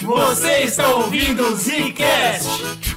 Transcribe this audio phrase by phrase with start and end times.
[0.00, 2.91] Você está ouvindo o Zcast.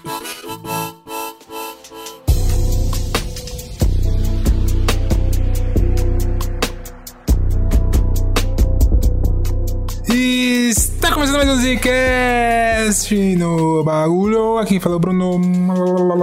[11.16, 14.58] Começando mais um Zcast no bagulho.
[14.58, 15.40] Aqui fala o Bruno.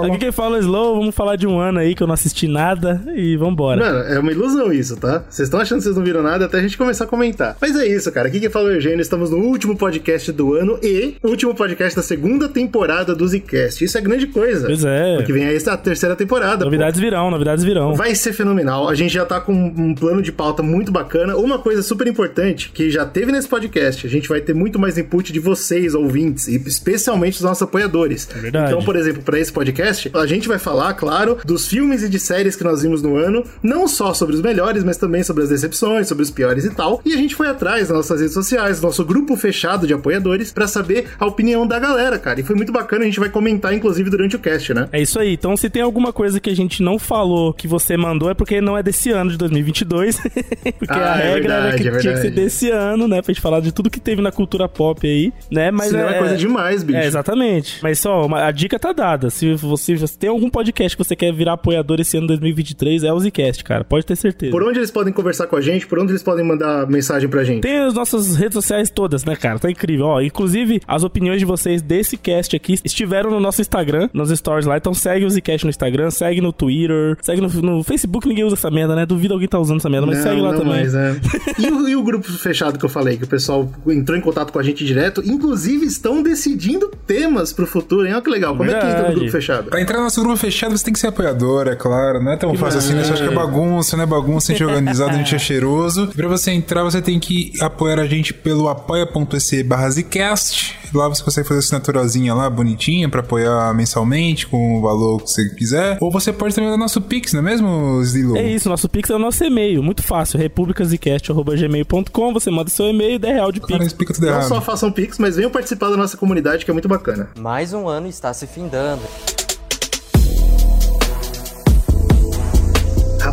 [0.03, 2.47] Aqui quem fala é Slow, vamos falar de um ano aí que eu não assisti
[2.47, 3.83] nada e vambora.
[3.83, 5.23] Mano, é uma ilusão isso, tá?
[5.27, 7.57] Vocês estão achando que vocês não viram nada até a gente começar a comentar.
[7.59, 8.27] Mas é isso, cara.
[8.27, 11.95] Aqui quem fala é o Eugênio, estamos no último podcast do ano e último podcast
[11.95, 13.83] da segunda temporada do Zcast.
[13.83, 14.67] Isso é grande coisa.
[14.67, 15.15] Pois é.
[15.15, 16.65] Porque vem aí a terceira temporada.
[16.65, 17.03] Novidades pô.
[17.03, 17.95] virão, novidades virão.
[17.95, 18.87] Vai ser fenomenal.
[18.87, 21.35] A gente já tá com um plano de pauta muito bacana.
[21.35, 24.97] Uma coisa super importante que já teve nesse podcast, a gente vai ter muito mais
[24.97, 28.27] input de vocês, ouvintes, e especialmente dos nossos apoiadores.
[28.35, 28.71] É verdade.
[28.71, 32.19] Então, por exemplo, para esse podcast, a gente vai falar, claro, dos filmes e de
[32.19, 35.49] séries que nós vimos no ano, não só sobre os melhores, mas também sobre as
[35.49, 37.01] decepções, sobre os piores e tal.
[37.05, 40.67] E a gente foi atrás nas nossas redes sociais, nosso grupo fechado de apoiadores, para
[40.67, 42.39] saber a opinião da galera, cara.
[42.39, 44.89] E foi muito bacana, a gente vai comentar, inclusive, durante o cast, né?
[44.91, 45.33] É isso aí.
[45.33, 48.59] Então, se tem alguma coisa que a gente não falou que você mandou, é porque
[48.59, 50.19] não é desse ano de 2022.
[50.77, 53.21] porque Ah, a é regra era verdade, que é tinha que ser desse ano, né?
[53.21, 55.71] Pra gente falar de tudo que teve na cultura pop aí, né?
[55.71, 56.97] Mas Senão é, coisa demais, bicho.
[56.99, 57.79] É, exatamente.
[57.81, 59.29] Mas só, uma- a dica tá dada.
[59.29, 63.13] Se você, você tem algum podcast que você quer virar apoiador esse ano 2023, é
[63.13, 63.83] o Zcast, cara.
[63.83, 64.51] Pode ter certeza.
[64.51, 65.87] Por onde eles podem conversar com a gente?
[65.87, 67.61] Por onde eles podem mandar mensagem pra gente?
[67.61, 69.59] Tem as nossas redes sociais todas, né, cara?
[69.59, 70.05] Tá incrível.
[70.07, 74.65] Ó, inclusive, as opiniões de vocês desse cast aqui estiveram no nosso Instagram, nos stories
[74.65, 74.77] lá.
[74.77, 78.27] Então segue o Zcast no Instagram, segue no Twitter, segue no, no Facebook.
[78.27, 79.05] Ninguém usa essa merda, né?
[79.05, 80.67] Duvido alguém tá usando essa merda, mas Não, segue lá também.
[80.73, 81.19] mais, né?
[81.59, 84.51] e, o, e o grupo fechado que eu falei, que o pessoal entrou em contato
[84.51, 88.13] com a gente direto, inclusive estão decidindo temas pro futuro, hein?
[88.13, 88.55] Olha que legal.
[88.55, 89.15] Como é que entra no Verdade.
[89.15, 89.69] grupo fechado?
[89.69, 92.21] Pra entrar no nosso grupo fechado, você tem que ser apoiador, é claro.
[92.23, 93.03] Não é tão fácil assim, né?
[93.03, 95.39] Você acha que é bagunça, não é bagunça, a gente é organizado, a gente é
[95.39, 96.07] cheiroso.
[96.15, 100.79] Pra você entrar, você tem que apoiar a gente pelo apoia.se barra Zcast.
[100.93, 105.29] Lá você consegue fazer a assinaturazinha lá, bonitinha, pra apoiar mensalmente, com o valor que
[105.31, 105.97] você quiser.
[105.99, 108.37] Ou você pode também dar nosso Pix, não é mesmo, Zilo?
[108.37, 109.81] É isso, nosso Pix é o nosso e-mail.
[109.81, 110.37] Muito fácil.
[110.37, 112.33] republicasicast.gmail.com.
[112.33, 113.87] Você manda seu e-mail, 10 real de Cara, Pix.
[113.87, 114.47] explica tudo errado.
[114.53, 117.29] Só façam Pix, mas venham participar da nossa comunidade, que é muito bacana.
[117.39, 119.01] Mais um ano está se findando.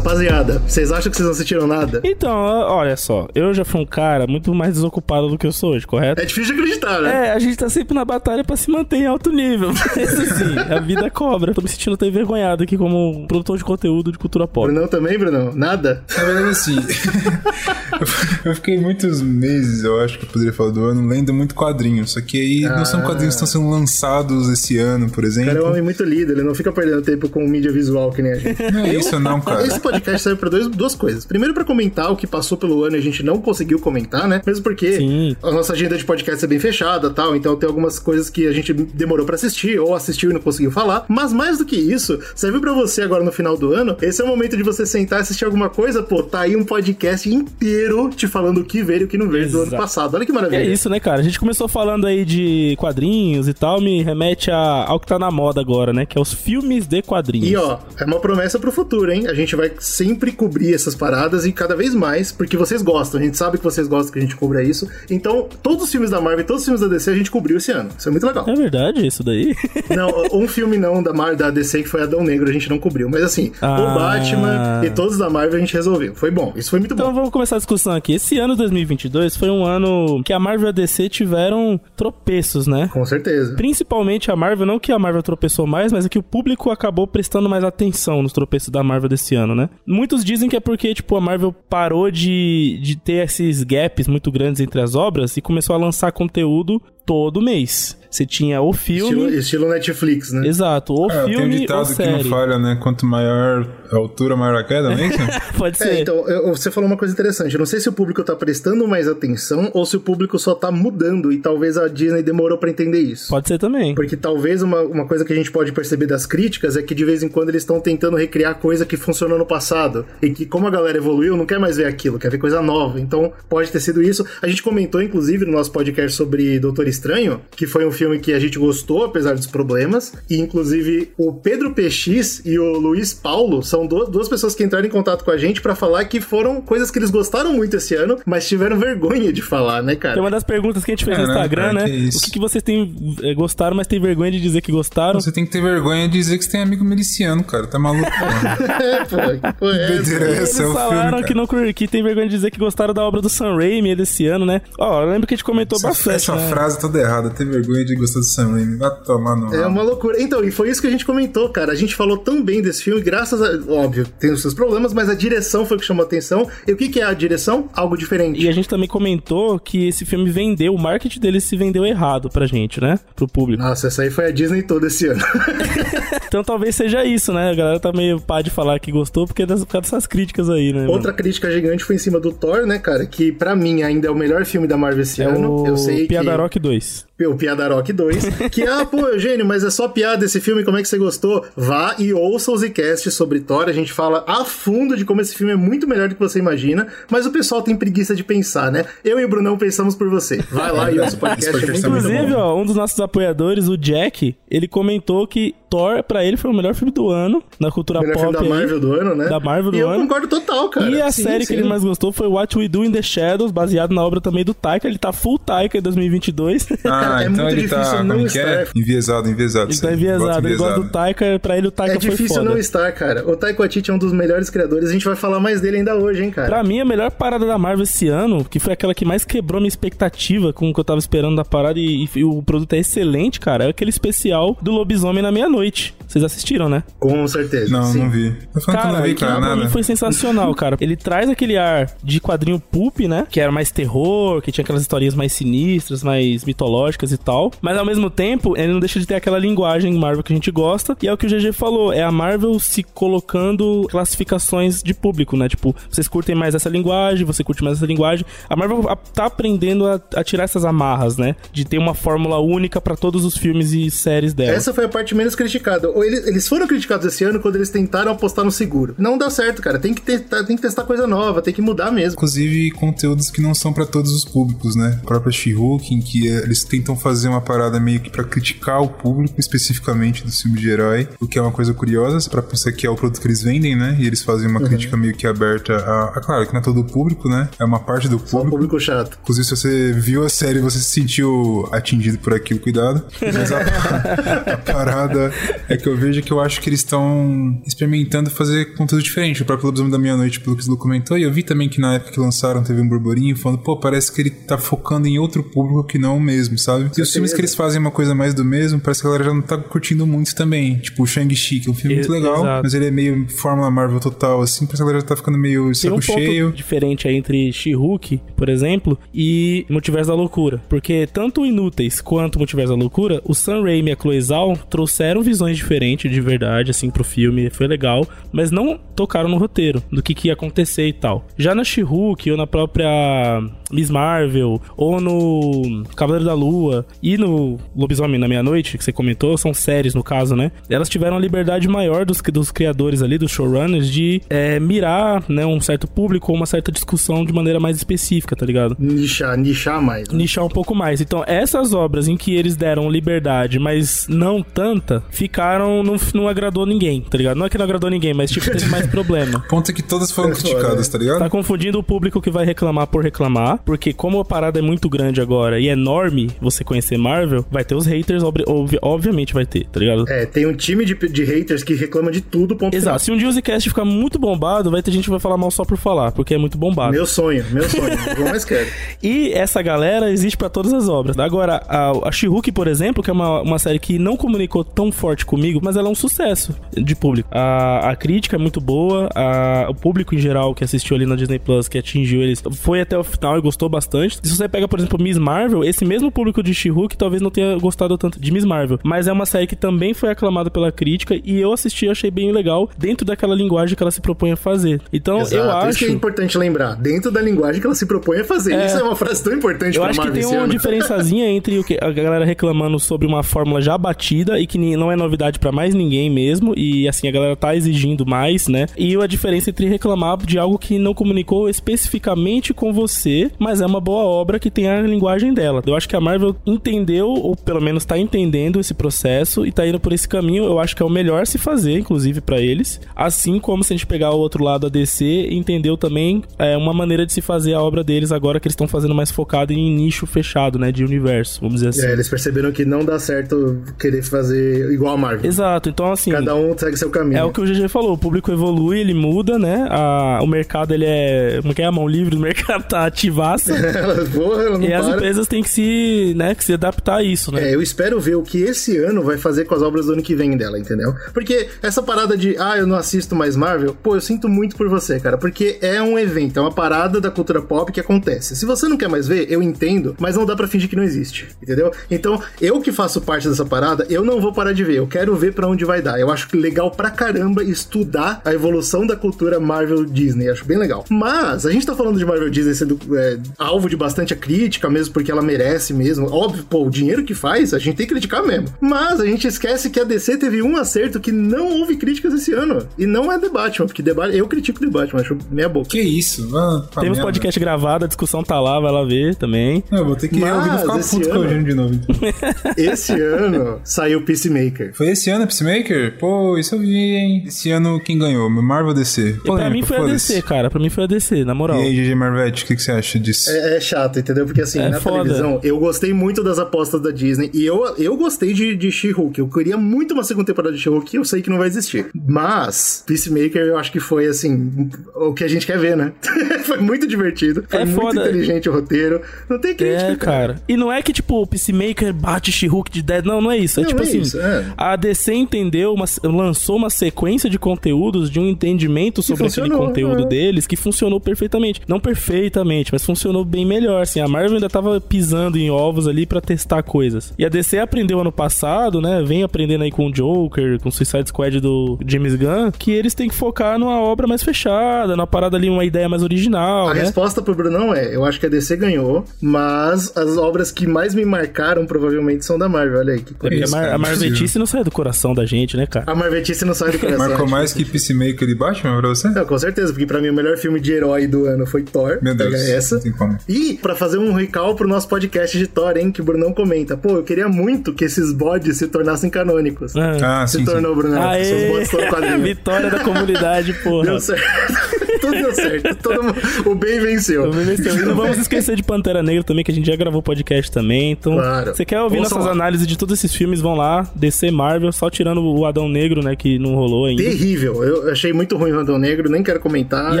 [0.00, 2.00] Rapaziada, vocês acham que vocês não assistiram nada?
[2.02, 3.28] Então, olha só.
[3.34, 6.22] Eu já fui um cara muito mais desocupado do que eu sou hoje, correto?
[6.22, 7.26] É difícil de acreditar, né?
[7.28, 9.68] É, a gente tá sempre na batalha pra se manter em alto nível.
[9.94, 11.52] Mas assim, a vida cobra.
[11.52, 14.66] Tô me sentindo até envergonhado aqui como produtor de conteúdo de cultura pop.
[14.66, 15.52] Brunão também, Brunão?
[15.54, 16.02] Nada?
[16.16, 16.76] Na verdade, assim,
[18.42, 22.12] eu fiquei muitos meses, eu acho que eu poderia falar do ano, lendo muito quadrinhos.
[22.12, 25.40] Só que aí não são quadrinhos que estão sendo lançados esse ano, por O cara
[25.40, 25.68] é um exemplo.
[25.68, 28.72] homem muito lido, ele não fica perdendo tempo com mídia visual que nem a gente.
[28.72, 29.66] Não é isso, não, cara.
[29.66, 31.24] Esse podcast serve pra dois, duas coisas.
[31.24, 34.40] Primeiro, pra comentar o que passou pelo ano e a gente não conseguiu comentar, né?
[34.46, 35.36] Mesmo porque Sim.
[35.42, 38.52] a nossa agenda de podcast é bem fechada tal, então tem algumas coisas que a
[38.52, 41.04] gente demorou pra assistir ou assistiu e não conseguiu falar.
[41.08, 43.96] Mas mais do que isso, serve pra você agora no final do ano.
[44.02, 46.02] Esse é o momento de você sentar e assistir alguma coisa.
[46.02, 49.28] Pô, tá aí um podcast inteiro te falando o que veio e o que não
[49.28, 49.82] veio do ano Exato.
[49.82, 50.14] passado.
[50.14, 50.62] Olha que É maravilha.
[50.64, 51.20] isso, né, cara?
[51.20, 55.18] A gente começou falando aí de quadrinhos e tal, me remete a- ao que tá
[55.18, 56.06] na moda agora, né?
[56.06, 57.48] Que é os filmes de quadrinhos.
[57.50, 59.26] E ó, é uma promessa pro futuro, hein?
[59.28, 63.20] A gente vai sempre cobrir essas paradas e cada vez mais, porque vocês gostam.
[63.20, 64.86] A gente sabe que vocês gostam que a gente cubra isso.
[65.10, 67.56] Então, todos os filmes da Marvel e todos os filmes da DC a gente cobriu
[67.56, 67.88] esse ano.
[67.98, 68.44] Isso é muito legal.
[68.48, 69.54] É verdade isso daí?
[69.96, 72.78] Não, um filme não da, Mar da DC que foi Adão Negro a gente não
[72.78, 73.08] cobriu.
[73.08, 73.80] Mas assim, Ah.
[73.80, 76.14] o Batman e todos da Marvel a gente resolveu.
[76.14, 76.52] Foi bom.
[76.54, 77.14] Isso foi muito Então bom.
[77.14, 78.14] vamos começar a discussão aqui.
[78.14, 82.90] Esse ano 2022 foi um ano que a Marvel e a DC tiveram tropeços, né?
[82.92, 83.54] Com certeza.
[83.54, 87.06] Principalmente a Marvel, não que a Marvel tropeçou mais, mas é que o público acabou
[87.06, 89.69] prestando mais atenção nos tropeços da Marvel desse ano, né?
[89.86, 94.30] Muitos dizem que é porque, tipo, a Marvel parou de, de ter esses gaps muito
[94.30, 97.98] grandes entre as obras e começou a lançar conteúdo todo mês.
[98.10, 99.04] Você tinha o filme.
[99.26, 100.44] Estilo, estilo Netflix, né?
[100.48, 102.76] Exato, o É, tem um filme ou ditado que não falha, né?
[102.82, 105.18] Quanto maior a altura, maior a queda, não é isso?
[105.56, 105.88] Pode ser.
[105.90, 107.54] É, então, eu- você falou uma coisa interessante.
[107.54, 110.56] Eu não sei se o público tá prestando mais atenção ou se o público só
[110.56, 113.28] tá mudando e talvez a Disney demorou pra entender isso.
[113.28, 113.94] Pode ser também.
[113.94, 117.04] Porque talvez uma, uma coisa que a gente pode perceber das críticas é que de
[117.04, 120.04] vez em quando eles estão tentando recriar coisa que funcionou no passado.
[120.20, 122.98] E que, como a galera evoluiu, não quer mais ver aquilo, quer ver coisa nova.
[123.00, 124.26] Então, pode ter sido isso.
[124.42, 128.32] A gente comentou, inclusive, no nosso podcast sobre Doutor Estranho, que foi um filme que
[128.34, 130.12] a gente gostou, apesar dos problemas.
[130.28, 134.90] E, inclusive, o Pedro PX e o Luiz Paulo são duas pessoas que entraram em
[134.90, 138.18] contato com a gente para falar que foram coisas que eles gostaram muito esse ano,
[138.26, 140.18] mas tiveram vergonha de falar, né, cara?
[140.18, 141.84] É uma das perguntas que a gente fez é, no Instagram, né?
[141.84, 145.20] Que o que, que vocês têm é, gostaram, mas tem vergonha de dizer que gostaram?
[145.20, 147.66] Você tem que ter vergonha de dizer que você tem amigo miliciano, cara.
[147.66, 148.10] Tá maluco?
[148.10, 152.50] é, pô, pô, é, Eles é falaram filme, que, não, que tem vergonha de dizer
[152.50, 154.60] que gostaram da obra do Sam Raimi desse ano, né?
[154.78, 156.16] Ó, eu lembro que a gente comentou essa, bastante.
[156.16, 156.48] Essa né?
[156.48, 158.76] frase toda errada, ter vergonha de gostar do Sam Raimi.
[158.76, 159.54] Vai tomar no.
[159.54, 160.20] É uma loucura.
[160.20, 161.72] Então, e foi isso que a gente comentou, cara.
[161.72, 163.72] A gente falou tão bem desse filme, graças a.
[163.72, 166.48] Óbvio, tem os seus problemas, mas a direção foi o que chamou a atenção.
[166.66, 167.68] E o que, que é a direção?
[167.74, 168.42] Algo diferente.
[168.42, 172.28] E a gente também comentou que esse filme vendeu, o marketing dele se vendeu errado
[172.30, 172.98] pra gente, né?
[173.14, 173.62] Pro público.
[173.62, 175.20] Nossa, essa aí foi a Disney toda esse ano.
[176.30, 177.50] então talvez seja isso, né?
[177.50, 180.06] A galera tá meio pá de falar que gostou porque é das, por causa dessas
[180.06, 180.86] críticas aí, né?
[180.86, 181.14] Outra mano?
[181.14, 183.04] crítica gigante foi em cima do Thor, né, cara?
[183.04, 185.62] Que para mim ainda é o melhor filme da Marvel esse é ano.
[185.62, 185.66] O...
[185.66, 186.60] Eu sei Piadarok que...
[186.60, 190.78] 2 o Piadarok 2, que, ah, pô, Eugênio, mas é só piada esse filme, como
[190.78, 191.44] é que você gostou?
[191.56, 195.34] Vá e ouça o Zcast sobre Thor, a gente fala a fundo de como esse
[195.34, 198.70] filme é muito melhor do que você imagina, mas o pessoal tem preguiça de pensar,
[198.70, 198.84] né?
[199.04, 200.42] Eu e o Brunão pensamos por você.
[200.50, 201.48] Vai lá e ouça o podcast.
[201.48, 206.24] é muito Inclusive, ó, um dos nossos apoiadores, o Jack, ele comentou que Thor, pra
[206.24, 208.32] ele, foi o melhor filme do ano, na cultura melhor pop.
[208.32, 209.28] Filme da Marvel aí, do ano, né?
[209.28, 209.94] Da Marvel do e ano.
[209.94, 210.90] eu concordo total, cara.
[210.90, 211.54] E a sim, série sim.
[211.54, 214.44] que ele mais gostou foi What We Do in the Shadows, baseado na obra também
[214.44, 214.88] do Taika.
[214.88, 216.66] Ele tá full Taika em 2022.
[216.84, 218.40] Ah, é então muito ele tá difícil tá, não estar.
[218.40, 218.66] É?
[218.74, 219.70] Enviesado, enviesado.
[219.70, 222.14] Ele tá enviesado, ele gosta do Taika, pra ele o Taika é foi foda.
[222.14, 223.28] É difícil não estar, cara.
[223.28, 225.96] O Taika Waititi é um dos melhores criadores, a gente vai falar mais dele ainda
[225.96, 226.48] hoje, hein, cara.
[226.48, 229.60] Pra mim, a melhor parada da Marvel esse ano, que foi aquela que mais quebrou
[229.60, 232.78] minha expectativa com o que eu tava esperando da parada e, e o produto é
[232.78, 235.94] excelente, cara, é aquele especial do Lobisomem na meia-noite.
[236.06, 236.82] Vocês assistiram, né?
[236.98, 237.70] Com certeza.
[237.70, 238.00] Não, sim.
[238.00, 238.36] não vi.
[238.52, 240.76] Eu cara, que não vi, cara, pra mim foi sensacional, cara.
[240.80, 243.26] Ele traz aquele ar de quadrinho pulp, né?
[243.30, 247.52] Que era mais terror, que tinha aquelas historinhas mais sinistras, mais mitológicas e tal.
[247.60, 250.50] Mas ao mesmo tempo, ele não deixa de ter aquela linguagem Marvel que a gente
[250.50, 250.96] gosta.
[251.02, 255.36] E é o que o GG falou, é a Marvel se colocando classificações de público,
[255.36, 255.48] né?
[255.48, 258.24] Tipo, vocês curtem mais essa linguagem, você curte mais essa linguagem.
[258.48, 258.82] A Marvel
[259.14, 261.36] tá aprendendo a, a tirar essas amarras, né?
[261.52, 264.56] De ter uma fórmula única para todos os filmes e séries dela.
[264.56, 268.12] Essa foi a parte menos criticada eles, eles foram criticados esse ano quando eles tentaram
[268.12, 268.94] apostar no seguro.
[268.98, 269.78] Não dá certo, cara.
[269.78, 272.14] Tem que, testar, tem que testar coisa nova, tem que mudar mesmo.
[272.14, 274.98] Inclusive, conteúdos que não são para todos os públicos, né?
[275.02, 278.88] A própria She-Hulk, em que eles tentam fazer uma parada meio que para criticar o
[278.88, 282.86] público especificamente do filme de herói, o que é uma coisa curiosa, para pensar que
[282.86, 283.96] é o produto que eles vendem, né?
[283.98, 284.66] E eles fazem uma uhum.
[284.66, 287.48] crítica meio que aberta a, a, Claro, que não é todo o público, né?
[287.58, 288.30] É uma parte do público.
[288.30, 289.18] Só o público chato.
[289.22, 293.04] Inclusive, se você viu a série e você se sentiu atingido por aquilo, cuidado.
[293.20, 293.60] Mas a,
[294.54, 295.32] a parada
[295.68, 299.42] é que eu vejo que eu acho que eles estão experimentando fazer conteúdo diferente.
[299.42, 301.80] O próprio Lobisomem da Meia-Noite, pelo que o Lu comentou, e eu vi também que
[301.80, 305.18] na época que lançaram teve um burburinho falando, pô, parece que ele tá focando em
[305.18, 306.69] outro público que não o mesmo, sabe?
[306.96, 309.30] E os filmes que eles fazem uma coisa mais do mesmo, parece que a galera
[309.30, 310.78] já não tá curtindo muito também.
[310.78, 312.62] Tipo, o Shang-Chi, que é um filme muito legal, Exato.
[312.62, 315.38] mas ele é meio Fórmula Marvel total, assim, parece que a galera já tá ficando
[315.38, 316.46] meio saco Tem um cheio.
[316.46, 320.60] Ponto diferente aí entre She-Hulk, por exemplo, e Multiverso da Loucura.
[320.68, 325.22] Porque tanto Inúteis quanto Multiverso da Loucura, o Sam Raimi e a Chloe Zhao trouxeram
[325.22, 330.02] visões diferentes de verdade, assim, pro filme, foi legal, mas não tocaram no roteiro do
[330.02, 331.26] que, que ia acontecer e tal.
[331.36, 336.59] Já na She-Hulk ou na própria Miss Marvel, ou no Cavaleiro da Lua
[337.02, 340.50] e no Lobisomem na Meia-Noite, que você comentou, são séries no caso, né?
[340.68, 345.46] Elas tiveram a liberdade maior dos, dos criadores ali, dos showrunners, de é, mirar né,
[345.46, 348.76] um certo público ou uma certa discussão de maneira mais específica, tá ligado?
[348.78, 350.08] Nichar, nichar mais.
[350.08, 350.18] Né?
[350.18, 351.00] Nichar um pouco mais.
[351.00, 355.82] Então, essas obras em que eles deram liberdade, mas não tanta, ficaram.
[355.82, 357.36] não, não agradou ninguém, tá ligado?
[357.36, 359.44] Não é que não agradou ninguém, mas tipo, teve mais problema.
[359.48, 361.18] Ponto é que todas foram criticadas, tá ligado?
[361.18, 364.88] Tá confundindo o público que vai reclamar por reclamar, porque como a parada é muito
[364.88, 369.34] grande agora e é enorme você conhecer Marvel, vai ter os haters, ob ob obviamente
[369.34, 370.08] vai ter, tá ligado?
[370.08, 372.80] É, tem um time de, de haters que reclama de tudo, ponto Exato.
[372.80, 372.98] Final.
[372.98, 375.50] Se um dia o Zcast ficar muito bombado, vai ter gente que vai falar mal
[375.50, 376.92] só por falar, porque é muito bombado.
[376.92, 377.98] Meu sonho, meu sonho.
[378.18, 378.68] eu mais quero.
[379.02, 381.18] E essa galera existe para todas as obras.
[381.18, 384.92] Agora, a, a She-Hulk, por exemplo, que é uma, uma série que não comunicou tão
[384.92, 387.28] forte comigo, mas ela é um sucesso de público.
[387.32, 391.16] A, a crítica é muito boa, a, o público em geral que assistiu ali na
[391.16, 394.18] Disney Plus, que atingiu eles, foi até o final e gostou bastante.
[394.22, 397.56] Se você pega, por exemplo, Miss Marvel, esse mesmo público de She-Hulk talvez não tenha
[397.58, 401.18] gostado tanto de Miss Marvel, mas é uma série que também foi aclamada pela crítica
[401.24, 404.36] e eu assisti e achei bem legal dentro daquela linguagem que ela se propõe a
[404.36, 404.80] fazer.
[404.92, 405.36] Então, Exato.
[405.36, 405.70] eu acho.
[405.70, 408.54] Isso que é importante lembrar, dentro da linguagem que ela se propõe a fazer.
[408.54, 408.66] É...
[408.66, 411.64] Isso é uma frase tão importante eu pra acho que tem uma diferençazinha entre o
[411.64, 415.52] que a galera reclamando sobre uma fórmula já batida e que não é novidade para
[415.52, 418.66] mais ninguém mesmo, e assim, a galera tá exigindo mais, né?
[418.76, 423.66] E a diferença entre reclamar de algo que não comunicou especificamente com você mas é
[423.66, 425.62] uma boa obra que tem a linguagem dela.
[425.66, 429.66] Eu acho que a Marvel entendeu, ou pelo menos tá entendendo esse processo e tá
[429.66, 430.44] indo por esse caminho.
[430.44, 432.80] Eu acho que é o melhor se fazer, inclusive para eles.
[432.94, 436.72] Assim como se a gente pegar o outro lado, a DC, entendeu também é, uma
[436.72, 439.74] maneira de se fazer a obra deles agora que eles estão fazendo mais focado em
[439.74, 440.72] nicho fechado, né?
[440.72, 441.86] De universo, vamos dizer assim.
[441.86, 445.26] É, eles perceberam que não dá certo querer fazer igual a Marvel.
[445.26, 446.10] Exato, então assim.
[446.10, 447.18] Cada um segue seu caminho.
[447.18, 449.66] É o que o GG falou, o público evolui, ele muda, né?
[449.70, 451.38] A, o mercado, ele é.
[451.40, 451.64] Como é que é?
[451.66, 453.54] A mão livre do mercado tá ativaça.
[454.14, 454.78] Porra, e para.
[454.78, 457.48] as empresas têm que se, né, que se adaptar isso, né?
[457.48, 460.02] É, eu espero ver o que esse ano vai fazer com as obras do ano
[460.02, 460.94] que vem dela, entendeu?
[461.14, 464.68] Porque essa parada de, ah, eu não assisto mais Marvel, pô, eu sinto muito por
[464.68, 468.36] você, cara, porque é um evento, é uma parada da cultura pop que acontece.
[468.36, 470.82] Se você não quer mais ver, eu entendo, mas não dá pra fingir que não
[470.82, 471.72] existe, entendeu?
[471.90, 475.16] Então, eu que faço parte dessa parada, eu não vou parar de ver, eu quero
[475.16, 475.98] ver pra onde vai dar.
[475.98, 480.84] Eu acho legal pra caramba estudar a evolução da cultura Marvel Disney, acho bem legal.
[480.90, 484.92] Mas, a gente tá falando de Marvel Disney sendo é, alvo de bastante crítica mesmo,
[484.92, 486.09] porque ela merece mesmo.
[486.10, 488.46] Óbvio, pô, o dinheiro que faz, a gente tem que criticar mesmo.
[488.60, 492.32] Mas a gente esquece que a DC teve um acerto que não houve críticas esse
[492.32, 492.66] ano.
[492.78, 495.68] E não é The Batman, porque The Batman, eu critico The Batman, acho meia boca.
[495.68, 496.28] Que isso?
[496.36, 497.02] Ah, tá Temos merda.
[497.12, 499.62] podcast gravado, a discussão tá lá, vai lá ver também.
[499.70, 501.74] Eu vou ter que Mas ouvir ficar esse puto com o ano- Eugênio de novo.
[501.74, 502.50] então.
[502.56, 504.72] Esse ano saiu Peacemaker.
[504.74, 505.96] Foi esse ano Peacemaker?
[505.98, 507.24] Pô, isso eu vi, hein?
[507.26, 508.28] Esse ano quem ganhou?
[508.30, 509.18] Marvel DC.
[509.24, 509.84] E pra mim foi a.
[509.84, 510.50] DC, cara.
[510.50, 511.58] Pra mim foi a DC, na moral.
[511.60, 513.30] E aí, GG Marvete, o que, que você acha disso?
[513.30, 514.24] É, é chato, entendeu?
[514.26, 515.02] Porque assim, É na foda.
[515.02, 519.18] televisão, eu gostei muito das apostas da Disney e eu, eu gostei de, de She-Hulk.
[519.20, 521.86] Eu queria muito uma segunda temporada de She-Hulk e eu sei que não vai existir.
[521.94, 525.92] Mas, Peacemaker eu acho que foi, assim, o que a gente quer ver, né?
[526.44, 528.00] foi muito divertido, foi É muito foda.
[528.02, 529.00] inteligente o roteiro.
[529.28, 530.42] Não tem crítica, É, cara.
[530.48, 533.04] E não é que, tipo, o Peacemaker bate She-Hulk de 10.
[533.04, 533.60] Não, não é isso.
[533.60, 534.46] É Não, tipo é assim, isso, é.
[534.56, 540.02] a DC entendeu, uma- lançou uma sequência de conteúdos, de um entendimento sobre aquele conteúdo
[540.04, 540.06] é.
[540.06, 541.60] deles, que funcionou perfeitamente.
[541.66, 543.82] Não perfeitamente, mas funcionou bem melhor.
[543.82, 547.12] Assim, a Marvel ainda tava pisando em ovos ali pra testar coisas.
[547.18, 549.02] E a DC aprendeu ano passado, né?
[549.06, 552.94] Vem aprendendo aí com o Joker, com o Suicide Squad do James Gunn, que eles
[552.94, 556.74] têm que focar numa obra mais fechada, numa parada ali, uma ideia mais original, A
[556.74, 556.80] né?
[556.82, 560.94] resposta pro Brunão é: eu acho que a DC ganhou, mas as obras que mais
[560.94, 562.78] me marcaram provavelmente são da Marvel.
[562.80, 565.66] Olha aí que É a, Mar a Marvetice não sai do coração da gente, né,
[565.66, 565.84] cara?
[565.90, 567.08] A Marvetice não sai do coração.
[567.08, 569.08] Marcou mais que Peacemaker e Batman pra você?
[569.08, 571.98] Não, com certeza, porque pra mim o melhor filme de herói do ano foi Thor.
[572.02, 572.76] Meu Deus, pega essa.
[572.76, 573.18] não tem como.
[573.28, 576.76] E pra fazer um recall pro nosso podcast de Thor, hein, que o Brunão comenta.
[576.76, 579.74] Pô, eu queria muito que esses bodes se tornassem canônicos.
[579.76, 580.22] Ah.
[580.22, 580.80] Ah, se sim, tornou, sim.
[580.80, 581.02] Brunão.
[581.02, 581.64] Aê!
[582.22, 583.86] Vitória da comunidade, porra.
[583.86, 584.79] Deu certo.
[585.10, 585.74] Tudo deu certo.
[585.82, 587.24] Todo mundo- O bem venceu.
[587.24, 587.74] Eu me venceu.
[587.76, 590.92] E não vamos esquecer de Pantera Negra também, que a gente já gravou podcast também.
[590.92, 591.54] Então, Claro.
[591.54, 592.32] você quer ouvir Ouçam nossas lá.
[592.32, 596.14] análises de todos esses filmes, vão lá, DC Marvel, só tirando o Adão Negro, né,
[596.16, 597.02] que não rolou ainda.
[597.02, 597.62] Terrível.
[597.64, 599.94] Eu achei muito ruim o Random Negro, nem quero comentar.
[599.94, 600.00] E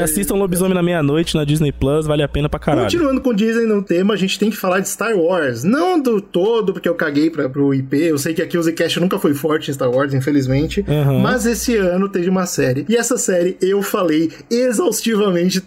[0.00, 2.84] assistam Lobisomem na Meia-Noite na Disney Plus, vale a pena pra caralho.
[2.84, 5.64] Continuando com o Disney no tema, a gente tem que falar de Star Wars.
[5.64, 7.96] Não do todo, porque eu caguei pra, pro IP.
[7.96, 10.84] Eu sei que aqui o Zcast nunca foi forte em Star Wars, infelizmente.
[10.88, 11.20] Uhum.
[11.20, 12.84] Mas esse ano teve uma série.
[12.88, 14.99] E essa série eu falei exaustivamente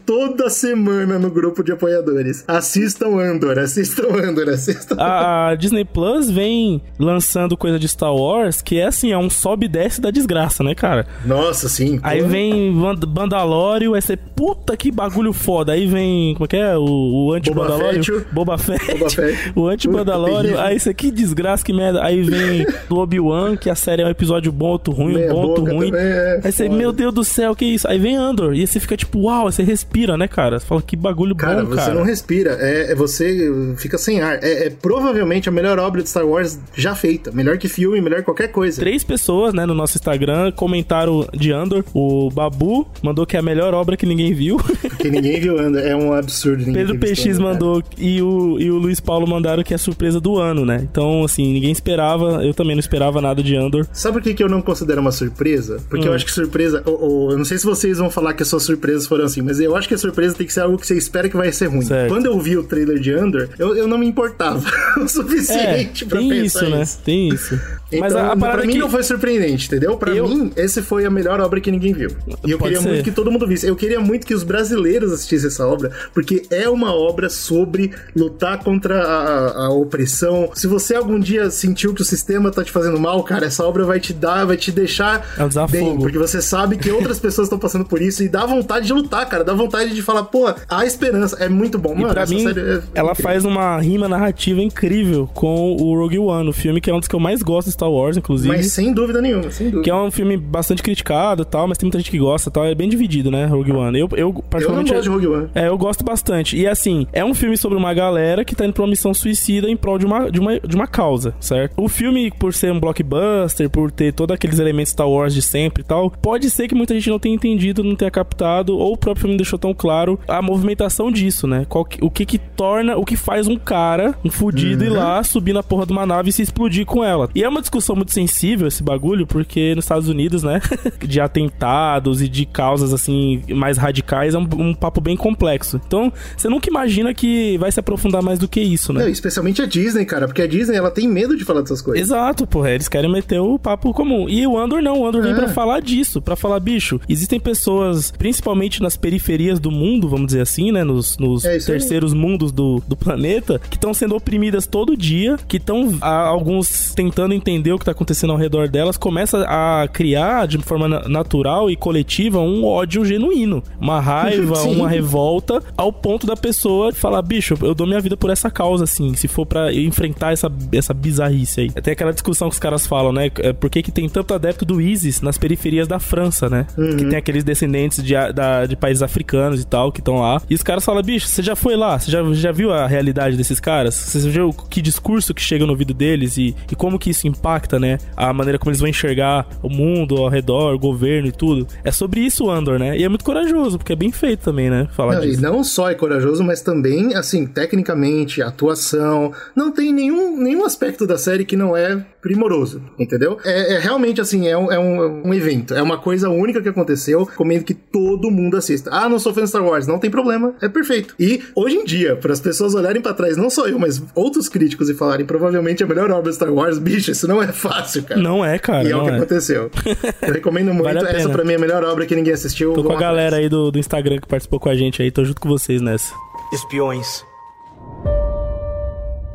[0.06, 2.44] toda semana no grupo de apoiadores.
[2.48, 4.96] Assistam Andor, assistam Andor, assistam.
[5.00, 9.66] A, Disney Plus vem lançando coisa de Star Wars que é assim, é um sobe
[9.66, 11.06] e desce da desgraça, né, cara?
[11.26, 12.00] Nossa, sim.
[12.04, 15.74] Aí Pô, vem Mandalório, vai ser puta que bagulho foda.
[15.74, 16.78] Aí vem, como é que é?
[16.78, 18.04] O, o anti-Mandalório?
[18.04, 18.26] Fett.
[18.32, 18.86] Boba Fett.
[18.86, 19.52] Boba Fett.
[19.56, 20.52] o anti-Mandalório.
[20.52, 20.62] Terrível.
[20.62, 22.04] Aí isso aqui, desgraça, que merda.
[22.04, 25.42] Aí vem do Obi-Wan, que a série é um episódio bom, outro ruim, Meia bom,
[25.42, 25.92] outro ruim.
[25.94, 27.88] é Aí você, meu Deus do céu, que isso?
[27.88, 28.54] Aí vem Andor.
[28.56, 30.60] E aí você fica tipo, uau, você respira, né, cara?
[30.60, 31.94] Você fala, que bagulho Cara, bom, você cara.
[31.94, 34.40] não respira, é, é você fica sem ar.
[34.44, 37.32] É, é provavelmente a melhor obra de Star Wars já feita.
[37.32, 38.80] Melhor que filme, melhor que qualquer coisa.
[38.80, 41.84] Três pessoas, né, no nosso Instagram comentaram de Andor.
[41.94, 44.58] O Babu mandou que é a melhor obra que ninguém viu.
[44.82, 45.82] Porque ninguém viu Andor.
[45.82, 46.64] É um absurdo.
[46.72, 47.54] Pedro PX Andor, cara.
[47.54, 50.80] mandou e o, e o Luiz Paulo mandaram que é a surpresa do ano, né?
[50.90, 53.88] Então, assim, ninguém esperava, eu também não esperava nada de Andor.
[53.94, 55.78] Sabe por que, que eu não considero uma surpresa?
[55.90, 56.10] Porque Hum.
[56.10, 56.82] eu acho que surpresa.
[56.86, 58.64] ou- ou- eu não sei se vocês vão falar que as suas
[59.04, 60.98] surpresas foram assim, mas eu acho que a surpresa tem que ser algo que você
[60.98, 61.82] espera que vai ser ruim.
[61.82, 62.10] Certo.
[62.10, 64.64] Quando eu vi o trailer de Andor, eu, eu não me importava
[64.98, 66.82] o É, suficiente pra tem pensar isso, né?
[66.82, 67.00] isso.
[67.04, 67.60] Tem isso.
[67.98, 68.80] Então, Mas a, a parada pra mim que...
[68.80, 69.98] não foi surpreendente, entendeu?
[69.98, 72.10] Pra Eu- mim, esse foi a melhor obra que ninguém viu.
[72.46, 72.90] E eu Pode queria ser.
[72.90, 73.68] muito que todo mundo visse.
[73.68, 78.64] Eu queria muito que os brasileiros assistissem essa obra, porque é uma obra sobre lutar
[78.64, 80.50] contra a, a- opressão.
[80.54, 83.84] Se você algum dia sentiu que o sistema tá te fazendo mal, cara, essa obra
[83.86, 85.72] vai te dar, vai te deixar É um desafogo.
[85.72, 88.94] bem, porque você sabe que outras pessoas estão passando por isso e dá vontade de
[88.94, 89.44] lutar, cara.
[89.44, 91.38] Dá vontade de falar, pô, há esperança.
[91.40, 92.14] É muito bom, E mano.
[92.14, 96.50] pra essa mim, série é ela faz uma rima narrativa incrível com o Rogue One,
[96.50, 98.48] o filme que é um dos que eu mais gosto de Star Wars, inclusive.
[98.48, 99.84] Mas sem dúvida nenhuma, sem dúvida.
[99.84, 102.54] Que é um filme bastante criticado e tal, mas tem muita gente que gosta e
[102.54, 102.66] tal.
[102.66, 104.00] É bem dividido, né, Rogue One.
[104.00, 104.92] Eu, eu particularmente...
[104.92, 105.50] Eu não gosto de Rogue One.
[105.54, 106.58] É, eu gosto bastante.
[106.58, 109.70] E assim, é um filme sobre uma galera que tá indo pra uma missão suicida
[109.70, 111.74] em prol de uma, de uma, de uma causa, certo?
[111.78, 115.82] O filme, por ser um blockbuster, por ter todos aqueles elementos Star Wars de sempre
[115.84, 118.98] e tal, pode ser que muita gente não tenha entendido, não tenha captado, ou o
[118.98, 121.66] próprio filme deixou tão claro a movimentação disso, né?
[121.90, 124.90] Que, o que que torna, o que faz um cara, um fudido, uhum.
[124.92, 127.30] ir lá, subir na porra de uma nave e se explodir com ela.
[127.36, 130.62] E é uma discussão muito sensível esse bagulho, porque nos Estados Unidos, né,
[131.06, 135.80] de atentados e de causas assim mais radicais, é um, um papo bem complexo.
[135.86, 139.08] Então, você nunca imagina que vai se aprofundar mais do que isso, né?
[139.08, 142.02] É, especialmente a Disney, cara, porque a Disney ela tem medo de falar dessas coisas.
[142.02, 144.28] Exato, porra, eles querem meter o papo comum.
[144.30, 145.26] E o Andor não, o Andor é.
[145.26, 150.28] vem pra falar disso, para falar, bicho, existem pessoas, principalmente nas periferias do mundo, vamos
[150.28, 154.68] dizer assim, né, nos, nos é terceiros mundos do, do planeta, que estão sendo oprimidas
[154.68, 159.46] todo dia, que estão alguns tentando entender o que tá acontecendo ao redor delas, começa
[159.48, 165.92] a criar de forma natural e coletiva um ódio genuíno, uma raiva, uma revolta, ao
[165.92, 169.46] ponto da pessoa falar, bicho, eu dou minha vida por essa causa, assim, se for
[169.46, 171.72] para enfrentar essa, essa bizarrice aí.
[171.72, 173.30] Tem aquela discussão que os caras falam, né?
[173.40, 176.66] É, por que, que tem tanto adepto do ISIS nas periferias da França, né?
[176.78, 176.98] Uhum.
[176.98, 180.42] Que tem aqueles descendentes de, da, de países africanos e tal, que estão lá.
[180.50, 182.00] E os caras falam, bicho, você já foi lá?
[182.00, 183.96] Você já, já viu a realidade desses caras?
[183.96, 187.28] Você já viu que discurso que chega no ouvido deles e, e como que isso
[187.28, 187.43] impacta,
[187.80, 187.98] né?
[188.16, 191.68] A maneira como eles vão enxergar o mundo ao redor, o governo e tudo.
[191.84, 192.98] É sobre isso o Andor, né?
[192.98, 194.88] E é muito corajoso, porque é bem feito também, né?
[194.96, 195.40] Falar não, disso.
[195.40, 199.34] E não só é corajoso, mas também, assim, tecnicamente, atuação.
[199.56, 203.38] Não tem nenhum, nenhum aspecto da série que não é primoroso, entendeu?
[203.44, 205.74] É, é realmente, assim, é, um, é um, evento.
[205.74, 207.24] É uma coisa única que aconteceu.
[207.24, 208.90] Recomendo que todo mundo assista.
[208.94, 209.86] Ah, não sou fã de Star Wars.
[209.86, 210.54] Não tem problema.
[210.62, 211.14] É perfeito.
[211.20, 214.48] E, hoje em dia, para as pessoas olharem para trás, não só eu, mas outros
[214.48, 218.04] críticos e falarem provavelmente a melhor obra de Star Wars, bicho, isso não é fácil,
[218.04, 218.20] cara.
[218.20, 218.88] Não é, cara.
[218.88, 219.16] E é o que é.
[219.16, 219.72] aconteceu.
[220.22, 220.84] Eu recomendo muito.
[220.84, 222.74] Vale Essa, pra mim, é a melhor obra que ninguém assistiu.
[222.74, 225.12] Tô com a galera aí do, do Instagram que participou com a gente aí.
[225.12, 226.14] Tô junto com vocês nessa.
[226.52, 227.26] Espiões.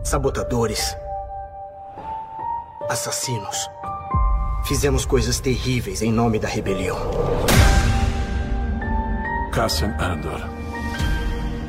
[0.04, 0.96] Sabotadores.
[2.88, 3.68] Assassinos.
[4.66, 6.98] Fizemos coisas terríveis em nome da rebelião.
[9.52, 10.40] Cassian Andor.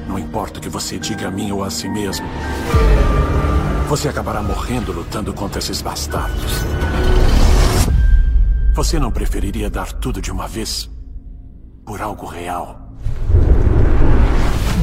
[0.08, 2.26] Não importa o que você diga a mim ou a si mesmo.
[3.90, 6.52] Você acabará morrendo lutando contra esses bastardos.
[8.76, 10.88] Você não preferiria dar tudo de uma vez
[11.84, 12.94] por algo real?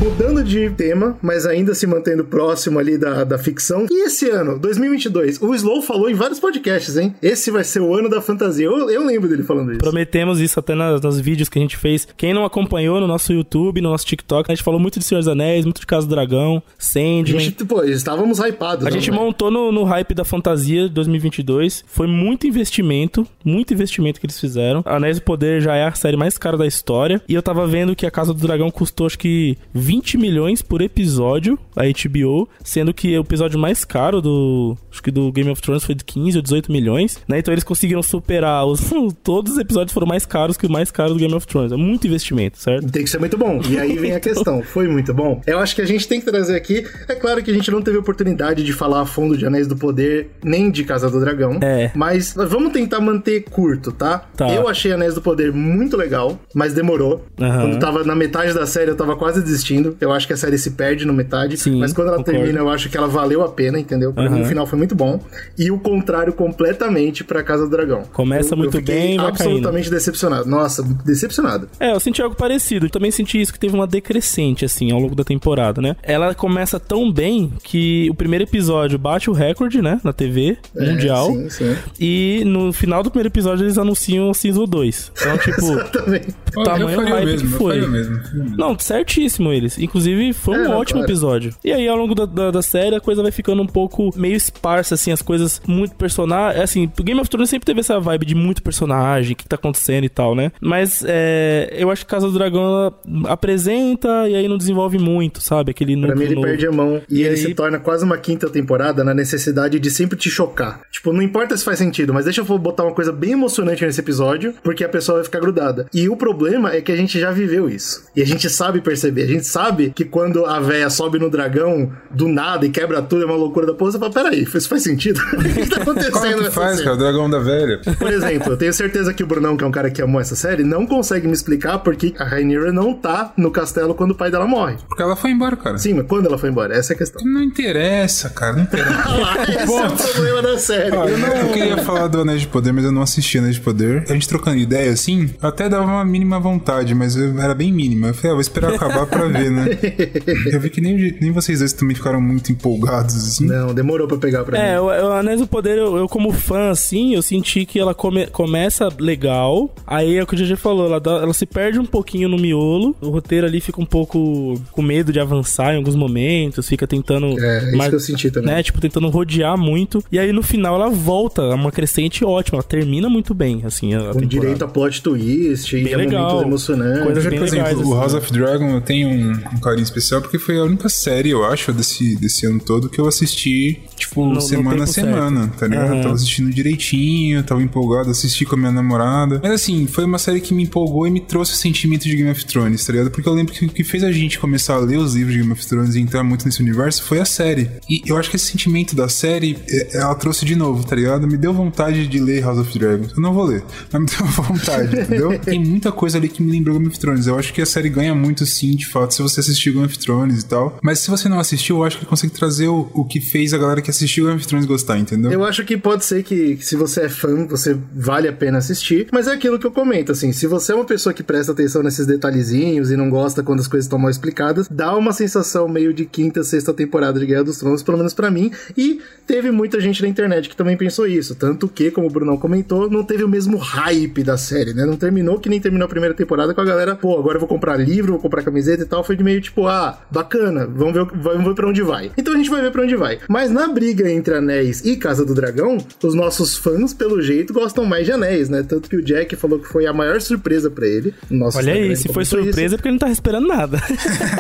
[0.01, 3.87] Mudando de tema, mas ainda se mantendo próximo ali da, da ficção.
[3.91, 7.15] E esse ano, 2022, o Slow falou em vários podcasts, hein?
[7.23, 8.67] Esse vai ser o ano da fantasia.
[8.67, 9.81] Eu, eu lembro dele falando isso.
[9.81, 12.07] Prometemos isso até nas, nos vídeos que a gente fez.
[12.17, 15.21] Quem não acompanhou no nosso YouTube, no nosso TikTok, a gente falou muito de Senhor
[15.21, 17.37] dos Anéis, muito de Casa do Dragão, Sandman.
[17.37, 18.87] A gente, pô, estávamos hypados.
[18.87, 19.17] A gente né?
[19.17, 21.85] montou no, no hype da fantasia 2022.
[21.87, 24.83] Foi muito investimento, muito investimento que eles fizeram.
[24.85, 27.23] Anéis do Poder já é a série mais cara da história.
[27.29, 30.83] E eu tava vendo que a Casa do Dragão custou, acho que 20 milhões por
[30.83, 34.77] episódio, a HBO, sendo que o episódio mais caro do.
[34.91, 37.39] Acho que do Game of Thrones foi de 15 ou 18 milhões, né?
[37.39, 38.81] Então eles conseguiram superar os.
[39.23, 41.71] todos os episódios foram mais caros que o mais caro do Game of Thrones.
[41.71, 42.91] É muito investimento, certo?
[42.91, 43.61] Tem que ser muito bom.
[43.69, 45.41] E aí vem a questão: foi muito bom?
[45.47, 46.85] Eu acho que a gente tem que trazer aqui.
[47.09, 49.77] É claro que a gente não teve oportunidade de falar a fundo de Anéis do
[49.77, 51.61] Poder, nem de Casa do Dragão.
[51.63, 51.93] É.
[51.95, 54.27] Mas vamos tentar manter curto, tá?
[54.37, 54.53] tá.
[54.53, 57.25] Eu achei Anéis do Poder muito legal, mas demorou.
[57.39, 57.61] Uhum.
[57.61, 59.76] Quando tava na metade da série, eu tava quase desistindo.
[60.01, 62.41] Eu acho que a série se perde no metade, Sim, mas quando ela concordo.
[62.41, 64.13] termina, eu acho que ela valeu a pena, entendeu?
[64.13, 64.43] Pra uhum.
[64.43, 65.21] o final foi muito bom.
[65.59, 68.03] E o contrário completamente pra Casa do Dragão.
[68.13, 69.95] Começa eu, muito eu bem, vai absolutamente caindo.
[69.95, 70.49] decepcionado.
[70.49, 71.69] Nossa, decepcionado.
[71.79, 72.87] É, eu senti algo parecido.
[72.87, 75.97] Eu também senti isso que teve uma decrescente assim ao longo da temporada, né?
[76.03, 80.91] Ela começa tão bem que o primeiro episódio bate o recorde, né, na TV é,
[80.91, 81.27] mundial.
[81.33, 81.77] Sim, sim.
[81.99, 85.13] E no final do primeiro episódio eles anunciam o Season 2.
[85.17, 87.87] Então, tipo, tamanho hype mesmo, que foi.
[87.87, 88.21] Mesmo.
[88.57, 89.79] Não, certíssimo eles.
[89.79, 91.55] Inclusive, foi um é, ótimo episódio.
[91.65, 94.35] E aí, ao longo da, da, da, série, a coisa vai ficando um pouco meio
[94.35, 96.63] esparsa, assim, as coisas muito personagem.
[96.63, 100.05] Assim, Game of Thrones sempre teve essa vibe de muito personagem, o que tá acontecendo
[100.05, 100.53] e tal, né?
[100.61, 102.95] Mas é, eu acho que Casa do Dragão
[103.27, 105.73] apresenta e aí não desenvolve muito, sabe?
[105.73, 106.47] Aquele Pra mim, ele novo.
[106.47, 107.03] perde a mão.
[107.09, 107.37] E, e ele aí...
[107.37, 110.81] se torna quase uma quinta temporada na necessidade de sempre te chocar.
[110.91, 114.01] Tipo, não importa se faz sentido, mas deixa eu botar uma coisa bem emocionante nesse
[114.01, 115.87] episódio, porque a pessoa vai ficar grudada.
[115.93, 118.05] E o problema é que a gente já viveu isso.
[118.15, 121.91] E a gente sabe perceber, a gente sabe que quando a véia sobe no dragão
[122.11, 124.83] do nada e quebra tudo, é uma loucura da porra, você fala, peraí, isso faz
[124.83, 125.19] sentido?
[125.33, 126.95] o que tá acontecendo Como que faz, cara?
[126.95, 127.81] O dragão da velha.
[127.99, 130.37] Por exemplo, eu tenho certeza que o Brunão, que é um cara que amou essa
[130.37, 134.31] série, não consegue me explicar porque a Rhaenyra não tá no castelo quando o pai
[134.31, 134.77] dela morre.
[134.87, 135.79] Porque ela foi embora, cara.
[135.79, 136.77] Sim, mas quando ela foi embora?
[136.77, 137.25] Essa é a questão.
[137.25, 138.57] Não interessa, cara.
[138.57, 139.07] Não interessa.
[139.27, 140.95] Ah, esse é o problema da série.
[140.95, 144.05] Eu, não, queria falar do Anéis de Poder, mas eu não assisti Anéis de Poder.
[144.09, 148.09] A gente trocando ideia assim, até dava uma mínima vontade, mas era bem mínima.
[148.09, 149.69] Eu falei, ah, vou esperar acabar pra ver, né?
[150.53, 153.47] Eu vi que nem, nem vocês dois também ficaram muito empolgados, assim.
[153.47, 154.81] Não, demorou pra pegar pra É, mim.
[154.81, 158.27] o, o Anéis do Poder, eu, eu como fã, assim, eu senti que ela come-
[158.29, 161.85] começa legal, aí é o que o GG falou, ela, dá- ela se perde um
[161.87, 165.95] pouquinho no miolo, o roteiro ali fica um pouco com medo de avançar em alguns
[165.97, 167.27] momentos, fica tentando...
[167.43, 168.55] É, isso mar- que eu senti também.
[168.55, 172.57] Né, tipo, tentando rodear muito, e aí no final ela volta, é uma crescente ótima,
[172.59, 174.27] ela termina muito bem, assim, a, a Com temporada.
[174.27, 176.23] direito a plot twist Bem e legal.
[176.25, 177.03] momentos emocionantes.
[177.05, 178.01] Coisas Já, bem por exemplo, legais, o assim.
[178.01, 181.45] House of Dragon eu tenho um, um carinho especial porque foi a única série, eu
[181.45, 185.59] acho, desse, desse ano todo que eu assisti, tipo, No- no semana a semana, certo.
[185.59, 185.87] tá ligado?
[185.89, 185.97] Aham.
[185.97, 189.41] Eu tava assistindo direitinho, tava empolgado, assisti com a minha namorada.
[189.43, 192.31] Mas assim, foi uma série que me empolgou e me trouxe o sentimento de Game
[192.31, 193.11] of Thrones, tá ligado?
[193.11, 195.41] Porque eu lembro que o que fez a gente começar a ler os livros de
[195.41, 197.71] Game of Thrones e entrar muito nesse universo foi a série.
[197.89, 201.27] E eu acho que esse sentimento da série, é- ela trouxe de novo, tá ligado?
[201.27, 203.13] Me deu vontade de ler House of Dragons.
[203.17, 205.39] Eu não vou ler, mas me deu vontade, entendeu?
[205.39, 207.27] Tem muita coisa ali que me lembrou Game of Thrones.
[207.27, 209.99] Eu acho que a série ganha muito, sim, de fato, se você assistiu Game of
[209.99, 210.79] Thrones e tal.
[210.83, 213.53] Mas se você não assistiu, eu acho que ele consegue trazer o, o que fez
[213.53, 215.31] a galera que assistiu Game of Thrones gostar, entendeu?
[215.31, 219.09] Eu acho que pode ser que, se você é fã, você vale a pena assistir,
[219.13, 221.83] mas é aquilo que eu comento, assim, se você é uma pessoa que presta atenção
[221.83, 225.93] nesses detalhezinhos e não gosta quando as coisas estão mal explicadas, dá uma sensação meio
[225.93, 229.81] de quinta, sexta temporada de Guerra dos Tronos, pelo menos pra mim, e teve muita
[229.81, 233.25] gente na internet que também pensou isso, tanto que, como o Brunão comentou, não teve
[233.25, 234.85] o mesmo hype da série, né?
[234.85, 237.49] Não terminou que nem terminou a primeira temporada com a galera, pô, agora eu vou
[237.49, 241.05] comprar livro, vou comprar camiseta e tal, foi de meio tipo, ah, bacana, vamos ver,
[241.15, 242.11] vamos ver pra onde vai.
[242.17, 243.19] Então a gente vai ver pra onde vai.
[243.29, 247.85] Mas na briga entre Anéis e Casa do Dragão, os nossos fãs, pelo jeito, gostam
[247.85, 248.63] mais de Anéis, né?
[248.67, 251.15] Tanto que o Jack falou que foi a maior surpresa pra ele.
[251.31, 252.37] no nosso Olha aí, se foi isso.
[252.37, 253.81] surpresa é porque ele não tá esperando nada.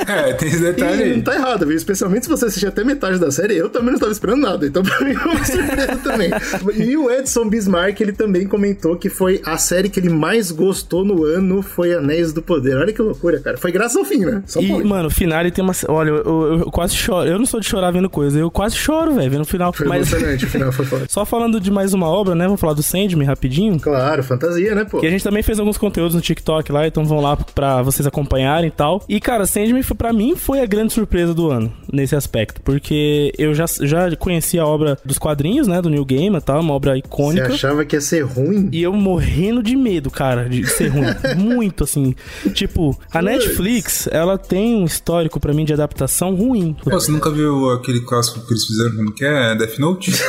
[0.07, 1.23] É, tem esse detalhe E não aí.
[1.23, 1.77] tá errado, viu?
[1.77, 4.67] Especialmente se você assistir até metade da série, eu também não estava esperando nada.
[4.67, 6.31] Então, pra mim, foi uma surpresa também.
[6.77, 11.05] E o Edson Bismarck, ele também comentou que foi a série que ele mais gostou
[11.05, 12.77] no ano foi Anéis do Poder.
[12.77, 13.57] Olha que loucura, cara.
[13.57, 14.43] Foi graças ao fim, né?
[14.57, 14.85] Só E, pode.
[14.89, 15.73] mano, o final ele tem uma.
[15.89, 17.29] Olha, eu, eu- eu quase choro.
[17.29, 19.73] Eu não sou de chorar vendo coisa, eu quase choro, velho, vendo o final.
[19.73, 21.07] Foi Mas emocionante, o final foi foda.
[21.11, 22.45] só falando de mais uma obra, né?
[22.45, 23.79] Vamos falar do Sandman rapidinho.
[23.81, 25.01] Claro, fantasia, né, pô?
[25.01, 28.07] Que a gente também fez alguns conteúdos no TikTok lá, então vão lá pra vocês
[28.07, 29.03] acompanharem e tal.
[29.09, 32.61] E, cara, Sandman, foi, pra mim, foi a grande surpresa do ano, nesse aspecto.
[32.63, 35.81] Porque eu já, já conhecia a obra dos quadrinhos, né?
[35.83, 37.47] Do New Game e tal, uma obra Você icônica.
[37.53, 38.69] achava que ia ser ruim?
[38.73, 41.07] E eu morrendo de medo, cara, de ser ruim.
[41.37, 42.15] Muito, assim.
[42.55, 46.77] Tipo, a Netflix, ela tem um histórico pra mim de adaptação ruim.
[46.83, 49.55] Pô, você nunca viu aquele clássico que eles fizeram, como que é?
[49.55, 50.11] Death Note?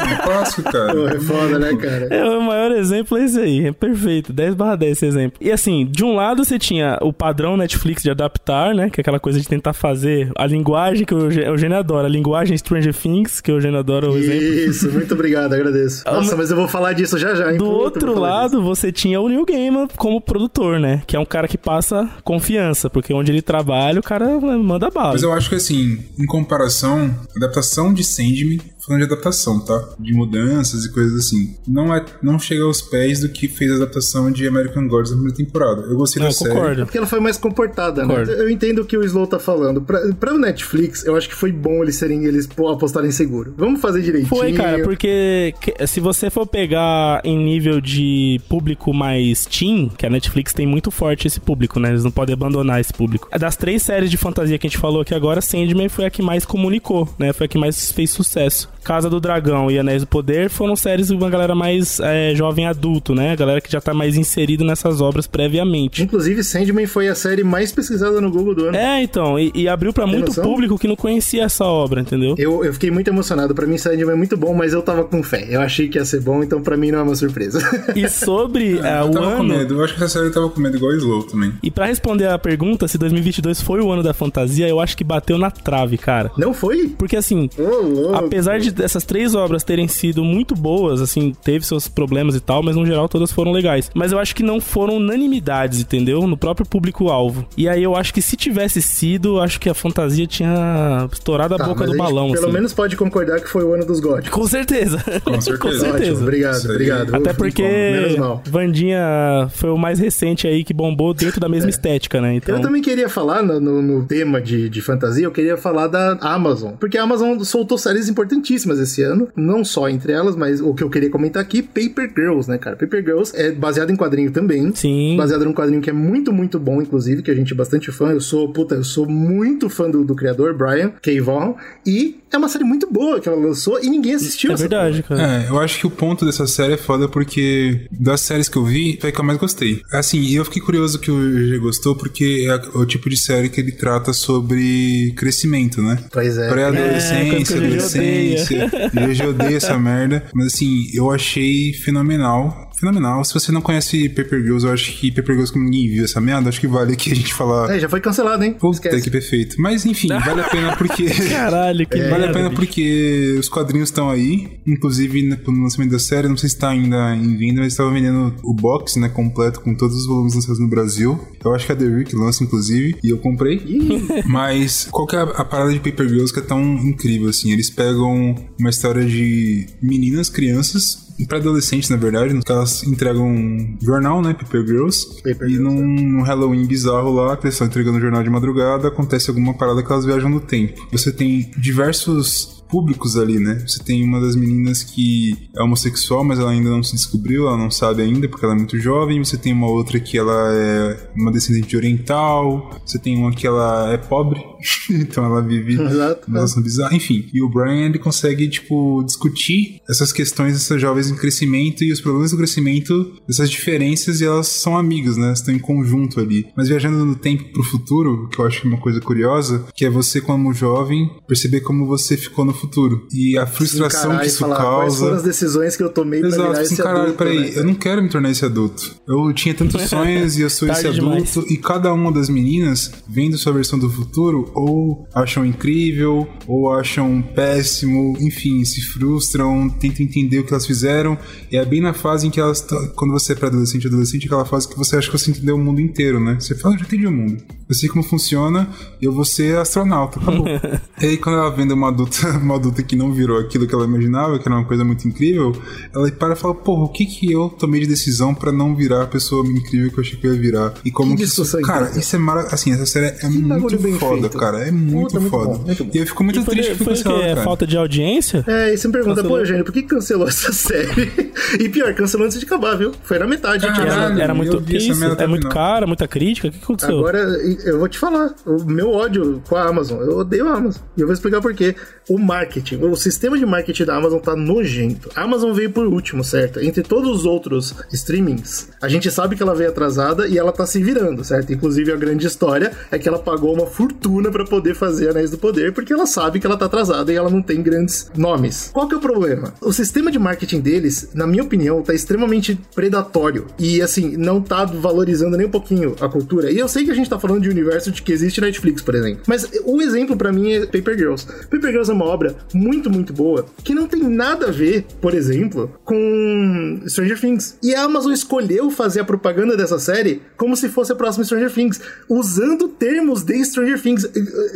[0.00, 1.16] é um clássico, Pô, cara.
[1.16, 2.06] é foda, né, cara?
[2.10, 5.38] É, o maior exemplo é esse aí, é perfeito, 10 barra 10 esse exemplo.
[5.40, 9.02] E assim, de um lado você tinha o padrão Netflix de adaptar, né, que é
[9.02, 12.56] aquela coisa de tentar fazer a linguagem que o Eugê- o Eugênio adora, a linguagem
[12.56, 14.42] Stranger Things, que o Eugênio adora o exemplo.
[14.44, 16.04] Isso, muito obrigado, agradeço.
[16.04, 17.58] Nossa, mas eu vou falar disso já já, hein?
[17.58, 21.02] Do Puta, outro lado, você tinha o Neil Gaiman como produtor, né?
[21.06, 25.12] Que é um cara que passa confiança, porque onde ele trabalha, o cara manda bala.
[25.12, 29.90] Mas eu acho que assim, em comparação, a adaptação de Sandman, falando de adaptação, tá?
[29.98, 31.56] De mudanças e coisas assim.
[31.66, 35.16] Não é, não chega aos pés do que fez a adaptação de American Gods na
[35.16, 35.82] primeira temporada.
[35.82, 36.50] Eu gostei Não, da eu série.
[36.54, 36.82] concordo.
[36.86, 38.08] Porque ela foi mais comportada, né?
[38.08, 38.32] Concordo.
[38.32, 39.80] Eu entendo o que o Slow tá falando.
[39.82, 43.54] Pra, pra Netflix, eu acho que foi bom eles serem eles apostarem seguro.
[43.56, 44.28] Vamos fazer direitinho.
[44.28, 50.06] Foi, cara, porque que- se você for pegar em nível de público mais teen, que
[50.06, 51.90] a Netflix tem muito forte esse público, né?
[51.90, 53.28] Eles não podem abandonar esse público.
[53.38, 56.22] Das três séries de fantasia que a gente falou aqui agora, Sandman foi a que
[56.22, 57.32] mais comunicou, né?
[57.32, 58.68] Foi a que mais fez sucesso.
[58.82, 62.66] Casa do Dragão e Anéis do Poder foram séries de uma galera mais é, jovem
[62.66, 63.32] adulto, né?
[63.32, 66.02] A galera que já tá mais inserida nessas obras previamente.
[66.02, 68.76] Inclusive, Sandman foi a série mais pesquisada no Google do ano.
[68.76, 70.44] É, então, e, e abriu pra muito noção?
[70.44, 72.34] público que não conhecia essa obra, entendeu?
[72.38, 73.54] Eu, eu fiquei muito emocionado.
[73.54, 75.46] Pra mim, Sandman é muito bom, mas eu tava com fé.
[75.48, 77.60] Eu achei que ia ser bom, então pra mim não é uma surpresa.
[77.94, 79.44] E sobre é, Eu o tava com ano.
[79.44, 79.74] medo.
[79.74, 81.52] Eu acho que essa série tava com medo igual Slow também.
[81.62, 85.02] E pra responder a pergunta se 2022 foi o ano da fantasia, eu acho que
[85.04, 86.30] bateu na trave, cara.
[86.36, 86.88] não foi?
[86.96, 88.14] Porque assim, louco.
[88.14, 92.40] apesar de de dessas três obras terem sido muito boas, assim, teve seus problemas e
[92.40, 93.90] tal, mas no geral todas foram legais.
[93.94, 96.26] Mas eu acho que não foram unanimidades, entendeu?
[96.26, 97.46] No próprio público-alvo.
[97.56, 101.58] E aí eu acho que se tivesse sido, acho que a fantasia tinha estourado a
[101.58, 102.52] Tá, boca do a gente balão, Pelo assim.
[102.54, 104.30] menos pode concordar que foi o ano dos góticos.
[104.30, 104.98] Com certeza.
[105.24, 105.58] Com certeza.
[105.58, 106.10] Com certeza.
[106.12, 107.14] Ótimo, obrigado, obrigado.
[107.16, 108.42] Até porque Menos mal.
[108.46, 112.34] Vandinha foi o mais recente aí que bombou dentro da mesma estética, né?
[112.36, 115.86] Então, Eu também queria falar no, no- no tema de, de fantasia, eu queria falar
[115.88, 116.72] da Amazon.
[116.78, 119.28] Porque a Amazon soltou séries importantíssimas esse ano.
[119.34, 122.76] Não só entre elas, mas o que eu queria comentar aqui, Paper Girls, né, cara?
[122.76, 124.74] Paper Girls é baseado em quadrinho também.
[124.74, 125.16] Sim.
[125.16, 128.10] Baseado num quadrinho que é muito, muito bom, inclusive, que a gente é bastante fã.
[128.10, 131.20] Eu sou, puta, eu sou muito fã do, do criador, Brian K.
[131.20, 131.54] Vaughan.
[131.86, 135.44] E é uma série muito boa que ela lançou e ninguém assistiu é verdade, cara.
[135.44, 138.64] É, eu acho que o ponto dessa série é foda porque das séries que eu
[138.64, 139.82] vi, foi a que eu mais gostei.
[139.92, 143.60] Assim, eu fiquei curioso que o GG gostou porque é o tipo de série que
[143.60, 145.98] ele trata sobre crescimento, né?
[146.12, 146.48] Pois é.
[146.48, 148.70] Pré-adolescência, É, adolescência.
[148.94, 150.24] O GG odeia essa merda.
[150.34, 152.69] Mas assim, eu achei fenomenal.
[152.80, 153.22] Fenomenal.
[153.24, 156.18] Se você não conhece Paper Girls, eu acho que Paper Girls, como ninguém viu essa
[156.20, 157.70] merda, acho que vale aqui a gente falar.
[157.76, 158.54] É, já foi cancelado, hein?
[158.54, 159.02] Puta Esquece.
[159.02, 159.56] que perfeito.
[159.60, 161.04] Mas enfim, vale a pena porque.
[161.04, 162.60] Caralho, que Vale a merda, pena bicho.
[162.62, 164.58] porque os quadrinhos estão aí.
[164.66, 167.90] Inclusive, né, no lançamento da série, não sei se está ainda em venda, mas estava
[167.90, 171.20] vendendo o box, né, completo, com todos os volumes lançados no Brasil.
[171.44, 173.60] Eu acho que é a The Rick lança, inclusive, e eu comprei.
[174.24, 177.52] mas qual que é a, a parada de Paper Girls que é tão incrível, assim?
[177.52, 183.76] Eles pegam uma história de meninas, crianças, para adolescentes, na verdade, que elas entregam um
[183.80, 187.66] jornal, né, Paper Girls, Paper e Girls, num, num Halloween bizarro lá, que eles estão
[187.66, 190.86] entregando o jornal de madrugada, acontece alguma parada que elas viajam no tempo.
[190.92, 193.62] Você tem diversos públicos ali, né?
[193.66, 197.56] Você tem uma das meninas que é homossexual, mas ela ainda não se descobriu, ela
[197.56, 199.22] não sabe ainda porque ela é muito jovem.
[199.22, 202.70] Você tem uma outra que ela é uma descendente oriental.
[202.84, 204.42] Você tem uma que ela é pobre,
[204.90, 206.28] então ela vive Exato.
[206.28, 206.94] uma relação bizarra.
[206.94, 211.92] Enfim, e o Brian ele consegue, tipo, discutir essas questões dessas jovens em crescimento e
[211.92, 215.26] os problemas do crescimento, dessas diferenças, e elas são amigas, né?
[215.26, 216.46] Elas estão em conjunto ali.
[216.56, 219.84] Mas viajando no tempo pro futuro, que eu acho que é uma coisa curiosa, que
[219.84, 223.06] é você, como jovem, perceber como você ficou no futuro.
[223.12, 225.28] E a frustração que isso falar, Quais foram as causa.
[225.28, 227.52] decisões que eu tomei pra Exato, virar assim, esse caralho, adulto, peraí, né?
[227.54, 228.94] eu não quero me tornar esse adulto.
[229.08, 231.36] Eu tinha tantos sonhos e eu sou esse adulto, demais.
[231.50, 237.22] e cada uma das meninas, vendo sua versão do futuro, ou acham incrível, ou acham
[237.34, 241.18] péssimo, enfim, se frustram, tentam entender o que elas fizeram.
[241.50, 242.60] E é bem na fase em que elas.
[242.60, 245.58] tão- Quando você é pré-adolescente, adolescente, aquela fase que você acha que você entendeu o
[245.58, 246.36] mundo inteiro, né?
[246.38, 247.42] Você fala, "Eu já entendi o mundo.
[247.68, 248.68] Eu sei como funciona,
[249.00, 250.44] eu vou ser astronauta, acabou.
[251.00, 253.84] e aí, quando ela vendo uma adulta, uma adulta que não virou aquilo que ela
[253.84, 255.52] imaginava, que era uma coisa muito incrível,
[255.94, 259.02] ela para e fala, porra, o que que eu tomei de decisão pra não virar
[259.02, 260.74] a pessoa incrível que eu achei que eu ia virar?
[260.84, 261.42] E como Que que isso...
[261.42, 262.00] discussão Cara, incrível.
[262.00, 262.54] isso é maravilhoso.
[262.54, 264.38] Assim, essa série é bagulho bem muito foda, feito.
[264.38, 264.58] cara.
[264.66, 265.58] É muito Puta, muito foda.
[265.58, 265.90] bom, muito bom.
[265.94, 267.02] E eu fico muito E foi, triste que foi quê?
[267.02, 268.44] cancelado, É falta de audiência?
[268.46, 269.36] É, e você me pergunta, Cancelou.
[269.36, 271.10] pô, Eugênio, por que cancelou essa série?
[271.58, 272.92] e pior, cancelou antes de acabar, viu?
[273.02, 273.66] Foi na metade.
[273.66, 274.14] Caralho.
[274.14, 274.60] Era, era muito.
[274.62, 275.04] Que isso?
[275.04, 276.48] É muito cara, muita crítica?
[276.48, 276.98] O que aconteceu?
[276.98, 277.18] Agora,
[277.64, 280.82] eu vou te falar, o meu ódio com a Amazon, eu odeio a Amazon.
[280.96, 281.74] E eu vou explicar por quê.
[282.10, 285.08] O marketing, o sistema de marketing da Amazon tá nojento.
[285.14, 286.58] A Amazon veio por último, certo?
[286.58, 290.66] Entre todos os outros streamings, a gente sabe que ela veio atrasada e ela tá
[290.66, 291.52] se virando, certo?
[291.52, 295.38] Inclusive, a grande história é que ela pagou uma fortuna pra poder fazer Anéis do
[295.38, 298.70] Poder, porque ela sabe que ela tá atrasada e ela não tem grandes nomes.
[298.72, 299.54] Qual que é o problema?
[299.60, 303.46] O sistema de marketing deles, na minha opinião, tá extremamente predatório.
[303.56, 306.50] E, assim, não tá valorizando nem um pouquinho a cultura.
[306.50, 308.96] E eu sei que a gente tá falando de universo de que existe Netflix, por
[308.96, 309.22] exemplo.
[309.28, 311.24] Mas o exemplo pra mim é Paper Girls.
[311.48, 315.14] Paper Girls é uma obra muito, muito boa, que não tem nada a ver, por
[315.14, 317.58] exemplo, com Stranger Things.
[317.62, 321.50] E a Amazon escolheu fazer a propaganda dessa série como se fosse a próxima Stranger
[321.52, 324.08] Things, usando termos de Stranger Things.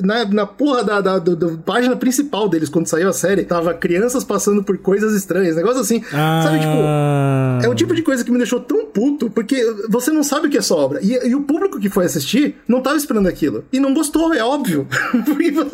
[0.02, 3.74] Na, na porra da, da, da- da página principal deles, quando saiu a série, tava
[3.74, 6.02] crianças passando por coisas estranhas, negócio assim.
[6.42, 6.72] Sabe, tipo.
[6.72, 9.56] Ah, É o tipo de coisa que me deixou tão puto, porque
[9.88, 11.00] você não sabe o que é sua obra.
[11.02, 13.64] E, e o público que foi assistir não tava esperando aquilo.
[13.72, 14.86] E não gostou, é óbvio.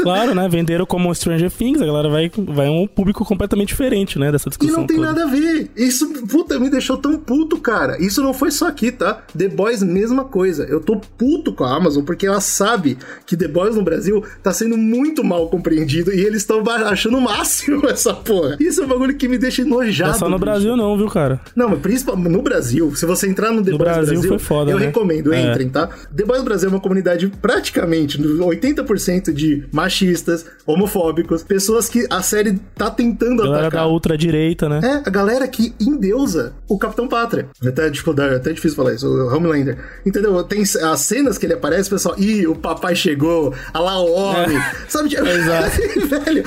[0.02, 0.48] Claro, né?
[0.48, 4.32] Venderam como Stranger Things, a galera vai, vai um público completamente diferente, né?
[4.32, 4.78] Dessa E discussão.
[4.80, 5.08] não tem toda.
[5.08, 5.70] nada a ver.
[5.76, 8.02] Isso, puta, me deixou tão puto, cara.
[8.02, 9.22] Isso não foi só aqui, tá?
[9.36, 10.64] The Boys, mesma coisa.
[10.64, 12.96] Eu tô puto com a Amazon porque ela sabe
[13.26, 17.20] que The Boys no Brasil tá sendo muito mal compreendido e eles estão achando o
[17.20, 18.56] máximo essa porra.
[18.58, 20.10] Isso é um bagulho que me deixa enojado.
[20.12, 20.44] Não é só no bicho.
[20.46, 21.40] Brasil, não, viu, cara?
[21.54, 24.38] Não, mas principalmente no Brasil, se você entrar no The No Boys Brasil Brasil, foi
[24.38, 24.86] foda, eu né?
[24.86, 25.50] recomendo, É.
[25.50, 25.88] entrem, tá?
[26.16, 32.58] The Boys Brasil é uma comunidade praticamente 80% de machistas, homofóbicos, pessoas que a série
[32.74, 33.82] tá tentando Galera atacar.
[33.82, 34.80] da ultradireita, né?
[34.82, 37.48] É, a galera que endeusa o Capitão Pátria.
[37.62, 39.78] É até, tipo, é até difícil falar isso, o Homelander.
[40.04, 40.42] Entendeu?
[40.44, 44.12] Tem as cenas que ele aparece, o pessoal, ih, o papai chegou, a lá o
[44.12, 44.58] homem.
[44.88, 45.08] Sabe?
[45.08, 45.76] Tipo, Exato.
[46.24, 46.44] velho.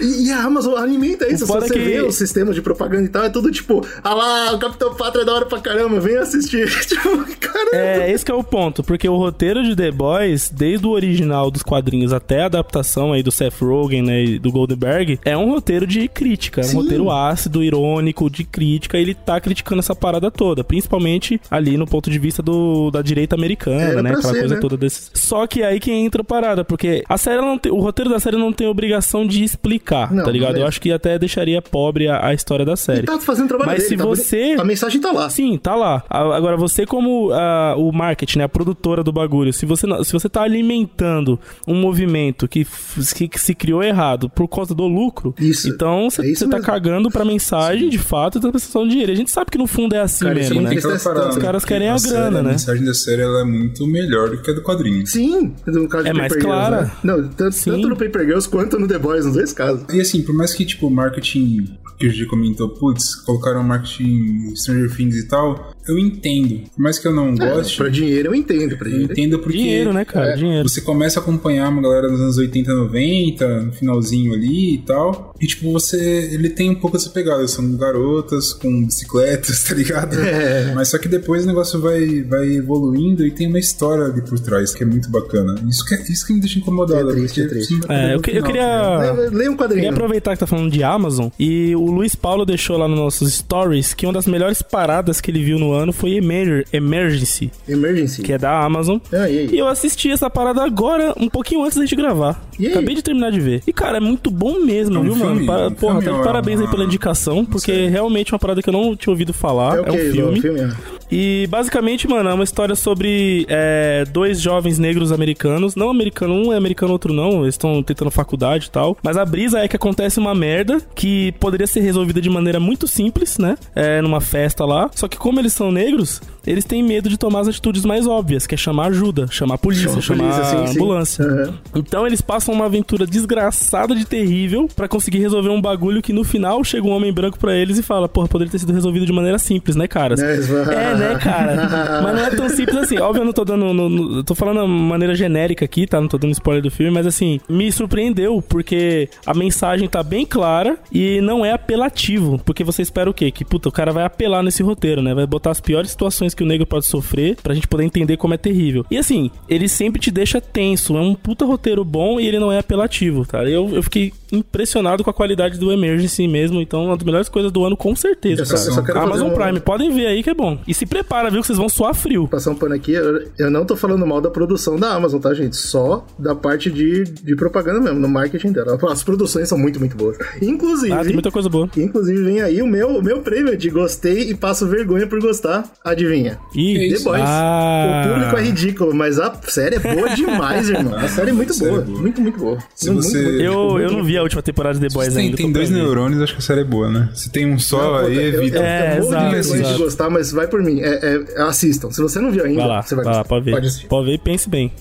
[0.00, 1.38] E, e a Amazon alimenta isso.
[1.38, 4.52] Se você que- vê o sistema de propaganda e tal, é tudo tipo, ah lá,
[4.54, 6.68] o Capitão Pátria é da hora pra caramba, vem assistir.
[6.86, 7.08] tipo,
[7.38, 7.76] caramba.
[7.76, 11.50] É, esse que é o ponto, porque o roteiro de The Boys, desde o original
[11.50, 15.50] dos quadrinhos até a adaptação aí do Seth Rogen, né, e do Goldberg, é um
[15.50, 16.76] roteiro de crítica, é um Sim.
[16.76, 22.10] roteiro ácido, irônico, de crítica, ele tá criticando essa parada toda, principalmente ali no ponto
[22.10, 24.60] de vista do, da direita americana, Era né, aquela ser, coisa né?
[24.60, 25.10] toda desses.
[25.14, 28.18] Só que aí que entra a parada, porque a série não tem, o roteiro da
[28.18, 30.52] série não tem obrigação de explicar, Não, tá ligado?
[30.54, 30.62] não é.
[30.62, 33.00] Eu acho que até deixaria pobre a, a história da série.
[33.00, 34.22] Ele tá fazendo trabalho Mas dele, se tá bonito.
[34.24, 35.30] você- A mensagem tá lá.
[35.30, 36.02] Sim, tá lá.
[36.08, 40.12] A- Agora, você como ah, o marketing, né, a produtora do bagulho, se você, se
[40.12, 42.66] você tá alimentando um movimento que,
[43.14, 45.68] que, que se criou errado por conta do lucro, Isso.
[45.68, 49.12] então É você isso tá cagando pra mensagem, de fato, e tá prestando dinheiro.
[49.12, 50.70] A gente sabe que no fundo é assim Cara, mesmo, né?
[51.02, 52.50] parada, Os caras que querem a série, grana, A né?
[52.52, 55.06] mensagem da série ela é muito melhor do que a do quadrinho.
[55.06, 56.82] Sim, no caso de É mais Paper Girls, clara.
[56.84, 56.90] né?
[57.02, 57.70] Não, tanto, Sim.
[57.72, 59.79] tanto no Paper Girls quanto no The Boys, nos dois casos.
[59.92, 64.54] E assim, por mais que, tipo, o marketing que o G comentou, putz, colocaram marketing
[64.56, 66.60] Stranger Things e tal, eu entendo.
[66.74, 69.12] Por mais que eu não goste, Pra dinheiro eu entendo, pra eu dinheiro.
[69.12, 70.30] entendo porque Dinheiro, né, cara?
[70.32, 70.36] É.
[70.36, 70.68] Dinheiro.
[70.68, 75.34] você começa a acompanhar uma galera dos anos 80, 90, no finalzinho ali e tal.
[75.40, 76.30] E, tipo, você.
[76.32, 77.46] Ele tem um pouco essa pegada.
[77.48, 80.18] São garotas com bicicletas, tá ligado?
[80.20, 80.72] É.
[80.74, 84.38] Mas só que depois o negócio vai, vai evoluindo e tem uma história ali por
[84.38, 85.54] trás que é muito bacana.
[85.68, 87.10] Isso que, isso que me deixa incomodado.
[87.10, 87.80] É triste, porque é triste.
[87.88, 88.98] É, eu, que- eu final, ligado?
[89.16, 89.30] queria.
[89.30, 89.80] Lê- Lê um quadrinho.
[89.82, 93.32] Queria aproveitar que tá falando de Amazon e o Luiz Paulo deixou lá nos nossos
[93.34, 98.22] stories que uma das melhores paradas que ele viu no ano foi Emer Emergency, Emergency.
[98.22, 98.98] que é da Amazon.
[99.12, 99.48] Ah, e aí?
[99.52, 102.40] E eu assisti essa parada agora, um pouquinho antes da gente gravar.
[102.60, 102.72] E aí?
[102.72, 103.62] Acabei de terminar de ver.
[103.66, 105.46] E, cara, é muito bom mesmo, É um viu, filme, mano?
[105.46, 108.38] Para- um porra, filme tá de é parabéns aí pela indicação, porque é realmente uma
[108.38, 109.78] parada que eu não tinha ouvido falar.
[109.78, 109.90] É, o quê?
[109.90, 110.40] um filme.
[110.40, 110.70] filme é.
[111.12, 115.74] E basicamente, mano, é uma história sobre é, dois jovens negros americanos.
[115.74, 117.42] Não americano, um é americano, outro não.
[117.42, 118.96] Eles estão tentando faculdade e tal.
[119.02, 122.86] Mas a brisa é que acontece uma merda que poderia ser resolvida de maneira muito
[122.86, 123.56] simples, né?
[123.74, 124.88] É, numa festa lá.
[124.94, 128.46] Só que como eles são negros, eles têm medo de tomar as atitudes mais óbvias,
[128.46, 130.74] que é chamar ajuda, chamar a polícia, Chama chamar polícia, sim, sim.
[130.78, 131.24] ambulância.
[131.24, 131.54] Aham.
[131.76, 136.24] Então eles passam uma aventura desgraçada de terrível pra conseguir resolver um bagulho que no
[136.24, 139.12] final chega um homem branco pra eles e fala: Porra, poderia ter sido resolvido de
[139.12, 140.20] maneira simples, né, caras?
[140.20, 142.00] Vão- É, né, cara?
[142.02, 142.98] Mas não é tão simples assim.
[142.98, 143.72] Óbvio, eu não tô dando.
[143.72, 146.00] no- no- tô falando de maneira genérica aqui, tá?
[146.00, 150.24] Não tô dando spoiler do filme, mas assim, me surpreendeu, porque a mensagem tá bem
[150.26, 152.40] clara e não é apelativo.
[152.44, 153.30] Porque você espera o quê?
[153.30, 155.14] Que, puta, o cara vai apelar nesse roteiro, né?
[155.14, 158.34] Vai botar as piores situações que o negro pode sofrer pra gente poder entender como
[158.34, 158.84] é terrível.
[158.90, 160.96] E assim, ele sempre te deixa tenso.
[160.96, 163.44] É um puta roteiro bom e ele não é apelativo, tá?
[163.44, 166.60] Eu, eu fiquei impressionado com a qualidade do Emergency mesmo.
[166.60, 168.42] Então, uma das melhores coisas do ano, com certeza.
[168.42, 168.70] Eu só- cara.
[168.72, 170.58] só quero Amazon um- Prime, podem ver aí que é bom.
[170.66, 171.40] E se prepara, viu?
[171.40, 172.28] Que vocês vão suar frio.
[172.28, 175.32] Passar um pano aqui, eu, eu não tô falando mal da produção da Amazon, tá,
[175.34, 175.56] gente?
[175.56, 178.78] Só da parte de, de propaganda mesmo, no marketing dela.
[178.90, 180.16] As produções são muito, muito boas.
[180.40, 181.68] Inclusive, Ah, tem muita coisa boa.
[181.76, 185.64] inclusive vem aí o meu, o meu prêmio de gostei e passo vergonha por gostar.
[185.84, 186.19] Adivinha?
[186.54, 187.22] Ih, The Boys.
[187.24, 188.04] Ah.
[188.06, 190.94] O público é ridículo, mas a série é boa demais, irmão.
[190.96, 191.82] A série é muito série boa.
[191.82, 191.98] é boa.
[192.00, 192.58] Muito, muito boa.
[192.74, 195.08] Se Muito, você- muito, Eu, muito, eu não vi a última temporada de The Boys
[195.08, 195.36] Se tem, ainda.
[195.36, 197.08] tem dois neurônios, acho que a série é boa, né?
[197.14, 198.56] Se tem um só, Não, aí eu- eu- evita.
[198.58, 199.78] Eu, É, eu morro de exato, vergonha de exato.
[199.84, 200.80] gostar, mas vai por mim.
[200.80, 200.88] É,
[201.36, 201.90] é- assistam.
[201.90, 203.50] Se você não viu ainda, Vai lá, você vai vai lá, pode ver.
[203.52, 203.86] Pode.
[203.88, 204.72] Pode ver e pense bem.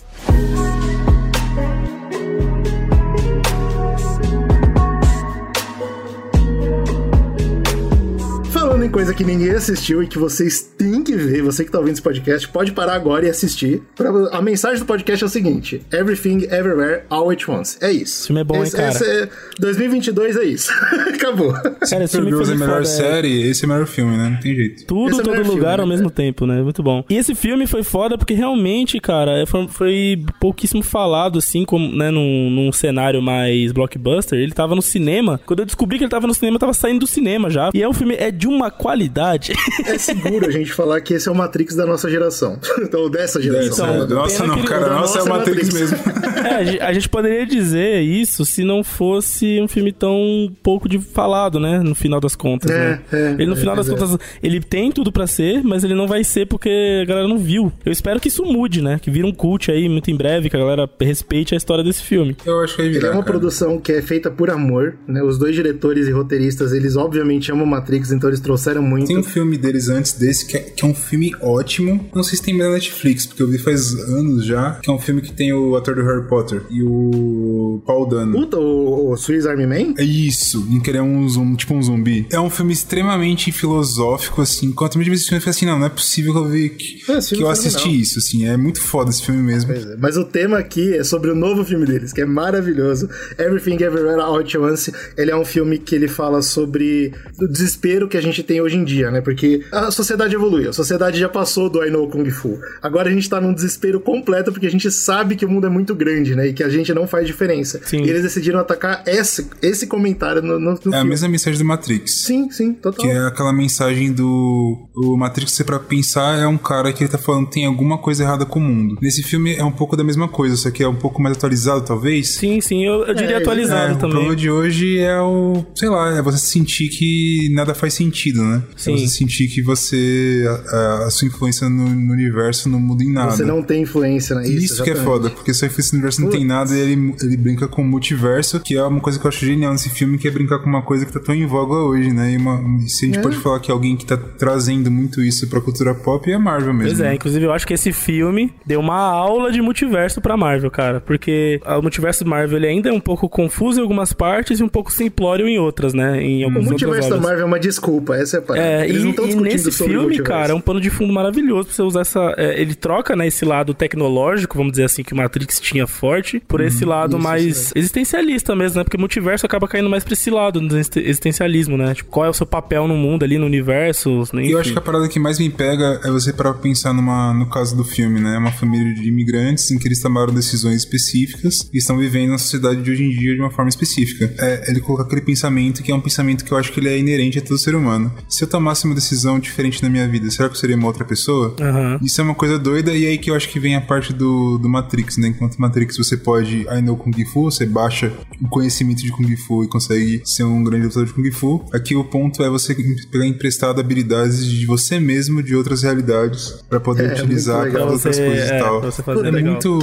[8.92, 12.02] Coisa que ninguém assistiu e que vocês têm que ver, você que tá ouvindo esse
[12.02, 13.82] podcast, pode parar agora e assistir.
[13.96, 17.78] Pra- A mensagem do podcast é o seguinte: Everything, Everywhere, All at Once.
[17.82, 18.20] É isso.
[18.20, 18.90] Esse filme é bom, hein, esse, cara?
[18.90, 20.72] esse é 2022 é isso.
[21.14, 21.54] Acabou.
[21.54, 22.98] Cara, esse filme Girls foi é a melhor foda, é.
[23.12, 24.30] série, esse é o melhor filme, né?
[24.30, 24.86] Não tem jeito.
[24.86, 25.86] Tudo, Esse é todo lugar filme, ao né?
[25.86, 26.62] mesmo tempo, né?
[26.62, 27.04] Muito bom.
[27.10, 31.96] E esse filme foi foda porque realmente, cara, é, foi, foi pouquíssimo falado, assim, como,
[31.96, 34.40] né, num, num cenário mais blockbuster.
[34.40, 35.40] Ele tava no cinema.
[35.46, 37.70] Quando eu descobri que ele tava no cinema, eu tava saindo do cinema já.
[37.74, 39.54] E é um filme, é de uma qualidade.
[39.86, 42.58] É seguro a gente falar que esse é o Matrix da nossa geração.
[42.90, 44.04] Então, dessa geração.
[44.04, 45.92] Então, É, nossa, não, cara, da nossa é o nossa Matrix Matrix.
[45.92, 45.98] mesmo.
[46.40, 51.60] É, a gente- poderia dizer isso se não fosse um filme tão pouco de falado,
[51.60, 51.80] né?
[51.80, 53.02] No final das contas, É, né?
[53.12, 53.92] é, ele, no é, final das é.
[53.92, 57.38] contas, ele tem tudo pra ser, mas ele não vai ser porque a galera não
[57.38, 57.72] viu.
[57.86, 58.98] Eu espero que isso mude, né?
[59.02, 62.04] Que vira um cult aí muito em breve, que a galera respeite a história desse
[62.04, 62.38] filme.
[62.46, 63.32] Eu acho que vai virar, é uma cara.
[63.34, 65.22] produção que é feita por amor, né?
[65.22, 69.08] Os dois diretores e roteiristas, eles obviamente amam Matrix, então eles trouxeram muito.
[69.08, 72.10] Tem um filme deles antes desse que é, que é um filme ótimo.
[72.14, 74.80] Não sei se tem na Netflix, porque eu vi faz anos já.
[74.82, 78.34] Que é um filme que tem o ator do Harry Potter e o Paul Dano.
[78.34, 79.94] Puta, o, o Swiss Army Man?
[79.98, 82.28] É isso, em querer um zumbi, tipo um zumbi.
[82.32, 84.72] É um filme extremamente filosófico, assim.
[84.72, 87.12] Quanto mais esse filme, eu falei assim, não, não é possível que eu vi que,
[87.12, 88.02] É, que eu é assisti fenomenal.
[88.02, 88.46] isso, assim.
[88.46, 89.72] É muito foda esse filme mesmo.
[89.72, 93.10] É, Mas o tema aqui é sobre o novo filme deles, que é maravilhoso.
[93.38, 94.92] Everything Everywhere All at Once.
[95.18, 98.78] Ele é um filme que ele fala sobre o desespero que a gente tem hoje
[98.78, 99.22] em dia, né?
[99.22, 102.60] Porque a sociedade evoluiu, a sociedade já passou do I Know Kung Fu.
[102.82, 105.70] Agora a gente tá num desespero completo porque a gente sabe que o mundo é
[105.70, 106.48] muito grande, né?
[106.48, 107.80] E que a gente não faz diferença.
[107.84, 108.04] Sim.
[108.04, 111.10] E eles decidiram atacar esse, esse comentário no, no, no É a filme.
[111.10, 112.24] mesma mensagem do Matrix.
[112.26, 113.06] Sim, sim, total.
[113.06, 114.88] Que é aquela mensagem do.
[114.96, 117.98] O Matrix, você pra pensar, é um cara que ele tá falando que tem alguma
[117.98, 118.98] coisa errada com o mundo.
[119.02, 121.82] Nesse filme é um pouco da mesma coisa, só que é um pouco mais atualizado,
[121.82, 122.30] talvez.
[122.30, 124.36] Sim, sim, eu, eu diria É, atualizado É, o problema também.
[124.38, 128.49] de hoje é o, sei lá, é você sentir que nada faz sentido, né?
[128.76, 128.94] Sim.
[128.94, 133.12] É você sentir que você, a, a sua influência no, no universo não muda em
[133.12, 133.32] nada.
[133.32, 134.48] Você não tem influência, né?
[134.48, 137.38] Isso, que é foda, porque sua influência no universo não tem nada e ele, ele
[137.38, 140.28] brinca com o multiverso, que é uma coisa que eu acho genial nesse filme, que
[140.28, 142.32] é brincar com uma coisa que tá tão em voga hoje, né?
[142.34, 143.22] E, uma, se a gente É.
[143.22, 146.74] pode falar que alguém que tá trazendo muito isso pra cultura pop é a Marvel
[146.74, 146.90] mesmo.
[146.98, 150.72] Pois é, inclusive eu acho que esse filme deu uma aula de multiverso pra Marvel,
[150.72, 151.00] cara.
[151.02, 154.70] Porque o multiverso Marvel ele ainda é um pouco confuso em algumas partes e um
[154.70, 156.22] pouco simplório em outras, né?
[156.22, 157.18] Em O algumas outras multiverso da.
[157.22, 158.66] Marvel é uma desculpa, essa é a parada.
[158.68, 160.32] É, Eles e, não estão e discutindo nesse sobre filme, multiverso.
[160.32, 162.34] cara, é um pano de fundo maravilhoso pra você usar essa.
[162.38, 166.42] é, ele troca, né, esse lado tecnológico, vamos dizer assim, que o Matrix tinha forte,
[166.48, 168.84] por esse lado isso, mais isso existencialista mesmo, né?
[168.84, 171.94] Porque o multiverso acaba caindo mais pra esse lado do existen- existencialismo, né?
[171.94, 174.46] Tipo, qual é o seu papel no mundo ali, no universo, né?
[174.46, 174.74] E eu acho enfim.
[174.74, 177.76] que a parada que mais me pega é você parar pra pensar numa, no caso
[177.76, 178.36] do filme, né?
[178.36, 182.38] É uma família de imigrantes em que eles tomaram decisões específicas e estão vivendo na
[182.38, 184.34] sociedade de hoje em dia de uma forma específica.
[184.40, 186.98] É, ele coloca aquele pensamento que é um pensamento que eu acho que ele é
[186.98, 188.14] inerente a todo ser humano.
[188.28, 191.06] Se eu tomasse uma decisão diferente na minha vida, será que eu seria uma outra
[191.06, 191.56] pessoa?
[191.60, 192.00] Aham.
[192.02, 194.58] Isso é uma coisa doida e aí que eu acho que vem a parte do,
[194.58, 195.28] do Matrix, né?
[195.30, 198.12] Enquanto Matrix você pode, I know Kung Fu, você baixa
[198.42, 201.66] o conhecimento de Kung Fu e consegue ser um grande lutador de Kung Fu.
[201.74, 202.76] Aqui o ponto é você
[203.12, 207.92] pegar emprestado habilidades de você mesmo de outras realidades pra poder É, utilizar legal.
[207.92, 208.84] outras Você- coisas é, e tal.
[209.26, 209.52] é legal.
[209.54, 209.80] muito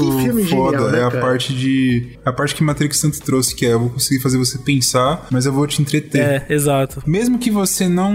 [0.49, 1.20] foda, genial, né, é a cara?
[1.20, 4.59] parte de a parte que Matrix tanto trouxe que é eu vou conseguir fazer você
[4.59, 6.20] pensar, mas eu vou te entreter.
[6.20, 7.03] É, exato.
[7.07, 8.12] Mesmo que você não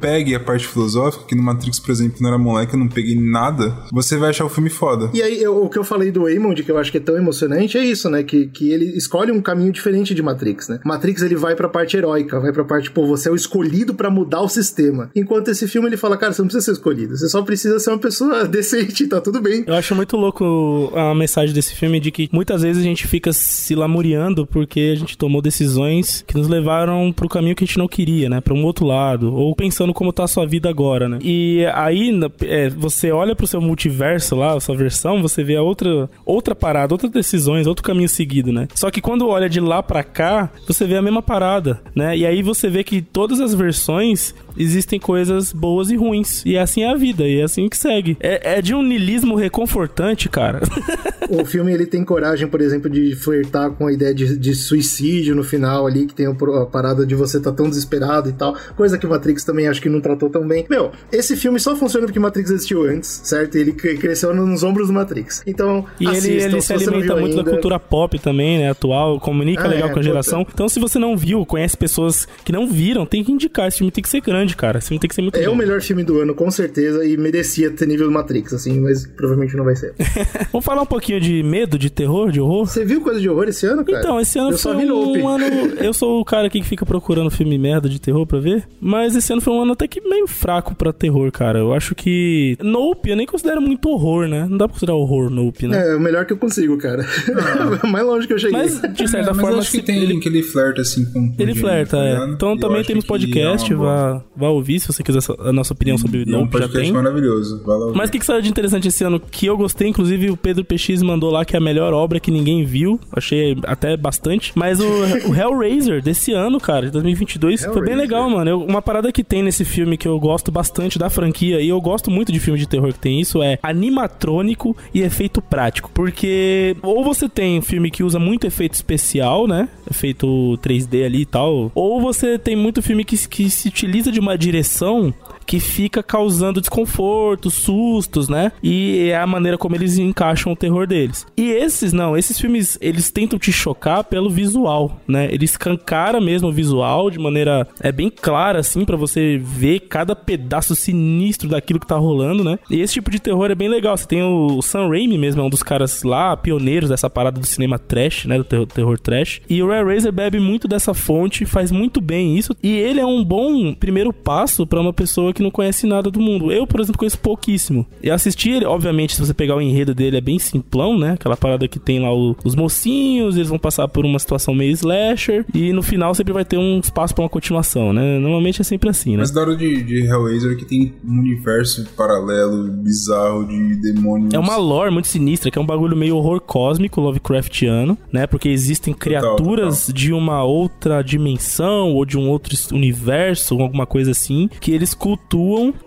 [0.00, 3.14] pegue a parte filosófica, que no Matrix, por exemplo, eu era moleque, eu não peguei
[3.18, 5.10] nada, você vai achar o filme foda.
[5.14, 7.16] E aí, eu- o que eu falei do Waymond, que eu acho que é tão
[7.16, 8.22] emocionante, é isso, né?
[8.22, 10.80] Que, que ele escolhe um caminho diferente de Matrix, né?
[10.84, 14.10] Matrix, ele vai pra parte heróica, vai pra parte, pô, você é o escolhido pra
[14.10, 15.10] mudar o sistema.
[15.14, 17.90] Enquanto esse filme, ele fala, cara, você não precisa ser escolhido, você só precisa ser
[17.90, 19.64] uma pessoa decente, tá tudo bem.
[19.66, 23.32] Eu acho muito louco a mensagem desse filme de que muitas vezes a gente fica
[23.32, 27.78] se lamuriando porque a gente tomou decisões que nos levaram pro caminho que a gente
[27.78, 28.40] não queria, né?
[28.40, 29.32] Pra um outro lado.
[29.44, 31.18] Ou pensando como tá a sua vida agora, né?
[31.22, 32.10] E aí
[32.42, 36.54] é, você olha pro seu multiverso lá, a sua versão, você vê a outra, outra
[36.54, 38.68] parada, outras decisões, outro caminho seguido, né?
[38.74, 42.16] Só que quando olha de lá pra cá, você vê a mesma parada, né?
[42.16, 46.42] E aí você vê que todas as versões existem coisas boas e ruins.
[46.44, 48.16] E assim é a vida, e é assim que segue.
[48.20, 50.60] É, é de um nilismo reconfortante, cara.
[51.30, 55.34] O filme, ele tem coragem, por exemplo, de flertar com a ideia de, de suicídio
[55.34, 56.34] no final ali, que tem a
[56.66, 58.54] parada de você tá tão desesperado e tal.
[58.76, 60.66] Coisa que Matrix também acho que não tratou tão bem.
[60.68, 63.56] Meu, esse filme só funciona porque Matrix existiu antes, certo?
[63.56, 65.42] E ele cre- cresceu nos ombros do Matrix.
[65.46, 67.50] Então, E ele, assistam, ele se se alimenta muito da ainda.
[67.52, 68.68] cultura pop também, né?
[68.70, 70.06] Atual, comunica Ah, legal é, com a puta.
[70.06, 70.46] geração.
[70.52, 73.66] Então, se você não viu, conhece pessoas que não viram, tem que indicar.
[73.68, 74.78] Esse filme tem que ser grande, cara.
[74.78, 75.54] Esse filme tem que ser muito É grande.
[75.54, 79.06] o melhor filme do ano, com certeza, e merecia ter nível do Matrix, assim, mas
[79.06, 79.94] provavelmente não vai ser.
[80.52, 82.66] Vamos falar um pouquinho de medo, de terror, de horror?
[82.66, 83.98] Você viu coisa de horror esse ano, cara?
[84.00, 85.44] Então, esse ano Eu foi um ano.
[85.80, 88.64] Eu sou o cara aqui que fica procurando filme merda de terror pra ver.
[88.80, 91.58] Mas esse ano foi um ano até que meio fraco pra terror, cara.
[91.58, 92.56] Eu acho que.
[92.62, 94.46] Nope, eu nem considero muito horror, né?
[94.48, 95.90] Não dá pra considerar horror Nope, né?
[95.92, 97.04] É, o melhor que eu consigo, cara.
[97.88, 98.58] mais longe que eu cheguei.
[98.58, 101.04] Mas, de certa É, mas forma, eu acho que se- tem ele, aquele flerta assim
[101.06, 102.30] com ele flerta, tá é.
[102.32, 103.88] Então eu também acho temos que podcast, é boa.
[104.14, 106.92] vá, vá ouvir se você quiser a nossa opinião sobre E é um Nope, podcast
[106.92, 107.62] maravilhoso.
[107.64, 107.96] Vai lá ouvir.
[107.98, 109.20] Mas o que, que saiu de interessante esse ano?
[109.20, 112.30] Que eu gostei, inclusive o Pedro PX mandou lá que é a melhor obra que
[112.30, 112.98] ninguém viu.
[113.12, 114.52] Achei até bastante.
[114.54, 114.84] Mas o,
[115.30, 117.98] o Hellraiser desse ano, cara, de 2022, foi bem Hellraiser.
[117.98, 118.50] legal, mano.
[118.50, 121.80] Eu- uma parada que tem nesse filme que eu gosto bastante da franquia, e eu
[121.80, 125.90] gosto muito de filme de terror que tem isso, é animatrônico e efeito prático.
[125.94, 129.68] Porque ou você tem um filme que usa muito efeito especial, né?
[129.90, 131.70] Efeito 3D ali e tal.
[131.74, 135.12] Ou você tem muito filme que, que se utiliza de uma direção
[135.46, 138.52] que fica causando desconforto, sustos, né?
[138.62, 141.26] E é a maneira como eles encaixam o terror deles.
[141.36, 145.28] E esses não, esses filmes eles tentam te chocar pelo visual, né?
[145.32, 150.14] Eles escancara mesmo o visual de maneira é bem clara assim para você ver cada
[150.14, 152.58] pedaço sinistro daquilo que tá rolando, né?
[152.70, 153.96] E esse tipo de terror é bem legal.
[153.96, 157.46] Você tem o Sam Raimi mesmo, é um dos caras lá pioneiros dessa parada do
[157.46, 159.40] cinema trash, né, do terror, terror trash.
[159.48, 162.54] E o Razor bebe muito dessa fonte, faz muito bem isso.
[162.62, 166.20] E ele é um bom primeiro passo para uma pessoa que não conhece nada do
[166.20, 166.50] mundo.
[166.52, 167.86] Eu, por exemplo, conheço pouquíssimo.
[168.02, 171.12] E assisti ele, obviamente, se você pegar o enredo dele, é bem simplão, né?
[171.12, 174.72] Aquela parada que tem lá o, os mocinhos, eles vão passar por uma situação meio
[174.72, 175.44] slasher.
[175.52, 178.18] E no final sempre vai ter um espaço para uma continuação, né?
[178.18, 179.18] Normalmente é sempre assim, né?
[179.18, 184.32] Mas da hora de, de Hellraiser que tem um universo paralelo, bizarro, de demônios.
[184.32, 188.26] É uma lore muito sinistra, que é um bagulho meio horror cósmico, Lovecraftiano, né?
[188.26, 189.94] Porque existem criaturas total.
[189.94, 195.23] de uma outra dimensão ou de um outro universo, alguma coisa assim, que eles cultuam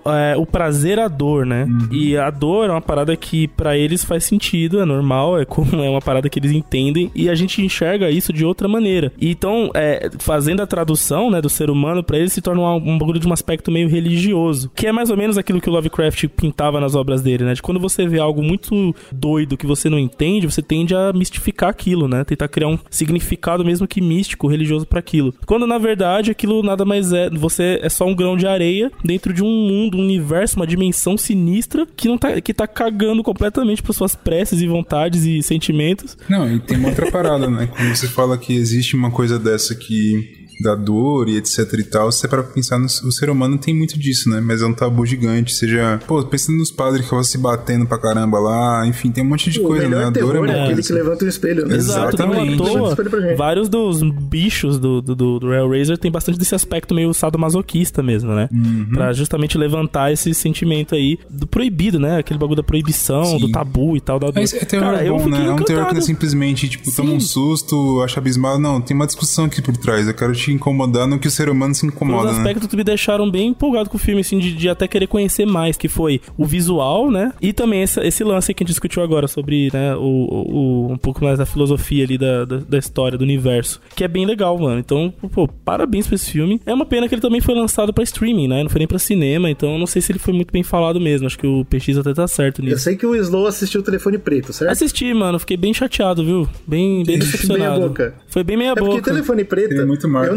[0.06, 1.66] é, o prazer à dor, né?
[1.66, 1.90] Uhum.
[1.92, 5.76] E a dor é uma parada que para eles faz sentido, é normal, é como
[5.84, 9.12] é uma parada que eles entendem e a gente enxerga isso de outra maneira.
[9.20, 12.98] Então, é, fazendo a tradução, né, do ser humano para eles se torna um, um
[12.98, 16.28] bagulho de um aspecto meio religioso, que é mais ou menos aquilo que o Lovecraft
[16.30, 17.54] pintava nas obras dele, né?
[17.54, 21.70] De quando você vê algo muito doido que você não entende, você tende a mistificar
[21.70, 22.24] aquilo, né?
[22.24, 25.34] Tentar criar um significado mesmo que místico, religioso para aquilo.
[25.46, 28.92] Quando na verdade aquilo nada mais é, você é só um grão de areia
[29.28, 33.22] dentro de um mundo, um universo, uma dimensão sinistra que não tá que tá cagando
[33.24, 36.18] completamente por suas preces e vontades e sentimentos.
[36.30, 37.68] Não, e tem uma outra parada, né?
[37.68, 42.12] Quando você fala que existe uma coisa dessa que da dor e etc e tal,
[42.12, 44.42] você para pensar no o ser humano tem muito disso, né?
[44.42, 47.98] Mas é um tabu gigante, seja, pô, pensando nos padres que vão se batendo pra
[47.98, 50.06] caramba lá, enfim, tem um monte de o coisa, né?
[50.06, 51.76] A dor é, é aquele que levanta o espelho, né?
[51.76, 52.58] Exatamente.
[52.58, 52.96] Toa,
[53.38, 58.34] vários dos bichos do, do, do, do Railrazer tem bastante desse aspecto meio sadomasoquista mesmo,
[58.34, 58.50] né?
[58.52, 58.90] Uhum.
[58.94, 62.18] Pra justamente levantar esse sentimento aí do proibido, né?
[62.18, 63.40] Aquele bagulho da proibição, Sim.
[63.40, 64.20] do tabu e tal.
[64.20, 65.46] Da Mas é terror Cara, bom, né?
[65.46, 66.96] É um terror que não é simplesmente, tipo, Sim.
[66.96, 68.60] toma um susto, acha abismado.
[68.60, 70.08] Não, tem uma discussão aqui por trás.
[70.08, 72.32] Eu quero te te incomodar no que o ser humano se incomoda.
[72.32, 72.70] Os aspectos né?
[72.70, 75.78] que me deixaram bem empolgado com o filme, assim, de, de, até querer conhecer mais,
[75.78, 77.34] que foi o visual, né?
[77.42, 80.98] E também esse, esse lance que a gente discutiu agora sobre, né, o, o, um
[80.98, 83.82] pouco mais da filosofia ali da, da, da, história, do universo.
[83.96, 84.80] Que é bem legal, mano.
[84.80, 86.62] Então, pô, parabéns pra esse filme.
[86.66, 88.64] É uma pena que ele também foi lançado pra streaming, né?
[88.64, 91.28] Não foi nem pra cinema, então não sei se ele foi muito bem falado mesmo.
[91.28, 92.76] Acho que o PX até tá certo nisso.
[92.76, 94.72] Eu sei que o Slow assistiu o Telefone Preto, certo?
[94.72, 95.40] Assisti, mano.
[95.40, 96.48] Fiquei bem chateado, viu?
[96.66, 97.80] Bem, bem decepcionado.
[97.80, 98.16] Meia boca.
[98.28, 98.92] Foi bem meia é boca.
[98.92, 99.86] Porque Telefone Preto, eu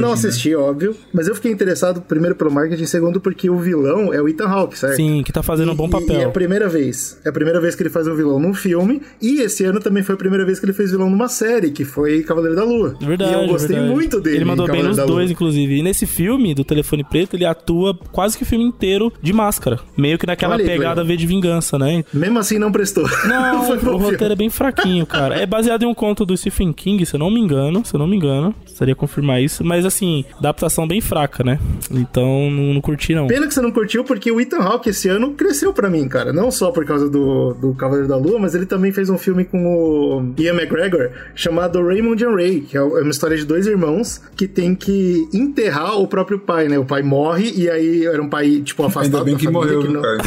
[0.00, 4.20] não assisti óbvio, mas eu fiquei interessado primeiro pelo marketing, segundo porque o vilão é
[4.20, 4.96] o Ethan Hawke, certo?
[4.96, 6.16] Sim, que tá fazendo um bom papel.
[6.16, 7.18] E é a primeira vez.
[7.24, 10.02] É a primeira vez que ele faz um vilão num filme, e esse ano também
[10.02, 12.96] foi a primeira vez que ele fez vilão numa série, que foi Cavaleiro da Lua.
[13.00, 13.32] Verdade.
[13.32, 13.92] E eu gostei verdade.
[13.92, 14.36] muito dele.
[14.36, 15.78] Ele mandou bem nos dois, inclusive.
[15.78, 19.80] E nesse filme do Telefone Preto, ele atua quase que o filme inteiro de máscara.
[19.96, 22.04] Meio que naquela Olha, pegada V de vingança, né?
[22.12, 23.08] Mesmo assim não prestou.
[23.26, 25.36] Não, o roteiro é bem fraquinho, cara.
[25.36, 27.84] É baseado em um conto do Stephen King, se eu não me engano.
[27.84, 28.54] Se eu não me engano.
[28.62, 29.64] Precisaria confirmar isso.
[29.64, 31.58] Mas assim, adaptação bem fraca, né?
[31.90, 33.26] Então não, não curti, não.
[33.26, 36.32] Pena que você não curtiu, porque o Ethan Hawke esse ano cresceu para mim, cara.
[36.32, 39.44] Não só por causa do, do Cavaleiro da Lua, mas ele também fez um filme
[39.44, 43.66] com o Ian McGregor chamado Raymond and Ray, que é, é uma história de dois
[43.66, 46.78] irmãos que tem que enterrar o próprio pai, né?
[46.78, 49.82] O pai morre e aí era um pai, tipo, afastado Ainda bem que família, morreu,
[49.82, 50.02] que não...
[50.02, 50.20] cara.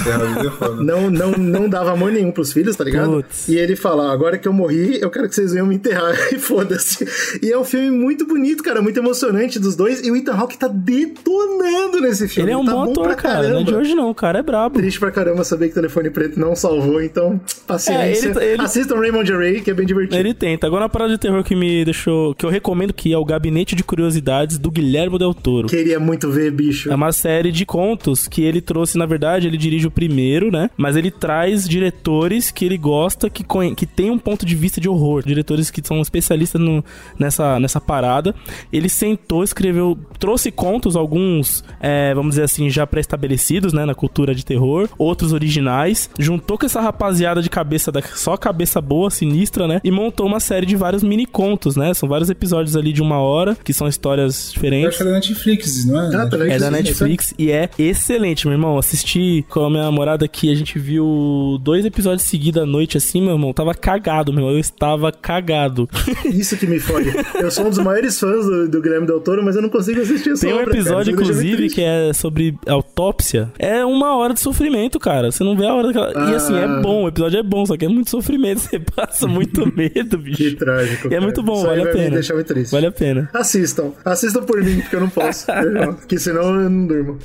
[0.69, 3.11] É não, não, não dava amor nenhum pros filhos, tá ligado?
[3.11, 3.47] Putz.
[3.47, 6.13] E ele fala, agora que eu morri, eu quero que vocês venham me enterrar.
[6.31, 7.05] e foda-se.
[7.41, 10.05] E é um filme muito bonito, cara, muito emocionante dos dois.
[10.05, 12.49] E o Ethan Hawke tá detonando nesse filme.
[12.49, 13.49] Ele é um tá bom ator, cara.
[13.49, 14.75] Não é de hoje não, o cara é brabo.
[14.75, 18.27] Triste pra caramba saber que o Telefone Preto não salvou, então paciência.
[18.27, 18.61] É, ele, ele...
[18.61, 20.17] Assistam Raymond Ray, que é bem divertido.
[20.17, 20.67] Ele tenta.
[20.67, 22.33] Agora uma parada de terror que me deixou...
[22.35, 25.67] Que eu recomendo que é o Gabinete de Curiosidades do Guilherme Del Toro.
[25.67, 26.91] Queria muito ver, bicho.
[26.91, 30.69] É uma série de contos que ele trouxe, na verdade, ele dirige o primeiro, né?
[30.77, 33.43] Mas ele traz diretores que ele gosta, que,
[33.75, 35.23] que tem um ponto de vista de horror.
[35.25, 36.83] Diretores que são especialistas no,
[37.17, 38.33] nessa, nessa parada.
[38.71, 39.97] Ele sentou, escreveu...
[40.19, 43.85] Trouxe contos, alguns, é, vamos dizer assim, já pré-estabelecidos, né?
[43.85, 44.89] Na cultura de terror.
[44.97, 46.09] Outros originais.
[46.17, 49.81] Juntou com essa rapaziada de cabeça, da, só cabeça boa, sinistra, né?
[49.83, 51.93] E montou uma série de vários mini contos, né?
[51.93, 54.83] São vários episódios ali de uma hora, que são histórias diferentes.
[54.83, 56.15] Eu acho que é da Netflix, não é?
[56.15, 58.77] Ah, é da Netflix e é excelente, meu irmão.
[58.77, 63.21] Assisti com a minha namorada aqui, a gente viu dois episódios seguidos à noite, assim,
[63.21, 63.53] meu irmão.
[63.53, 64.49] Tava cagado, meu.
[64.49, 65.89] Eu estava cagado.
[66.25, 67.09] Isso que me fode.
[67.35, 70.01] Eu sou um dos maiores fãs do, do Guilherme Del Toro, mas eu não consigo
[70.01, 73.51] assistir Tem um episódio, cara, inclusive, que é sobre autópsia.
[73.57, 75.31] É uma hora de sofrimento, cara.
[75.31, 76.11] Você não vê a hora daquela...
[76.15, 76.31] Ah.
[76.31, 77.05] E assim, é bom.
[77.05, 78.59] O episódio é bom, só que é muito sofrimento.
[78.61, 80.37] Você passa muito medo, bicho.
[80.37, 81.07] Que trágico.
[81.11, 82.09] E é muito bom, Isso vale a pena.
[82.11, 82.71] deixar muito triste.
[82.71, 83.29] Vale a pena.
[83.33, 83.91] Assistam.
[84.03, 85.45] Assistam por mim, porque eu não posso.
[85.99, 87.17] porque senão eu não durmo.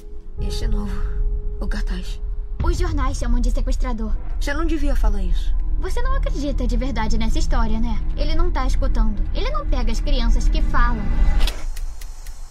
[0.47, 0.91] Este novo
[1.61, 2.21] O cartaz.
[2.63, 4.13] Os jornais chamam de sequestrador.
[4.41, 5.53] Já não devia falar isso.
[5.81, 8.01] Você não acredita de verdade nessa história, né?
[8.17, 9.23] Ele não tá escutando.
[9.33, 11.03] Ele não pega as crianças que falam.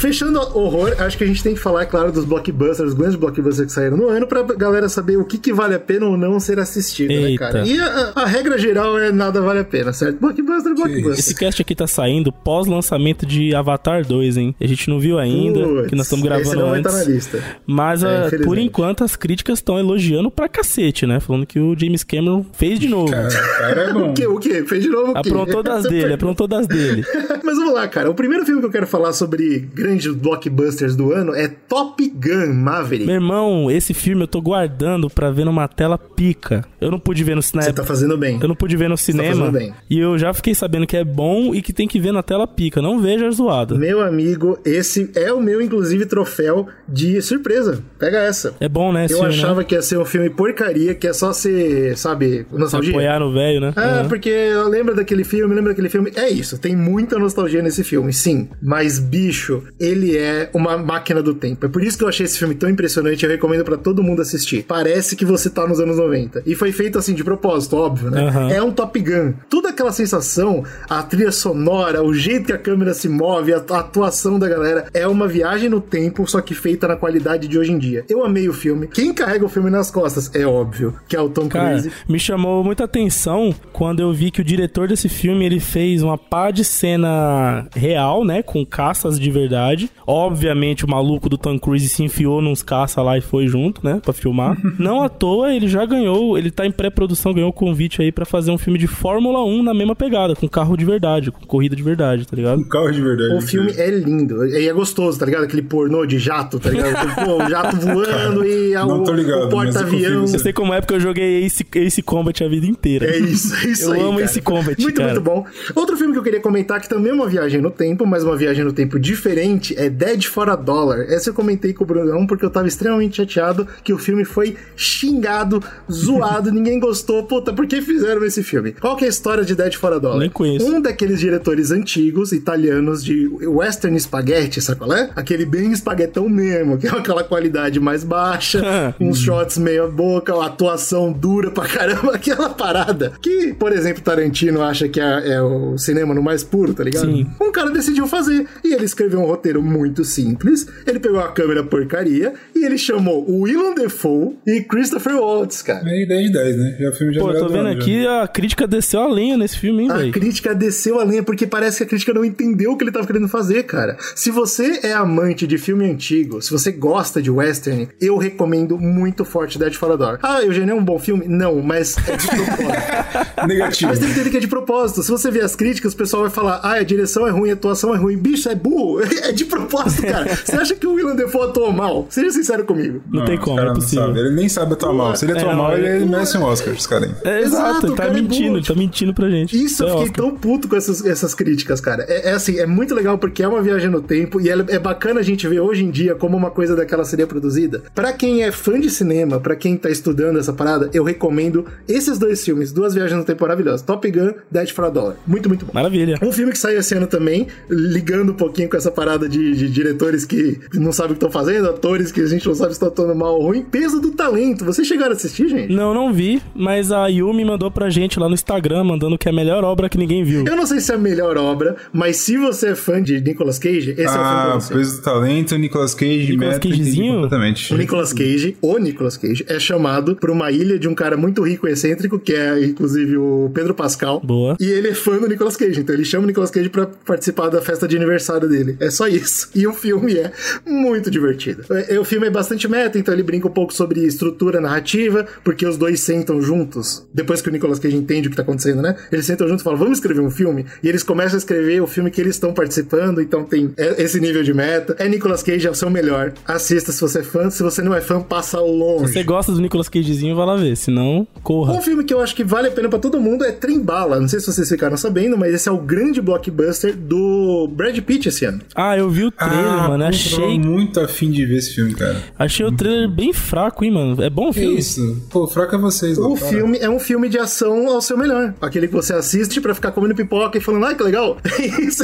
[0.00, 3.16] Fechando horror, acho que a gente tem que falar, é claro, dos blockbusters, os grandes
[3.16, 6.16] blockbusters que saíram no ano, pra galera saber o que, que vale a pena ou
[6.16, 7.38] não ser assistido, né, Eita.
[7.38, 7.66] cara?
[7.66, 10.18] E a, a regra geral é nada vale a pena, certo?
[10.18, 11.18] Blockbuster, blockbuster.
[11.18, 14.54] Esse cast aqui tá saindo pós-lançamento de Avatar 2, hein?
[14.58, 16.92] A gente não viu ainda, Putz, que nós estamos esse gravando não vai antes.
[16.92, 17.44] tá na lista.
[17.66, 21.20] Mas É, ah, por enquanto as críticas estão elogiando pra cacete, né?
[21.20, 23.10] Falando que o James Cameron fez de novo.
[23.10, 23.90] Cara, o cara é.
[24.00, 24.26] O quê?
[24.26, 24.64] O quê?
[24.64, 25.28] Fez de novo o quê?
[25.28, 27.04] Aprontou das dele, aprontou das dele.
[27.44, 28.10] Mas vamos lá, cara.
[28.10, 32.52] O primeiro filme que eu quero falar sobre grandes blockbusters do ano é Top Gun
[32.54, 33.06] Maverick.
[33.06, 36.64] Meu irmão, esse filme eu tô guardando pra ver numa tela pica.
[36.80, 37.66] Eu não pude ver no cinema.
[37.68, 38.38] Você tá fazendo bem.
[38.40, 39.28] Eu não pude ver no cinema.
[39.46, 39.72] fazendo bem.
[39.88, 42.46] E eu já fiquei sabendo que é bom e que tem que ver na tela
[42.46, 42.80] pica.
[42.80, 43.74] Não veja a zoada.
[43.76, 47.82] Meu amigo, esse é o meu, inclusive, troféu de surpresa.
[47.98, 48.54] Pega essa.
[48.60, 49.04] É bom, né?
[49.04, 49.64] Eu filme, achava né?
[49.64, 52.90] que ia ser um filme porcaria, que é só ser, sabe, nostalgia.
[52.90, 53.72] Apoiar no velho, né?
[53.76, 54.08] Ah, Uhum.
[54.08, 56.10] porque eu lembro daquele filme, lembro daquele filme.
[56.14, 58.48] É isso, tem muita nostalgia nesse filme, sim.
[58.62, 61.64] Mas, bicho, ele é uma máquina do tempo.
[61.64, 63.24] É por isso que eu achei esse filme tão impressionante.
[63.24, 64.64] Eu recomendo pra todo mundo assistir.
[64.68, 66.42] Parece que você tá nos anos 90.
[66.44, 68.24] E foi feito assim, de propósito, óbvio, né?
[68.28, 68.50] Aham.
[68.50, 69.32] É um Top Gun.
[69.48, 73.80] Toda aquela sensação, a trilha sonora, o jeito que a câmera se move, a a
[73.80, 77.72] atuação da galera, é uma viagem no tempo, só que feita na qualidade de hoje
[77.72, 78.04] em dia.
[78.08, 78.88] Eu amei o filme.
[78.88, 81.92] Quem carrega o filme nas costas, é óbvio, que é o Tom Cara, Cruise.
[82.08, 86.18] me chamou muita atenção quando eu vi que o diretor desse filme ele fez uma
[86.18, 88.42] pá de cena real, né?
[88.42, 89.69] Com caças de verdade.
[90.06, 94.00] Obviamente, o maluco do Tom Cruise se enfiou nos caças lá e foi junto, né?
[94.02, 94.56] Pra filmar.
[94.78, 98.24] Não à toa, ele já ganhou, ele tá em pré-produção, ganhou o convite aí pra
[98.24, 101.76] fazer um filme de Fórmula 1 na mesma pegada, com carro de verdade, com corrida
[101.76, 102.60] de verdade, tá ligado?
[102.60, 103.34] Um carro de verdade.
[103.34, 104.44] O filme é lindo.
[104.46, 105.44] E é gostoso, tá ligado?
[105.44, 107.14] Aquele pornô de jato, tá ligado?
[107.24, 110.22] Pô, o jato voando e a, não o, tô ligado, o porta-avião.
[110.22, 113.06] Eu sei como é porque eu joguei Ace, Ace Combat a vida inteira.
[113.06, 114.00] É isso, é isso Eu aí.
[114.00, 114.24] amo cara.
[114.24, 115.12] esse combat, Muito, cara.
[115.14, 115.44] muito bom.
[115.74, 118.36] Outro filme que eu queria comentar, que também é uma viagem no tempo, mas uma
[118.36, 121.00] viagem no tempo diferente, é Dead for a Dollar.
[121.00, 124.56] Essa eu comentei com o Brunão porque eu tava extremamente chateado que o filme foi
[124.76, 127.24] xingado, zoado, ninguém gostou.
[127.24, 128.72] Puta, por que fizeram esse filme?
[128.72, 130.18] Qual que é a história de Dead for a Dollar?
[130.18, 130.66] Nem conheço.
[130.66, 135.10] Um daqueles diretores antigos, italianos, de western spaghetti, sabe qual é?
[135.16, 140.46] Aquele bem espaguetão mesmo, que é aquela qualidade mais baixa, uns shots meia boca, uma
[140.46, 143.12] atuação dura pra caramba, aquela parada.
[143.20, 147.06] Que, por exemplo, Tarantino acha que é, é o cinema no mais puro, tá ligado?
[147.06, 147.26] Sim.
[147.40, 148.46] Um cara decidiu fazer.
[148.64, 150.66] E ele escreveu um roteiro muito simples.
[150.86, 155.82] Ele pegou a câmera porcaria e ele chamou o Willem Dafoe e Christopher Waltz, cara.
[155.88, 156.76] É 10 de 10, né?
[156.80, 157.78] Já o filme já Pô, eu tô vendo ano, já.
[157.78, 160.12] aqui, a crítica desceu a lenha nesse filme, hein, A velho?
[160.12, 163.06] crítica desceu a lenha porque parece que a crítica não entendeu o que ele tava
[163.06, 163.96] querendo fazer, cara.
[164.14, 169.24] Se você é amante de filme antigo, se você gosta de western, eu recomendo muito
[169.24, 170.18] forte Dead for a Dollar.
[170.22, 171.26] Ah, Eugênio é um bom filme?
[171.28, 173.30] Não, mas é de propósito.
[173.46, 173.90] Negativo.
[173.90, 175.02] mas tem que entender que é de propósito.
[175.02, 177.54] Se você ver as críticas, o pessoal vai falar, ah, a direção é ruim, a
[177.54, 178.16] atuação é ruim.
[178.16, 179.00] Bicho, é burro.
[179.30, 180.34] É de propósito, cara.
[180.34, 182.06] Você acha que o Willem Dafoe atuou mal?
[182.10, 183.00] Seja sincero comigo.
[183.10, 184.06] Não, tem os como, cara é não possível.
[184.06, 184.18] sabe.
[184.20, 185.16] Ele nem sabe atuar mal.
[185.16, 187.12] Se ele atuar É, não, mal, ele, ele- merece um Oscar, esse cara aí.
[187.24, 189.62] É, Exato, exato, ele tá cara é mentindo, ele tá mentindo pra gente.
[189.64, 190.24] Isso, eu É fiquei Oscar.
[190.26, 192.04] tão puto com essas, essas críticas, cara.
[192.08, 195.20] É, é assim, é muito legal porque é uma viagem no tempo e é bacana
[195.20, 197.82] a gente ver hoje em dia como uma coisa daquela seria produzida.
[197.94, 202.18] Pra quem é fã de cinema, pra quem tá estudando essa parada, eu recomendo esses
[202.18, 203.82] dois filmes, duas viagens no tempo maravilhosas.
[203.82, 205.16] Top Gun, Dead for a Dollar.
[205.26, 205.72] Muito, muito bom.
[205.74, 206.18] Maravilha.
[206.22, 209.68] Um filme que saiu esse ano também, ligando um pouquinho com essa parada de, de
[209.68, 212.74] diretores que não sabem o que estão fazendo, atores que a gente não sabe se
[212.76, 213.62] estão atuando mal ou ruim.
[213.62, 214.64] Peso do talento.
[214.64, 215.72] Vocês chegaram a assistir, gente?
[215.72, 219.32] Não, não vi, mas a Yumi mandou pra gente lá no Instagram, mandando que é
[219.32, 220.44] a melhor obra que ninguém viu.
[220.46, 223.58] Eu não sei se é a melhor obra, mas se você é fã de Nicolas
[223.58, 224.74] Cage, esse é o filme pra Ah, você.
[224.74, 227.14] peso do talento, Nicolas Cage, Nicolas Meta, Cagezinho?
[227.14, 227.74] completamente.
[227.74, 231.42] O Nicolas Cage, o Nicolas Cage, é chamado pra uma ilha de um cara muito
[231.42, 234.20] rico e excêntrico, que é inclusive o Pedro Pascal.
[234.24, 234.56] Boa.
[234.60, 237.48] E ele é fã do Nicolas Cage, então ele chama o Nicolas Cage pra participar
[237.48, 238.76] da festa de aniversário dele.
[238.80, 239.48] É só isso.
[239.54, 240.32] E o filme é
[240.66, 241.64] muito divertido.
[241.88, 245.66] É, o filme é bastante meta, então ele brinca um pouco sobre estrutura narrativa, porque
[245.66, 247.06] os dois sentam juntos.
[247.12, 248.96] Depois que o Nicolas Cage entende o que tá acontecendo, né?
[249.12, 250.66] Eles sentam juntos e falam, vamos escrever um filme?
[250.82, 254.20] E eles começam a escrever o filme que eles estão participando, então tem é- esse
[254.20, 254.94] nível de meta.
[254.98, 256.32] É Nicolas Cage, é o seu melhor.
[256.46, 259.08] Assista se você é fã, se você não é fã, passa ao longe.
[259.08, 261.72] Se você gosta do Nicolas Cagezinho, vai lá ver, senão, corra.
[261.74, 264.20] Um filme que eu acho que vale a pena pra todo mundo é Trem Bala.
[264.20, 268.28] Não sei se vocês ficaram sabendo, mas esse é o grande blockbuster do Brad Pitt
[268.28, 268.60] esse ano.
[268.74, 270.04] Ah, eu vi o trailer, Ah, mano.
[270.04, 270.58] Achei.
[270.58, 272.22] Muito afim de ver esse filme, cara.
[272.38, 274.22] Achei o trailer bem fraco, hein, mano.
[274.22, 274.78] É bom o filme?
[274.78, 275.16] isso?
[275.30, 276.40] Pô, fraco é vocês, O Laura.
[276.46, 278.54] filme é um filme de ação ao seu melhor.
[278.60, 281.38] Aquele que você assiste pra ficar comendo pipoca e falando, ah, que legal.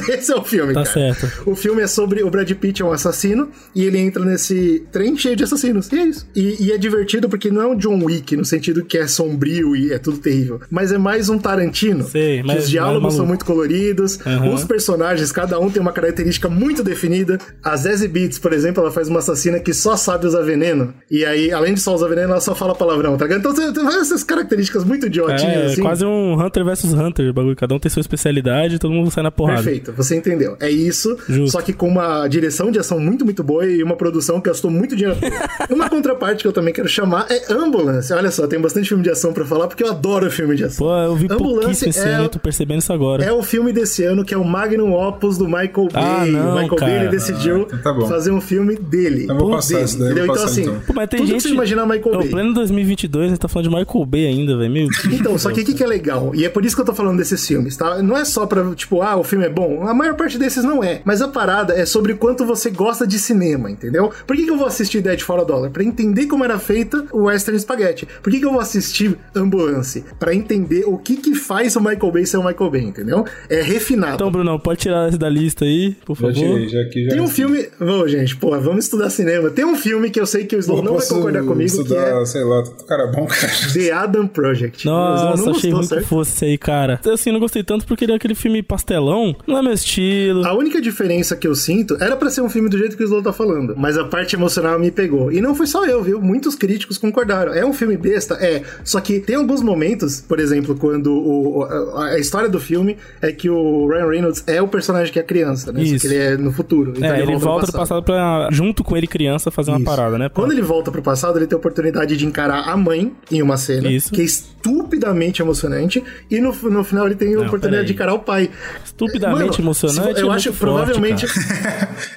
[0.08, 0.92] Esse é o filme, Tá cara.
[1.14, 1.48] certo.
[1.50, 5.16] O filme é sobre o Brad Pitt é um assassino e ele entra nesse trem
[5.16, 5.90] cheio de assassinos.
[5.92, 6.26] E é isso.
[6.34, 9.74] E, e é divertido porque não é um John Wick no sentido que é sombrio
[9.76, 10.60] e é tudo terrível.
[10.70, 12.04] Mas é mais um Tarantino.
[12.04, 14.18] Sei, que mais- os diálogos mais são muito coloridos.
[14.26, 14.54] Aham.
[14.54, 17.38] Os personagens, cada um tem uma característica muito definida.
[17.62, 20.94] A Zazie Beats, por exemplo, ela faz uma assassina que só sabe usar veneno.
[21.10, 23.40] E aí, além de só usar veneno, ela só fala palavrão, tá ligado?
[23.40, 25.82] Então você tem essas características muito idiotinhas, É, assim.
[25.82, 27.56] quase um Hunter versus Hunter, o bagulho.
[27.56, 29.62] Cada um tem sua especialidade todo mundo sai na porrada.
[29.62, 30.56] Perfeito, você entendeu.
[30.60, 31.50] É isso, Justo.
[31.52, 34.70] só que com uma direção de ação muito, muito boa e uma produção que gastou
[34.70, 35.18] muito dinheiro.
[35.70, 38.12] uma contraparte que eu também quero chamar é Ambulance.
[38.12, 40.86] Olha só, tem bastante filme de ação pra falar, porque eu adoro filme de ação.
[40.86, 43.24] Pô, eu vi Ambulance pouquíssimo esse é- ano, eu tô percebendo isso agora.
[43.24, 46.30] É o filme desse ano que é o Magnum Opus do Michael Ah, Bay.
[46.30, 49.24] não, o Michael Bay ele decidiu então tá fazer um filme dele.
[49.24, 50.26] Então eu vou passar dele, isso daí, entendeu?
[50.26, 50.80] passar, então, assim, então.
[50.86, 51.42] Pô, mas tem tudo gente.
[51.42, 52.28] que você imaginar Michael É o Bay.
[52.28, 54.72] pleno 2022, a gente tá falando de Michael Bay ainda, velho.
[54.72, 56.32] Meu Deus Então, só que o que, que é legal?
[56.34, 58.02] E é por isso que eu tô falando desses filmes, tá?
[58.02, 59.86] Não é só pra, tipo, ah, o filme é bom.
[59.86, 61.00] A maior parte desses não é.
[61.04, 64.12] Mas a parada é sobre quanto você gosta de cinema, entendeu?
[64.26, 65.70] Por que, que eu vou assistir Dead for a Dollar?
[65.70, 68.06] Pra entender como era feita o Western Spaghetti.
[68.22, 70.04] Por que, que eu vou assistir Ambulance?
[70.18, 73.24] Pra entender o que que faz o Michael Bay ser o Michael Bay, entendeu?
[73.48, 74.14] É refinado.
[74.14, 76.34] Então, Brunão, pode tirar esse da lista aí, por favor.
[76.68, 77.10] Já aqui já.
[77.10, 77.68] Tem um filme.
[77.80, 79.50] Ô, gente, pô, vamos estudar cinema.
[79.50, 82.22] Tem um filme que eu sei que o Slow não vai concordar comigo, estudar, que
[82.22, 83.52] é sei lá, cara bom, cara.
[83.72, 84.86] The Adam Project.
[84.86, 86.06] Nossa, não achei gostou, que certo?
[86.06, 87.00] fosse aí, cara.
[87.12, 89.34] Assim, não gostei tanto porque ele é aquele filme pastelão.
[89.46, 90.46] Não é meu estilo.
[90.46, 93.06] A única diferença que eu sinto era pra ser um filme do jeito que o
[93.06, 95.32] Slow tá falando, mas a parte emocional me pegou.
[95.32, 96.20] E não foi só eu, viu?
[96.20, 97.52] Muitos críticos concordaram.
[97.52, 98.34] É um filme besta?
[98.34, 98.62] É.
[98.84, 103.32] Só que tem alguns momentos, por exemplo, quando o, a, a história do filme é
[103.32, 105.84] que o Ryan Reynolds é o personagem que é criança, né?
[105.84, 106.06] Só Isso.
[106.08, 106.92] que ele é no futuro.
[106.96, 109.86] Então é, ele, volta pro do passado pra, junto com ele criança, fazer uma Isso.
[109.86, 110.28] parada, né?
[110.28, 110.42] pô?
[110.42, 113.56] Quando ele volta pro passado, ele tem a oportunidade de encarar a mãe em uma
[113.56, 114.12] cena, Isso.
[114.12, 118.14] que é estupidamente emocionante, e no, no final ele tem a Não, oportunidade de encarar
[118.14, 118.50] o pai.
[118.84, 121.26] Estupidamente Mano, emocionante Eu é acho provavelmente.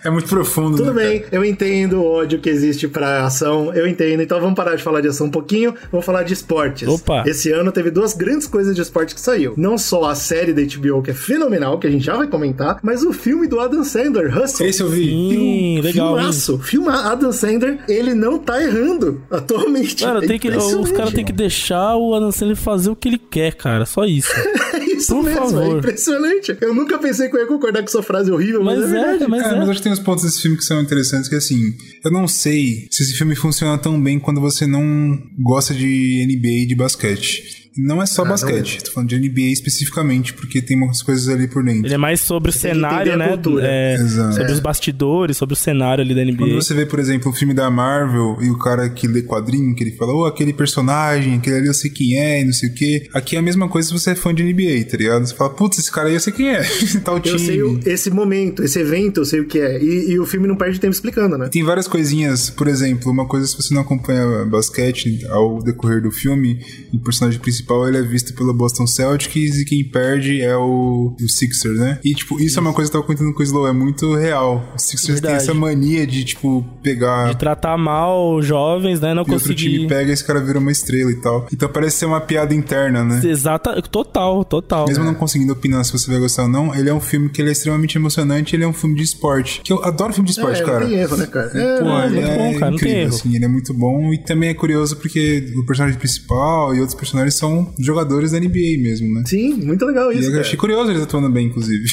[0.04, 3.88] É muito profundo, Tudo né, bem, eu entendo o ódio que existe pra ação, eu
[3.88, 4.22] entendo.
[4.22, 6.88] Então vamos parar de falar de ação um pouquinho, vamos falar de esportes.
[6.88, 7.24] Opa.
[7.26, 9.54] Esse ano teve duas grandes coisas de esporte que saiu.
[9.58, 12.80] Não só a série da HBO, que é fenomenal, que a gente já vai comentar,
[12.82, 14.66] mas o filme do Adam Sandler, Hustle.
[14.68, 15.06] Esse eu vi.
[15.10, 16.10] Sim, legal.
[16.12, 16.16] hein?
[16.18, 20.04] Filmaço, filma Adam Sandler, ele não tá errando atualmente.
[20.04, 23.08] Mano, É tem que, os caras têm que deixar o Adam Sandler fazer o que
[23.08, 23.86] ele quer, cara.
[23.86, 24.30] Só isso.
[24.72, 25.76] É isso Por mesmo, favor.
[25.76, 26.56] é impressionante.
[26.62, 29.04] Eu nunca pensei que eu ia concordar com essa frase horrível, mas, Mas é é,
[29.04, 29.28] verdade.
[29.30, 29.60] mas Cara, é.
[29.60, 31.74] mas acho que tem uns pontos desse filme que são interessantes, que assim,
[32.06, 36.64] eu não sei se esse filme funciona tão bem quando você não gosta de NBA
[36.64, 37.69] e de basquete.
[37.82, 41.48] Não é só não basquete, tô falando de NBA especificamente, porque tem umas coisas ali
[41.48, 41.86] por dentro.
[41.88, 43.38] Ele é mais sobre o que cenário, né?
[43.62, 44.36] É, Exato.
[44.36, 46.62] sobre os bastidores, sobre o cenário ali da Quando NBA.
[46.62, 49.84] você vê, por exemplo, um filme da Marvel e o cara que lê quadrinho, que
[49.84, 52.74] ele fala, ô, aquele personagem, aquele ali eu sei quem é e não sei o
[52.74, 53.08] quê.
[53.14, 55.26] Aqui é a mesma coisa se você é fã de NBA, tá ligado?
[55.26, 56.62] Você fala, putz, esse cara aí eu sei quem é.
[57.04, 57.34] Tal time.
[57.36, 59.82] Eu sei o- esse momento, esse evento, eu sei o que é.
[59.82, 61.48] E, e o filme não perde tempo explicando, né?
[61.50, 66.12] Tem várias coisinhas, por exemplo, uma coisa se você não acompanha basquete ao decorrer do
[66.12, 66.60] filme,
[66.94, 71.30] o personagem principal ele é visto pelo Boston Celtics e quem perde é o, o
[71.30, 72.00] Sixers, né?
[72.04, 74.16] E tipo, isso é uma coisa que eu tava comentando com o Slow, é muito
[74.16, 74.64] real.
[74.76, 75.44] Os Sixers Verdade.
[75.44, 79.14] essa mania de tipo pegar De tratar mal jovens, né?
[79.14, 79.88] Não e outro time conseguir.
[79.88, 81.48] pega e esse cara vira uma estrela e tal.
[81.54, 83.22] Então parece ser uma piada interna, né?
[83.24, 84.88] Exata, total, total.
[84.88, 87.42] Mesmo não conseguindo opinar se você vai gostar ou não, ele é um filme que
[87.42, 89.62] ele é extremamente emocionante, ele é um filme de esporte.
[89.64, 90.80] Que eu adoro filme de esporte, é, cara.
[90.82, 91.52] não tem erro, né, cara?
[91.54, 93.16] É, Pô, não, ele muito é bom, cara, não tem incrível, erro.
[93.16, 96.98] assim, ele é muito bom e também é curioso porque o personagem principal e outros
[96.98, 99.24] personagens são jogadores da NBA mesmo, né?
[99.26, 100.42] Sim, muito legal E isso, eu cara.
[100.42, 101.84] achei curioso eles atuando bem, inclusive.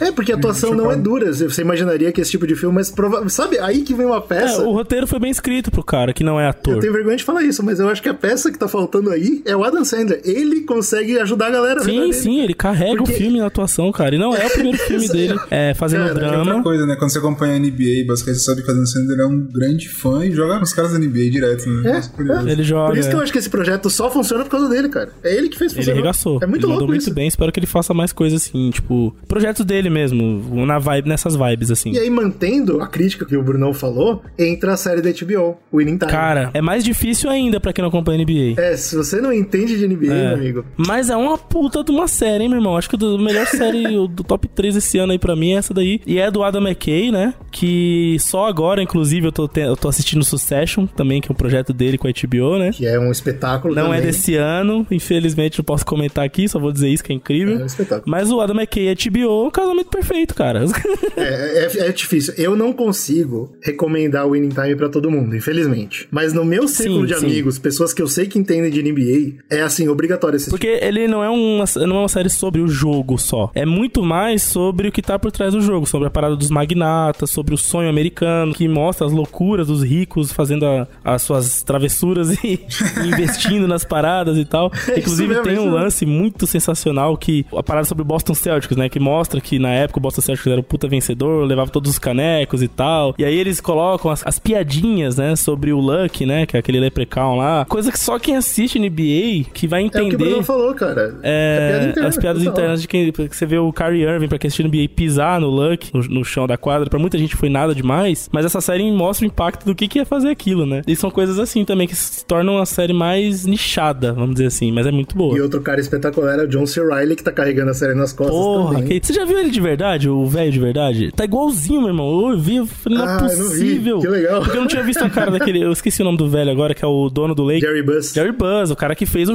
[0.00, 1.32] É, porque a atuação não é dura.
[1.32, 3.28] Você imaginaria que esse tipo de filme, mas prova...
[3.28, 4.62] sabe, aí que vem uma É, peça.
[4.62, 6.74] o roteiro foi bem escrito pro cara, que não é ator.
[6.74, 9.10] Eu tenho vergonha de falar isso, mas eu acho que a peça que tá faltando
[9.10, 10.20] aí é o Adam Sandler.
[10.24, 11.80] Ele consegue ajudar a galera.
[11.80, 14.14] a Sim, sim, ele carrega Porque- o filme na atuação, cara.
[14.14, 16.62] E não é o primeiro filme dele é, fazendo Cara, Outra drama.
[16.62, 16.96] coisa, né?
[16.96, 19.40] Quando você acompanha a NBA e basquete, você sabe que o Adam Sandler é um
[19.52, 22.02] grande fã e joga com os caras da NBA direto, né?
[22.18, 22.52] É, é.
[22.52, 22.88] Ele joga.
[22.90, 25.01] Por isso que eu acho que esse projeto só funciona por causa dele, cara.
[25.22, 25.98] É ele que fez Ele funcionar.
[26.00, 26.38] arregaçou.
[26.42, 27.26] É muito ele louco muito bem.
[27.28, 31.70] Espero que ele faça mais coisas assim, tipo, projetos dele mesmo, na vibe, nessas vibes
[31.70, 31.92] assim.
[31.92, 35.98] E aí, mantendo a crítica que o Brunão falou, entra a série da HBO, Winning
[35.98, 36.10] Time.
[36.10, 38.60] Cara, é mais difícil ainda pra quem não acompanha NBA.
[38.60, 40.28] É, se você não entende de NBA, É.
[40.28, 40.64] meu amigo.
[40.76, 42.76] Mas é uma puta de uma série, hein, meu irmão?
[42.76, 45.72] Acho que a melhor série do top 3 esse ano aí pra mim é essa
[45.74, 46.00] daí.
[46.06, 47.34] E é do Adam McKay, né?
[47.50, 51.36] Que só agora, inclusive, eu tô, te- eu tô assistindo Succession também, que é um
[51.36, 52.70] projeto dele com a HBO, né?
[52.72, 54.02] Que é um espetáculo Não é também.
[54.02, 57.58] desse ano, Infelizmente não posso comentar aqui, só vou dizer isso que é incrível.
[57.58, 58.04] É um espetáculo.
[58.10, 60.64] Mas o Adam McKay e HBO é um casamento perfeito, cara.
[61.14, 62.32] É, é, é difícil.
[62.38, 66.08] Eu não consigo recomendar o Winning Time pra todo mundo, infelizmente.
[66.10, 67.26] Mas no meu círculo Sim, de sim.
[67.26, 70.50] amigos, pessoas que eu sei que entendem de NBA, é assim, obrigatório assistir.
[70.50, 73.50] Porque ele não é, uma, não é uma série sobre o jogo só.
[73.54, 75.86] É muito mais sobre o que tá por trás do jogo.
[75.86, 80.32] Sobre a parada dos magnatas, sobre o sonho americano, que mostra as loucuras dos ricos
[80.32, 82.60] fazendo a- as suas travessuras e
[83.06, 84.72] investindo nas paradas e tal.
[84.88, 88.76] É Inclusive mesmo, tem um lance muito sensacional que a parada sobre o Boston Celtics,
[88.76, 88.88] né?
[88.88, 91.98] Que mostra que na época o Boston Celtics era o puta vencedor, levava todos os
[91.98, 93.14] canecos e tal.
[93.18, 95.36] E aí eles colocam as, as piadinhas, né?
[95.36, 96.46] Sobre o Luck, né?
[96.46, 97.64] Que é aquele leprechaun lá.
[97.64, 100.24] Coisa que só quem assiste NBA que vai É o que o entender.
[100.24, 101.18] Bruno falou, cara.
[101.22, 104.38] É, piada interna, as piadas internas de quem que você vê o Kyrie Irving pra
[104.38, 107.48] quem assistiu NBA pisar no Luck, no, no chão da quadra, pra muita gente foi
[107.48, 110.82] nada demais, mas essa série mostra o impacto do que, que é fazer aquilo, né?
[110.86, 114.71] E são coisas assim também que se tornam uma série mais nichada, vamos dizer assim,
[114.72, 115.36] mas é muito boa.
[115.36, 116.80] E outro cara espetacular é o John C.
[116.84, 119.00] Reilly, que tá carregando a série nas costas Porra, também.
[119.00, 119.06] que...
[119.06, 121.12] você já viu ele de verdade, o velho de verdade?
[121.12, 122.30] Tá igualzinho, meu irmão.
[122.32, 123.98] Eu vi, eu falei, não é Ah, eu não possível.
[124.00, 124.40] Que legal.
[124.42, 125.62] Porque eu não tinha visto a cara daquele.
[125.62, 127.60] Eu esqueci o nome do velho agora, que é o dono do Lake.
[127.60, 128.12] Jerry Buss.
[128.12, 129.34] Jerry Buzz, o cara que fez o,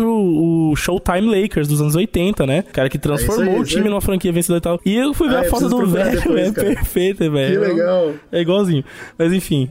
[0.72, 2.64] o Showtime Lakers dos anos 80, né?
[2.70, 3.90] O cara que transformou É aí, o time aí.
[3.90, 4.82] numa franquia vencedora e tal.
[4.86, 6.68] E eu fui ver Ah, a foto do velho, depois, é cara.
[6.68, 7.62] perfeita, velho.
[7.62, 8.14] Que legal.
[8.32, 8.84] É igualzinho.
[9.18, 9.70] Mas enfim.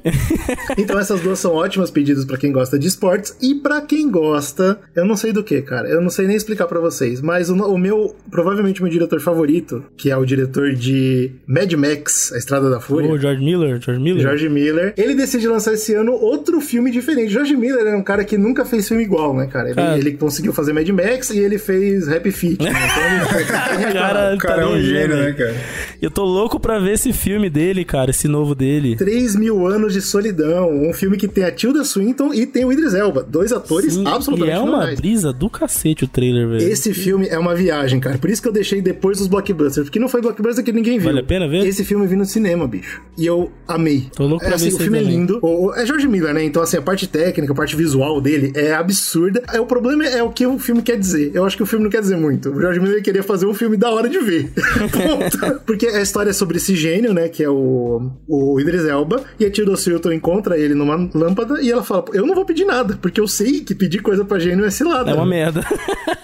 [0.78, 4.78] Então essas duas são ótimas pedidas pra quem gosta de esportes e pra quem gosta,
[4.94, 5.88] eu não sei do que, cara.
[5.88, 9.84] Eu não sei nem explicar pra vocês, mas o, o meu, provavelmente meu diretor favorito,
[9.96, 14.02] que é o diretor de Mad Max, A Estrada da Fúria, o George Miller, George
[14.02, 14.22] Miller.
[14.22, 17.32] George Miller, ele decide lançar esse ano outro filme diferente.
[17.32, 19.66] George Miller é um cara que nunca fez filme igual, né, cara?
[19.68, 19.98] Ele, Cara.
[19.98, 22.62] ele conseguiu fazer Mad Max e ele fez Happy Feet.
[22.62, 22.70] Né?
[22.70, 25.54] Então, ele, Cara, O cara tá é um gênio, né, cara?
[26.00, 28.96] Eu tô louco pra ver esse filme dele, cara, esse novo dele.
[28.96, 30.70] 3 mil anos de solidão.
[30.70, 33.22] Um filme que tem a Tilda Swinton e tem o Idris Elba.
[33.22, 35.00] Dois atores Sim, absolutamente e é uma normais.
[35.00, 36.62] brisa do cacete o trailer, velho.
[36.68, 38.18] Esse filme é uma viagem, cara.
[38.18, 39.86] Por isso que eu deixei depois dos blockbusters.
[39.86, 41.06] Porque não foi blockbuster que ninguém viu.
[41.08, 41.66] Vale a pena ver?
[41.66, 43.00] Esse filme eu vi no cinema, bicho.
[43.18, 44.06] E eu amei.
[44.14, 45.16] Tô louco é, pra assim, ver O filme é também.
[45.16, 45.38] lindo.
[45.42, 46.44] O- o- é George Miller, né?
[46.44, 49.42] Então, assim, a parte técnica, a parte visual dele é absurda.
[49.52, 51.30] É, o problema é o que o filme quer dizer.
[51.34, 52.50] Eu acho que o filme não quer dizer muito.
[52.50, 54.50] O George Miller queria fazer um filme da hora de ver.
[55.66, 57.28] Porque a história é sobre esse gênio, né?
[57.28, 59.22] Que é o, o Idris Elba.
[59.38, 62.64] E a Tilda Swinton encontra ele numa lâmpada e ela fala: Eu não vou pedir
[62.64, 65.10] nada, porque eu sei que pedir coisa pra gênio é cilada.
[65.10, 65.64] É uma merda.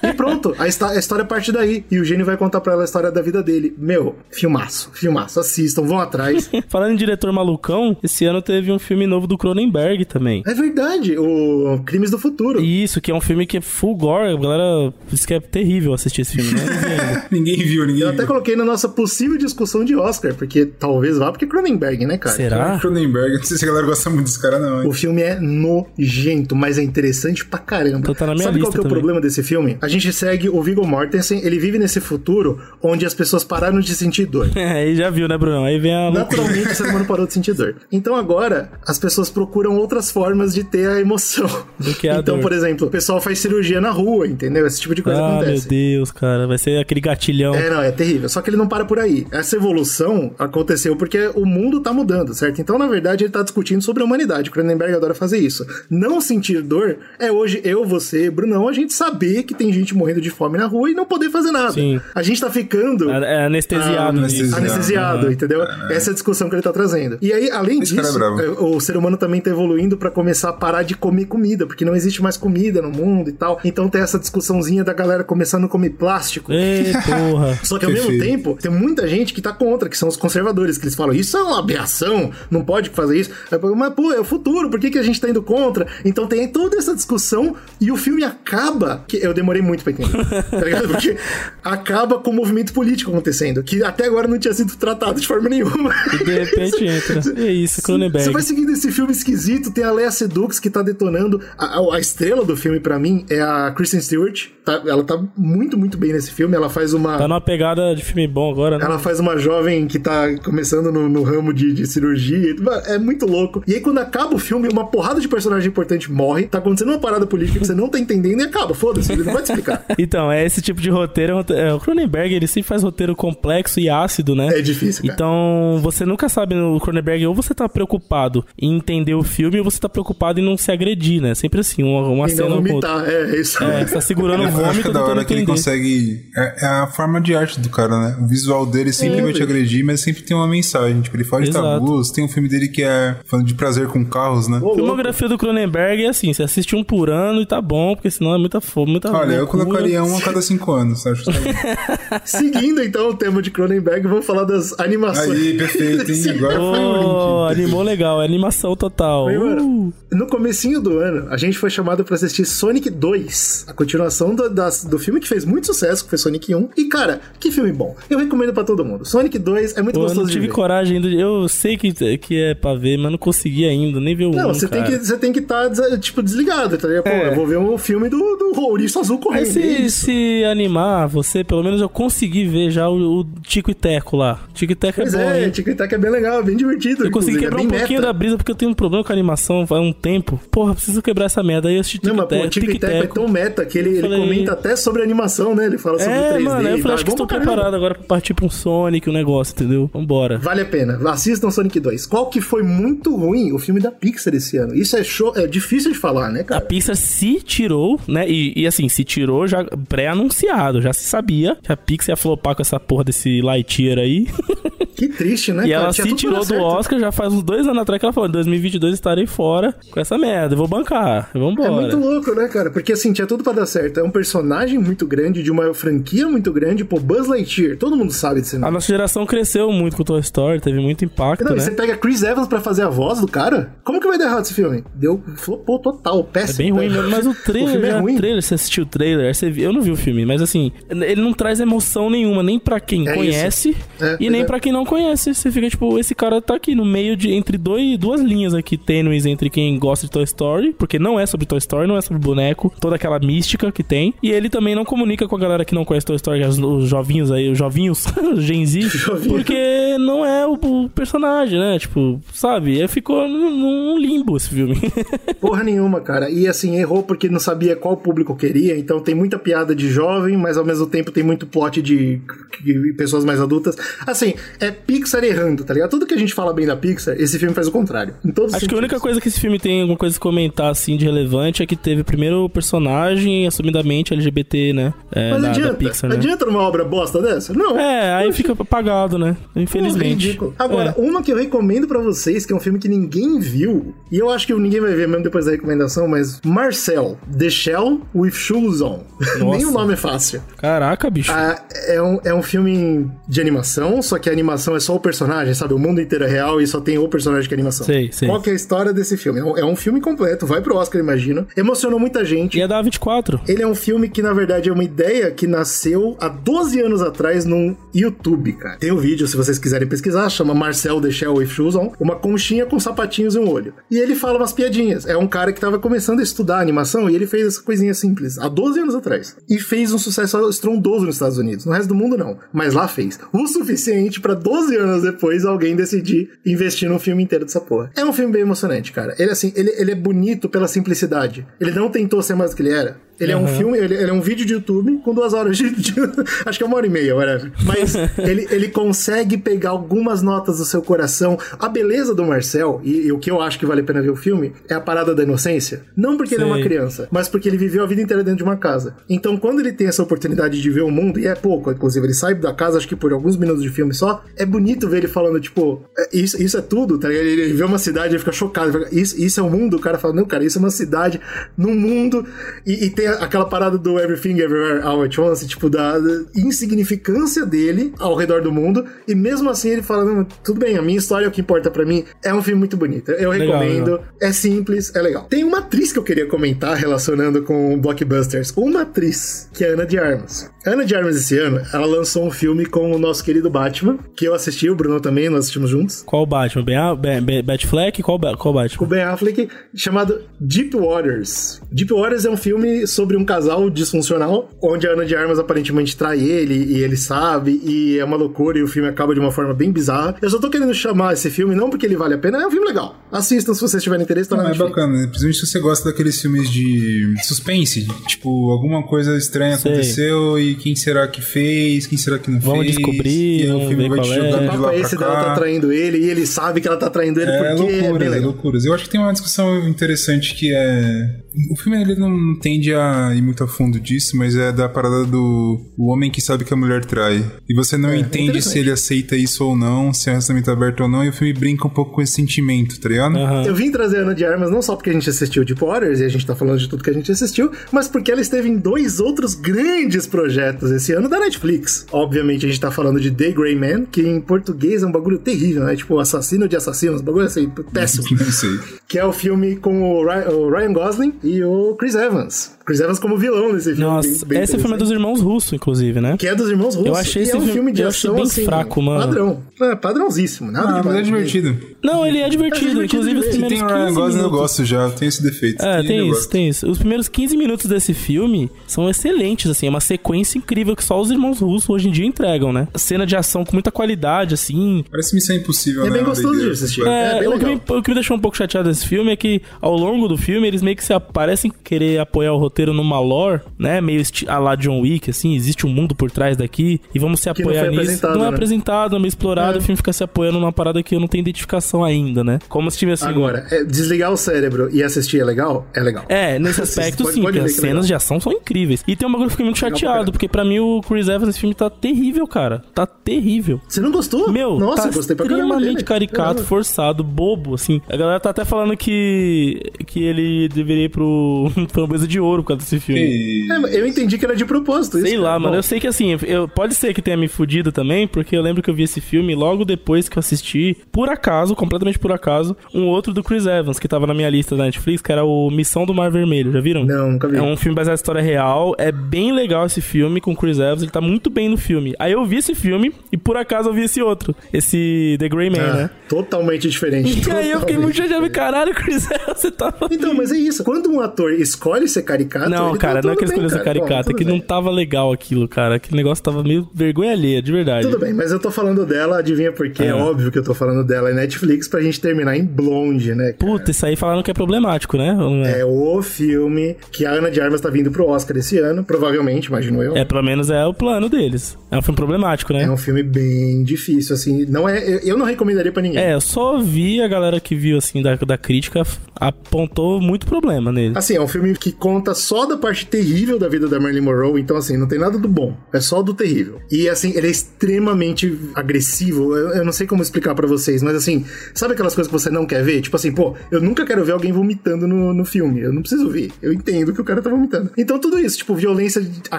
[0.02, 1.84] E pronto, a, a história parte daí.
[1.90, 3.74] E o gênio vai contar pra ela a história da vida dele.
[3.78, 5.38] Meu, filmaço, filmaço.
[5.38, 6.50] Assistam, vão atrás.
[6.68, 10.42] Falando em diretor malucão, esse ano teve um filme novo do Cronenberg também.
[10.46, 12.60] é verdade, o Crimes do Futuro.
[12.62, 14.32] Isso, que é um filme que é full gore.
[14.32, 17.26] A galera diz que é terrível assistir esse filme, né?
[17.30, 18.26] Ninguém viu, ninguém Eu até viu.
[18.26, 22.36] coloquei na nossa possível discussão de Oscar, porque talvez vá, porque Cronenberg, né, cara?
[22.36, 22.78] Será?
[22.78, 24.82] Cronenberg, não sei se a galera gosta muito desse cara, não.
[24.82, 24.88] hein?
[24.88, 27.98] O filme é nojento, mas é interessante pra caramba.
[27.98, 29.01] Então tá na minha Sabe qual lista que é o também.
[29.02, 29.76] Problema desse filme?
[29.82, 33.94] A gente segue o Viggo Mortensen, ele vive nesse futuro onde as pessoas pararam de
[33.94, 34.48] sentir dor.
[34.62, 35.64] É, aí já viu, né, Bruno?
[35.64, 36.10] Aí vem a.
[36.10, 37.74] Naturalmente, o ser humano parou de sentir dor.
[37.90, 41.48] Então agora, as pessoas procuram outras formas de ter a emoção.
[41.78, 42.42] Do que a então, dor.
[42.42, 44.64] por exemplo, o pessoal faz cirurgia na rua, entendeu?
[44.66, 45.68] Esse tipo de coisa Ah, meu acontece.
[45.68, 46.46] Deus, cara.
[46.46, 47.54] Vai ser aquele gatilhão.
[47.54, 48.28] É, não, é terrível.
[48.28, 49.26] Só que ele não para por aí.
[49.32, 52.60] Essa evolução aconteceu porque o mundo tá mudando, certo?
[52.60, 54.48] Então, na verdade, ele tá discutindo sobre a humanidade.
[54.48, 55.66] O Cronenberg adora fazer isso.
[55.90, 60.20] Não sentir dor é hoje eu, você, Brunão, a gente saber que tem gente morrendo
[60.20, 61.72] de fome na rua e não poder fazer nada.
[61.72, 62.00] Sim.
[62.14, 63.96] A gente tá ficando É anestesiado.
[63.96, 64.56] Ah, anestesiado.
[64.56, 65.62] anestesiado, entendeu?
[65.90, 67.18] Essa é a discussão que ele tá trazendo.
[67.20, 70.50] E aí, além Esse disso, é é, o ser humano também tá evoluindo pra começar
[70.50, 73.60] a parar de comer comida, porque não existe mais comida no mundo e tal.
[73.64, 76.52] Então tem essa discussãozinha da galera começando a comer plástico.
[76.52, 77.58] Ei, porra.
[77.62, 80.78] Só que ao mesmo tempo, tem muita gente que tá contra, que são os conservadores,
[80.78, 83.30] que eles falam, isso é uma aberração, não pode fazer isso.
[83.76, 85.86] Mas, pô, é o futuro, por que, que a gente tá indo contra?
[86.04, 88.71] Então tem toda essa discussão e o filme acaba,
[89.08, 90.88] que eu demorei muito pra entender, tá ligado?
[90.88, 91.16] Porque
[91.62, 95.48] acaba com o movimento político acontecendo, que até agora não tinha sido tratado de forma
[95.48, 95.92] nenhuma.
[96.20, 97.20] E de repente entra.
[97.42, 98.24] É isso, Cronenberg.
[98.24, 101.40] Você vai seguindo esse filme esquisito, tem a Lea Sedux que tá detonando.
[101.58, 104.46] A, a- a estrela do filme, pra mim, é a Kristen Stewart.
[104.64, 106.54] Tá- ela tá muito, muito bem nesse filme.
[106.56, 107.18] Ela faz uma.
[107.18, 108.84] Tá numa pegada de filme bom agora, né?
[108.84, 112.54] Ela faz uma jovem que tá começando no, no ramo de, de cirurgia.
[112.86, 113.62] É muito louco.
[113.66, 116.44] E aí, quando acaba o filme, uma porrada de personagem importante morre.
[116.46, 118.61] Tá acontecendo uma parada política que você não tá entendendo e acaba.
[118.74, 119.84] Foda-se, ele não vai te explicar.
[119.98, 121.44] Então, é esse tipo de roteiro.
[121.50, 124.48] é é, o Cronenberg, ele sempre faz roteiro complexo e ácido, né?
[124.58, 125.14] É difícil, cara.
[125.14, 129.64] Então, você nunca sabe no Cronenberg, ou você tá preocupado em entender o filme, ou
[129.64, 131.34] você tá preocupado em não se agredir, né?
[131.34, 133.08] Sempre assim, uma, uma e cena não vomitar.
[133.08, 133.62] É, é isso.
[133.62, 136.26] É, você tá segurando o vômito que é da hora que ele consegue.
[136.36, 138.16] É, é a forma de arte do cara, né?
[138.20, 141.00] O visual dele sempre É, vai te agredir, mas sempre tem uma mensagem.
[141.00, 141.66] Tipo, ele fala de Exato.
[141.66, 142.10] tabus.
[142.10, 144.58] Tem um filme dele que é falando de prazer com carros, né?
[144.62, 147.94] Ô, A filmografia do Cronenberg é assim, você assiste um por ano e tá bom,
[147.94, 151.06] porque senão é muita muita fome, muita Olha, eu colocaria um a cada cinco anos,
[151.06, 151.24] acho.
[151.24, 152.20] que tá bom.
[152.24, 155.30] Seguindo então o tema de Cronenberg, vamos falar das animações.
[155.30, 156.30] Aí, perfeito, hein?
[156.36, 157.60] Agora foi Oh, link.
[157.62, 159.26] animou legal, é animação total.
[159.26, 163.72] Mano, Uh, No comecinho do ano, a gente foi chamado pra assistir Sonic 2, a
[163.72, 166.68] continuação do, das- do filme que fez muito sucesso, que foi Sonic 1.
[166.76, 167.96] E, cara, que filme bom.
[168.10, 169.04] Eu recomendo pra todo mundo.
[169.06, 170.52] Sonic 2 é muito pô, eu gostoso não de tive ver.
[170.52, 171.08] coragem ainda.
[171.08, 174.50] Eu sei que, que é pra ver, mas não consegui ainda, nem ver o Não,
[174.50, 174.98] um, você tem cara.
[174.98, 177.04] que tem que estar tipo desligado, tá ligado?
[177.04, 177.28] Pô, É.
[177.30, 178.18] eu vou ver um filme do,
[178.52, 179.46] do Ouriço Azul correndo.
[179.46, 183.70] Mas é se, se animar você, pelo menos eu consegui ver já o, o Tico
[183.70, 184.40] e Teco lá.
[184.54, 185.50] Tico e Teco é Pois bom, é, hein?
[185.50, 187.04] Tic Tac é bem legal, bem divertido.
[187.04, 188.02] Eu consegui quebrar é um pouquinho meta.
[188.02, 190.40] da brisa porque eu tenho um problema com a animação faz um tempo.
[190.50, 191.68] Porra, preciso quebrar essa merda.
[191.68, 192.92] Aí eu assisti Não, Tico mas pô, o e Tic Teco.
[192.92, 195.66] É tão meta que ele, ele falei- comenta até sobre animação, né?
[195.66, 196.42] Ele fala sobre É, 3D.
[196.42, 197.46] mano, eu e falei, acho que É estou caramba.
[197.50, 199.90] preparado agora pra partir pra um Sonic, um negócio, entendeu?
[199.92, 200.38] Vambora.
[200.38, 200.98] Vale a pena.
[201.10, 202.06] Assistam Sonic 2.
[202.06, 203.52] Qual que foi muito ruim?
[203.52, 204.74] O filme da Pixar esse ano.
[204.74, 206.60] Isso é, show, é difícil de falar, né, A cara?
[206.62, 208.28] Pixar se tirou, né?
[208.32, 210.80] E, e assim, se tirou já pré-anunciado.
[210.80, 214.26] Já se sabia que a Pixar ia flopar com essa porra desse Lightyear aí.
[214.94, 215.84] Que triste, né, e cara?
[215.84, 216.54] ela Tinha se tirou do.
[216.60, 219.98] Oscar já faz uns dois anos atrás que ela falou: em 2022 estarei fora com
[219.98, 220.52] essa merda.
[220.54, 221.28] Eu vou bancar.
[221.34, 221.68] Vambora.
[221.68, 222.70] É muito louco, né, cara?
[222.70, 223.98] Porque assim, tinha tudo pra dar certo.
[223.98, 226.84] É um personagem muito grande, de uma franquia muito grande.
[226.84, 228.72] Pô, Buzz Lightyear, todo mundo sabe desse A nome.
[228.74, 231.60] nossa geração cresceu muito com Toy Story, teve muito impacto, Não, e né?
[231.62, 233.74] você pega Chris Evans pra fazer a voz do cara?
[233.82, 234.84] Como que vai dar errado esse filme?
[234.94, 236.58] Deu, flopou total, É péssimo.
[236.58, 238.16] bem ruim mesmo, mas o trailer, filme é ruim.
[238.22, 241.20] Trailer, você assistiu o trailer, você viu- eu não vi o filme, mas assim, ele
[241.20, 243.76] não traz emoção nenhuma, nem pra quem É conhece.
[244.00, 244.44] É, e nem é.
[244.44, 245.34] pra quem não conhece.
[245.34, 248.76] Você fica tipo, esse cara tá aqui no meio de entre dois, duas linhas aqui
[248.76, 252.00] tênues entre quem gosta de Toy Story, porque não é sobre Toy Story, não é
[252.00, 255.64] sobre boneco, toda aquela mística que tem, e ele também não comunica com a galera
[255.64, 258.04] que não conhece Toy Story, os, os jovinhos aí, os jovinhos,
[258.34, 258.80] os Gen Z,
[259.28, 261.78] porque não é o, o personagem, né?
[261.78, 262.80] Tipo, sabe?
[262.80, 264.76] Aí ficou num, num limbo esse filme.
[265.40, 266.30] Porra nenhuma, cara.
[266.30, 268.76] E assim, errou porque não sabia qual público queria.
[268.76, 272.20] Então tem muita piada de jovem, mas ao mesmo tempo tem muito plot de,
[272.62, 273.74] de pessoas mais adultas.
[274.06, 275.90] Assim, é Pixar errando, tá ligado?
[275.90, 278.14] Tudo que a gente fala bem da Pixar, esse filme faz o contrário.
[278.22, 278.32] Acho
[278.68, 279.00] que a única sentidos.
[279.02, 282.04] coisa que esse filme tem alguma coisa a comentar, assim, de relevante é que teve
[282.04, 284.94] primeiro o personagem assumidamente LGBT, né?
[285.10, 286.16] É, Mas da, da adianta, Pixar, né?
[286.16, 287.54] adianta numa obra bosta dessa?
[287.54, 287.78] Não.
[287.78, 289.36] É, aí fica apagado, né?
[289.56, 290.38] Infelizmente.
[290.58, 291.00] Agora, É.
[291.00, 294.28] uma que eu recomendo pra vocês, que é um filme que ninguém viu, e eu
[294.30, 298.80] acho que ninguém vai ver mesmo depois da recomendação, mas Marcel, The Shell with Shoes
[298.80, 299.00] On.
[299.38, 300.42] Nem o nome é fácil.
[300.56, 301.32] Caraca, bicho.
[301.32, 305.00] Ah, é, um, é um filme de animação, só que a animação é só o
[305.00, 305.74] personagem, sabe?
[305.74, 307.86] O mundo inteiro é real e só tem o personagem que é animação.
[307.86, 308.28] Sei, sei.
[308.28, 309.40] Qual que é a história desse filme?
[309.40, 311.46] É um, é um filme completo, vai pro Oscar, imagino.
[311.56, 312.58] Emocionou muita gente.
[312.58, 313.40] E é da 24.
[313.46, 317.02] Ele é um filme que, na verdade, é uma ideia que nasceu há 12 anos
[317.02, 318.76] atrás no YouTube, cara.
[318.78, 322.16] Tem um vídeo, se vocês quiserem pesquisar, chama Marcel The Shell with Shoes On, uma
[322.16, 323.74] conchinha com sapatinhos e um olho.
[323.90, 325.06] E ele fala umas piadinhas.
[325.06, 328.38] É um cara que tava começando a estudar animação e ele fez essa coisinha simples,
[328.38, 329.36] há 12 anos atrás.
[329.48, 331.64] E fez um sucesso estrondoso nos Estados Unidos.
[331.64, 332.38] No resto do mundo, não.
[332.52, 333.18] Mas lá fez.
[333.32, 337.90] O suficiente pra 12 anos depois alguém decidir investir num filme inteiro dessa porra.
[337.96, 339.14] É um filme bem emocionante, cara.
[339.18, 341.46] Ele, assim, ele, ele é bonito pela simplicidade.
[341.60, 342.96] Ele não tentou ser mais do que ele era.
[343.22, 345.70] Ele é um filme, ele, ele é um vídeo de YouTube com duas horas de.
[345.70, 345.94] de-
[346.46, 347.52] acho que é uma hora e meia, whatever.
[347.64, 351.38] Mas ele, ele consegue pegar algumas notas do seu coração.
[351.58, 354.10] A beleza do Marcel, e, e o que eu acho que vale a pena ver
[354.10, 355.82] o filme, é a parada da inocência.
[355.96, 358.42] Não porque ele é uma criança, mas porque ele viveu a vida inteira dentro de
[358.44, 358.96] uma casa.
[359.08, 362.14] Então, quando ele tem essa oportunidade de ver o mundo, e é pouco, inclusive, ele
[362.14, 365.08] sai da casa, acho que por alguns minutos de filme só, é bonito ver ele
[365.08, 367.24] falando, tipo, "É, isso, isso é tudo, tá ligado?
[367.26, 368.68] Ele, ele vê uma cidade, ele fica chocado.
[368.76, 369.76] ele fica, Isso, isso é o mundo?
[369.76, 371.20] O cara fala, não, cara, isso é uma cidade
[371.56, 372.26] num mundo.
[372.66, 375.98] E, e tem aquela parada do Everything Everywhere All at Once, tipo, da,
[376.34, 378.84] insignificância dele ao redor do mundo.
[379.06, 381.84] E mesmo assim ele fala, tudo bem, a minha história é o que importa pra
[381.84, 382.04] mim.
[382.22, 383.10] É um filme muito bonito.
[383.12, 383.90] Eu Legal, recomendo.
[383.92, 384.04] legal.
[384.20, 385.24] É simples, é legal.
[385.24, 388.52] Tem uma atriz que eu queria comentar relacionando com blockbusters.
[388.56, 390.50] Uma atriz, que é Ana de Armas.
[390.64, 394.24] Ana de Armas, esse ano, ela lançou um filme com o nosso querido Batman, que
[394.24, 396.02] eu assisti, o Bruno também, nós assistimos juntos.
[396.06, 396.64] Qual Batman?
[396.64, 398.02] Ben, ben, ben, Batfleck?
[398.02, 398.86] Qual, qual O Batman?
[398.86, 401.60] Ben Affleck, chamado Deep Waters.
[401.70, 405.96] Deep Waters é um filme sobre um casal disfuncional, onde a Ana de Armas aparentemente
[405.96, 409.30] trai ele, e ele sabe, e é uma loucura, e o filme acaba de uma
[409.32, 410.16] forma bem bizarra.
[410.20, 412.50] Eu só tô querendo chamar esse filme, não porque ele vale a pena, é um
[412.50, 412.96] filme legal.
[413.10, 414.74] Assistam se vocês tiverem interesse, tá na Não, é Netflix.
[414.76, 415.06] bacana, né?
[415.06, 417.86] principalmente se você gosta daqueles filmes de suspense.
[418.06, 419.70] Tipo, alguma coisa estranha Sei.
[419.72, 422.76] aconteceu e quem será que fez, quem será que não Vamos fez.
[422.76, 424.14] descobrir, e aí o vamos filme vai te é.
[424.14, 425.34] jogando de papo lá é pra esse dela tá cá.
[425.34, 428.10] traindo ele e ele sabe que ela tá traindo ele É porque é loucuras, é
[428.10, 428.30] legal.
[428.32, 428.64] loucuras.
[428.64, 431.22] Eu acho que tem uma discussão interessante que é.
[431.50, 432.81] O filme ele não tende a,
[433.14, 436.52] ir muito a fundo disso, mas é da parada do o homem que sabe que
[436.52, 437.24] a mulher trai.
[437.48, 440.50] E você não É, entende se ele aceita isso ou não, se é um relacionamento
[440.50, 443.16] aberto ou não, e o filme brinca um pouco com esse sentimento, tá ligado?
[443.16, 443.42] Aham.
[443.44, 446.04] Eu vim trazer Ana de Armas não só porque a gente assistiu Deep Waters e
[446.04, 448.56] a gente tá falando de tudo que a gente assistiu, mas porque ela esteve em
[448.56, 451.86] dois outros grandes projetos esse ano da Netflix.
[451.92, 455.18] Obviamente a gente tá falando de The Grey Man, que em português é um bagulho
[455.18, 455.76] terrível, né?
[455.76, 458.06] Tipo, assassino de assassinos, bagulho assim, péssimo.
[458.10, 458.58] Não sei.
[458.88, 462.52] que é o filme com o o Ryan Gosling e o Chris Evans.
[462.64, 463.80] Chris Evans como vilão nesse filme.
[463.82, 466.16] Nossa, bem- bem esse filme é dos irmãos russos, inclusive, né?
[466.16, 466.86] Que é dos irmãos russos.
[466.86, 469.00] Eu achei e esse é um filme- filme de eu ação bem assim, fraco, mano.
[469.06, 469.42] Padrão.
[469.62, 470.50] É, padrãozíssimo.
[470.50, 471.30] Nada Ah, mas é demais.
[471.30, 471.72] divertido.
[471.82, 472.70] Não, ele é divertido.
[472.82, 473.32] divertido inclusive, os de ver.
[473.32, 474.40] Se primeiros tem o Ryan 15 Gosling, eu minutos.
[474.40, 475.62] gosto já, tem esse defeito.
[475.64, 476.30] É, tem isso, gosto.
[476.30, 476.70] tem isso.
[476.70, 479.66] Os primeiros 15 minutos desse filme são excelentes, assim.
[479.66, 482.68] É uma sequência incrível que só os irmãos russos hoje em dia entregam, né?
[482.74, 484.84] Cena de ação com muita qualidade, assim.
[484.90, 485.92] Parece missão impossível, É né?
[485.92, 486.86] bem Uma gostoso de assistir.
[486.86, 489.10] É, É, bem o, que me, o que me deixou um pouco chateado nesse filme
[489.12, 492.72] é que, ao longo do filme, eles meio que se parecem querer apoiar o roteiro
[492.72, 493.80] numa lore, né?
[493.80, 497.32] Meio a lá John Wick, assim, existe um mundo por trás daqui e vamos se
[497.32, 498.06] Que não apoiar foi nisso.
[498.06, 498.26] Não é né?
[498.28, 499.58] apresentado, não é meio explorado, É.
[499.58, 502.38] o filme fica se apoiando numa parada que eu não tenho identificação ainda, né?
[502.48, 503.04] Como se tivesse.
[503.04, 505.66] Agora, é, desligar o cérebro e assistir é legal?
[505.74, 506.04] É legal.
[506.08, 508.82] É, nesse aspecto Pode- sim, pode as é cenas de ação são incríveis.
[508.86, 510.12] E tem um bagulho que eu fiquei muito Legal pra chateado, caramba.
[510.12, 512.62] porque pra mim o Chris Evans nesse filme tá terrível, cara.
[512.74, 513.60] Tá terrível.
[513.68, 514.30] Você não gostou?
[514.30, 517.80] Meu, Nossa, tá eu gostei pra extremamente caricato, forçado, bobo, assim.
[517.88, 522.48] A galera tá até falando que, que ele deveria ir pro Framboesa de Ouro por
[522.48, 523.00] causa desse filme.
[523.02, 524.98] E- É, eu entendi que era de propósito.
[525.00, 525.56] Sei isso, lá, mano.
[525.56, 528.62] Eu sei que assim, eu, pode ser que tenha me fudido também, porque eu lembro
[528.62, 532.56] que eu vi esse filme logo depois que eu assisti, por acaso, completamente por acaso,
[532.74, 535.50] um outro do Chris Evans, que tava na minha lista da Netflix, que era o
[535.50, 536.52] Missão do Mar Vermelho.
[536.52, 536.84] Já viram?
[536.84, 537.36] Não, nunca vi.
[537.36, 538.74] É um filme baseado em história real.
[538.78, 540.82] É bem legal esse filme com o Chris Evans.
[540.82, 541.94] Ele tá muito bem no filme.
[541.98, 544.34] Aí eu vi esse filme e por acaso eu vi esse outro.
[544.52, 545.90] Esse The Grey Man, Ah, né?
[546.08, 547.28] Totalmente diferente.
[547.28, 548.30] E aí eu fiquei Totalmente muito chateado.
[548.30, 549.88] Caralho, Chris Evans, você tava.
[549.90, 550.64] Então, mas é isso.
[550.64, 552.48] Quando um ator escolhe ser caricato.
[552.50, 553.78] Não, ele cara, tá não é que ele escolheu ser cara.
[553.78, 554.32] Bom, caricata, é que bem.
[554.34, 555.76] não tava legal aquilo, cara.
[555.76, 557.86] Aquele negócio tava meio vergonha alheia, de verdade.
[557.86, 559.84] Tudo bem, mas eu tô falando dela, adivinha por quê?
[559.84, 559.86] É.
[559.86, 559.94] É.
[559.94, 563.32] óbvio que eu tô falando dela em Netflix pra gente terminar em Blonde, né?
[563.32, 563.36] cara?
[563.38, 565.16] Puta, isso aí falaram que é problemático, né?
[565.46, 565.60] É?
[565.60, 569.46] É o filme que a Ana de Armas tá vindo pro Oscar esse ano, provavelmente,
[569.46, 569.96] imagino eu.
[569.96, 571.56] É, pelo menos é o plano deles.
[571.70, 572.64] É um filme problemático, né?
[572.64, 574.44] É um filme bem difícil, assim.
[574.46, 576.02] Não é, eu, eu não recomendaria pra ninguém.
[576.02, 578.82] É, eu só vi a galera que viu, assim, da, da crítica,
[579.14, 580.96] apontou muito problema nele.
[580.96, 584.40] Assim, é um filme que conta só da parte terrível da vida da Marilyn Monroe,
[584.40, 586.60] então assim, não tem nada do bom, é só do terrível.
[586.70, 590.96] E assim, ele é extremamente agressivo, eu, eu não sei como explicar pra vocês, mas
[590.96, 592.80] assim, sabe aquelas coisas que você não quer ver?
[592.80, 596.08] Tipo assim, pô, eu nunca quero ver alguém vomitando no, no filme, eu não preciso
[596.08, 597.70] ver, eu entendo que o cara tá vomitando.
[597.76, 599.38] Então tudo isso, tipo, violência a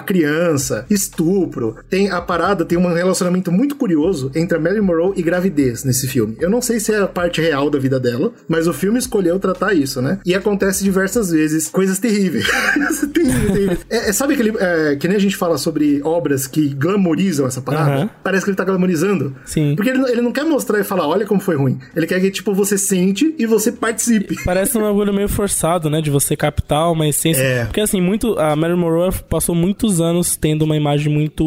[0.00, 5.22] criança, estupro, tem a parada, tem um relacionamento muito curioso entre a Marilyn Monroe e
[5.22, 6.36] gravidez nesse filme.
[6.40, 9.38] Eu não sei se é a parte real da vida dela, mas o filme escolheu
[9.38, 10.18] tratar isso, né?
[10.24, 12.46] E acontece diversas vezes coisas terríveis.
[13.12, 13.78] terrível, terrível.
[13.90, 14.54] É, é, sabe aquele.
[14.58, 17.90] É, que nem a gente fala sobre obras que glamorizam essa parada?
[17.90, 18.10] Aham.
[18.22, 19.34] Parece que ele tá glamorizando.
[19.44, 19.63] Sim.
[19.76, 21.78] Porque ele, não- ele não quer mostrar e falar, olha como foi ruim.
[21.96, 24.36] Ele quer que, tipo, você sente e você participe.
[24.44, 26.00] Parece um bagulho meio forçado, né?
[26.00, 27.42] De você captar uma essência.
[27.42, 27.64] É.
[27.64, 28.38] Porque assim, muito.
[28.38, 31.44] A Marilyn Monroe passou muitos anos tendo uma imagem muito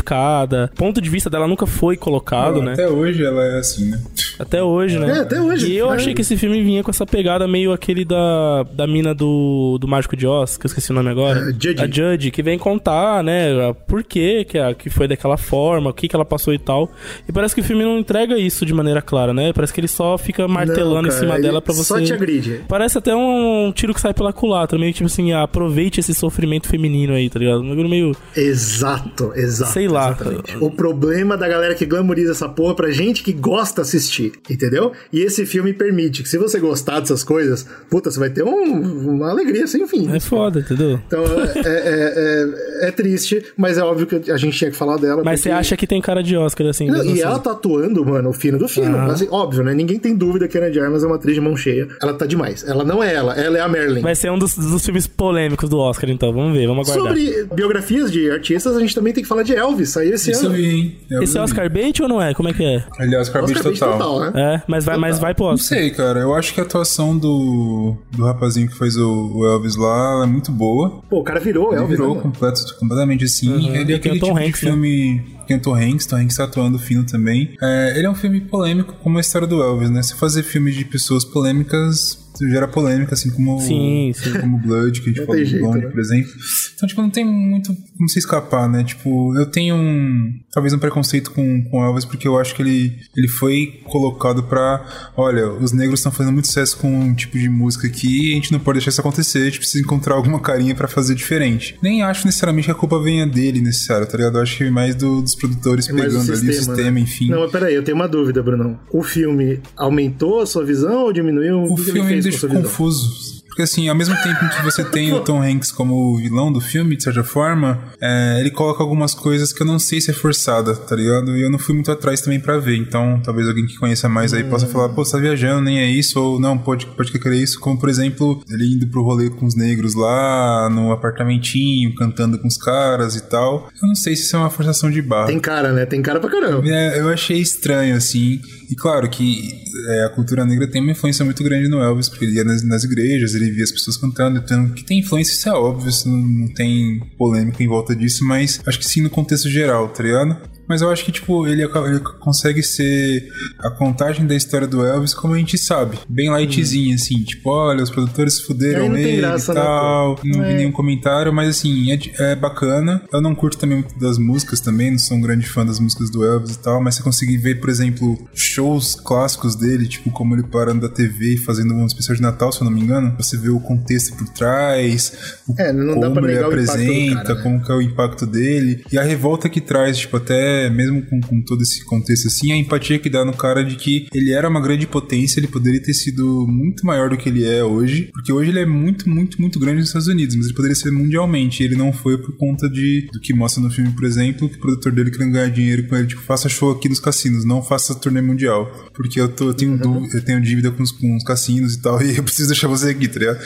[0.00, 0.70] objetificada.
[0.72, 2.72] O ponto de vista dela nunca foi colocado, né?
[2.72, 4.00] Até hoje ela é assim, né?
[4.38, 5.18] Até hoje, né?
[5.18, 5.70] É, até hoje.
[5.72, 5.96] E eu É.
[5.96, 9.86] achei que esse filme vinha com essa pegada meio aquele da, da mina do, do
[9.86, 11.40] Mágico de Oz, que eu esqueci o nome agora.
[11.40, 11.76] É, Judge.
[11.82, 15.92] A Judge, que vem contar, né, por que que, a- que foi daquela forma, o
[15.92, 16.90] que que ela passou e tal.
[17.28, 19.52] E parece que o filme não entrega isso de maneira clara, né?
[19.52, 21.84] Parece que ele só fica martelando Não, em cara, cima ele dela pra você...
[21.84, 22.60] Só te agride.
[22.68, 26.68] Parece até um tiro que sai pela culatra, meio tipo assim, ah, aproveite esse sofrimento
[26.68, 27.60] feminino aí, tá ligado?
[27.62, 28.14] Um meio...
[28.54, 29.72] Exato, exato.
[29.72, 30.10] Sei lá.
[30.10, 30.56] exatamente.
[30.60, 34.92] O problema da galera que glamoriza essa porra pra gente que gosta assistir, entendeu?
[35.12, 39.10] E esse filme permite que se você gostar dessas coisas, puta, você vai ter um-
[39.14, 40.10] uma alegria sem fim.
[40.14, 41.00] É foda, entendeu?
[41.06, 44.96] Então é, é- é- é triste, mas é óbvio que a gente tinha que falar
[44.96, 45.22] dela.
[45.24, 47.20] Mas você porque- acha que tem cara de Oscar, assim, Não, e assim.
[47.20, 48.98] ela tá atuando, mano, o fino do fino.
[49.10, 49.74] Assim, óbvio, né?
[49.74, 51.88] Ninguém tem dúvida que a Ana de Armas é uma atriz de mão cheia.
[52.02, 52.66] Ela tá demais.
[52.66, 54.00] Ela não é ela, ela é a Merlin.
[54.02, 56.32] Vai ser um dos, dos filmes polêmicos do Oscar, então.
[56.32, 57.16] Vamos ver, vamos aguardar.
[57.16, 59.90] Sobre biografias de artistas, a gente também tem que falar de Elvis.
[59.90, 60.56] Saiu esse Isso eu ano.
[60.58, 60.96] vi, hein?
[61.10, 61.40] Eu Esse é.
[61.40, 62.34] Oscar bait ou não é?
[62.34, 62.84] Como é que é?
[62.98, 63.98] Aliás, Oscar Bait Oscar Bait total.
[63.98, 64.54] total, né?
[64.56, 65.78] É, mas vai, mas vai pro Não Oscar.
[65.78, 66.20] sei, cara.
[66.20, 70.24] Eu acho que a atuação do, do rapazinho que fez o, o Elvis lá ela
[70.24, 71.02] é muito boa.
[71.08, 71.98] Pô, o cara virou Ele Elvis.
[71.98, 73.74] virou né, completo, completamente assim.
[73.76, 75.22] Ele é aquele o Tom tipo Hanks, de né?
[75.50, 77.56] Tem o Tom Hanks, Tom Hanks tá atuando fino também.
[77.60, 80.00] É, ele é um filme polêmico, como a história do Elvis, né?
[80.00, 84.32] Se fazer filme de pessoas polêmicas, gera polêmica, assim como, sim, sim.
[84.40, 85.90] como Blood, que a gente falou do Blonde, né?
[85.90, 86.30] por exemplo.
[86.74, 88.84] Então, tipo, não tem muito como se escapar, né?
[88.84, 90.32] Tipo, eu tenho um.
[90.52, 94.84] Talvez um preconceito com, com Elvis, porque eu acho que ele, ele foi colocado pra.
[95.16, 98.34] Olha, os negros estão fazendo muito sucesso com um tipo de música aqui e a
[98.36, 101.76] gente não pode deixar isso acontecer, a gente precisa encontrar alguma carinha pra fazer diferente.
[101.82, 104.38] Nem acho necessariamente que a culpa venha dele, necessário, tá ligado?
[104.38, 107.00] Eu acho que é mais do- dos produtores É pegando o ali o sistema, né?
[107.00, 107.28] enfim.
[107.28, 108.78] Não, mas peraí, eu tenho uma dúvida, Brunão.
[108.92, 111.62] O filme aumentou a sua visão ou diminuiu?
[111.64, 112.62] O que ele filme me fez com a deixa sua visão?
[112.62, 113.40] confuso.
[113.50, 116.96] Porque assim, ao mesmo tempo que você tem o Tom Hanks como vilão do filme,
[116.96, 120.74] de certa forma, é, ele coloca algumas coisas que eu não sei se é forçada,
[120.74, 121.36] tá ligado?
[121.36, 122.76] E eu não fui muito atrás também pra ver.
[122.76, 125.90] Então, talvez alguém que conheça mais aí possa falar, pô, você tá viajando, nem é
[125.90, 127.58] isso, ou não, pode, pode querer isso.
[127.58, 132.46] Como, por exemplo, ele indo pro rolê com os negros lá, no apartamentinho, cantando com
[132.46, 133.68] os caras e tal.
[133.82, 135.26] Eu não sei se isso é uma forçação de barra.
[135.26, 135.84] Tem cara, né?
[135.84, 136.66] Tem cara pra caramba.
[136.68, 138.40] É, eu achei estranho, assim.
[138.70, 142.24] E claro que é, a cultura negra tem uma influência muito grande no Elvis, porque
[142.24, 145.48] ele ia nas, nas igrejas, ele via as pessoas cantando, então que tem influência, isso
[145.48, 149.10] é óbvio, isso não, não tem polêmica em volta disso, mas acho que sim no
[149.10, 150.36] contexto geral, tá ligado?
[150.70, 155.12] Mas eu acho que, tipo, ele, ele consegue ser a contagem da história do Elvis
[155.12, 155.98] como a gente sabe.
[156.08, 157.24] Bem lightzinho, assim.
[157.24, 160.14] Tipo, olha, os produtores fuderam nele graça, e né, tal.
[160.14, 160.22] pô?
[160.28, 160.56] não vi É.
[160.58, 161.98] nenhum comentário, mas assim, é,
[162.32, 163.02] é bacana.
[163.12, 166.08] Eu não curto também muito das músicas também, não sou um grande fã das músicas
[166.08, 170.36] do Elvis e tal, mas você conseguir ver, por exemplo, shows clássicos dele, tipo como
[170.36, 173.12] ele parando da TV e fazendo um especial de Natal, se eu não me engano,
[173.18, 177.42] você vê o contexto por trás, o, É, não dá como ele apresenta, cara, né?
[177.42, 181.20] como que é o impacto dele, e a revolta que traz, tipo, até mesmo com,
[181.20, 184.48] com todo esse contexto assim, a empatia que dá no cara de que ele era
[184.48, 188.32] uma grande potência, ele poderia ter sido muito maior do que ele é hoje, porque
[188.32, 191.62] hoje ele é muito, muito, muito grande nos Estados Unidos, mas ele poderia ser mundialmente,
[191.62, 194.56] e ele não foi por conta de do que mostra no filme, por exemplo, que
[194.56, 197.62] o produtor dele querendo ganhar dinheiro com ele, tipo, faça show aqui nos cassinos, não
[197.62, 201.16] faça turnê mundial, porque eu, tô, eu tenho, dú- eu tenho dívida com os, com
[201.16, 203.38] os cassinos e tal, e eu preciso deixar você aqui, tá ligado?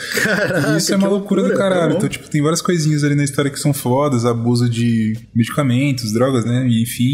[0.73, 1.97] e isso é uma que loucura, do loucura, tá caralho, bom.
[1.97, 6.45] então, tipo, tem várias coisinhas ali na história que são fodas, abuso de medicamentos, drogas,
[6.45, 6.67] né?
[6.67, 7.04] E, enfim,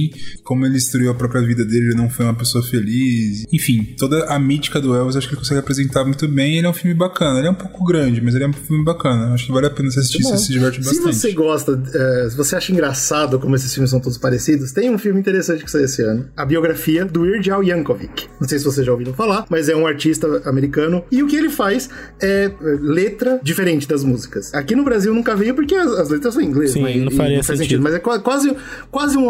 [0.44, 3.46] como ele destruiu a própria vida dele, ele não foi uma pessoa feliz.
[3.52, 6.58] Enfim, toda a mítica do Elvis acho que ele consegue apresentar muito bem.
[6.58, 7.40] Ele é um filme bacana.
[7.40, 9.34] Ele é um pouco grande, mas ele é um filme bacana.
[9.34, 11.16] Acho que vale a pena você assistir, você se diverte Se bastante.
[11.16, 14.98] você gosta, é, se você acha engraçado como esses filmes são todos parecidos, tem um
[14.98, 16.28] filme interessante que saiu esse ano.
[16.36, 18.28] A biografia do Weird Al Yankovic.
[18.40, 21.04] Não sei se vocês já ouviram falar, mas é um artista americano.
[21.12, 21.90] E o que ele faz
[22.22, 22.52] é é,
[22.82, 24.54] letra diferente das músicas.
[24.54, 26.72] Aqui no Brasil nunca veio porque as, as letras são em inglês.
[26.72, 26.96] Sim, né?
[26.98, 27.82] não faria faz sentido.
[27.84, 28.56] Mas é qua- quase,
[28.90, 29.30] quase um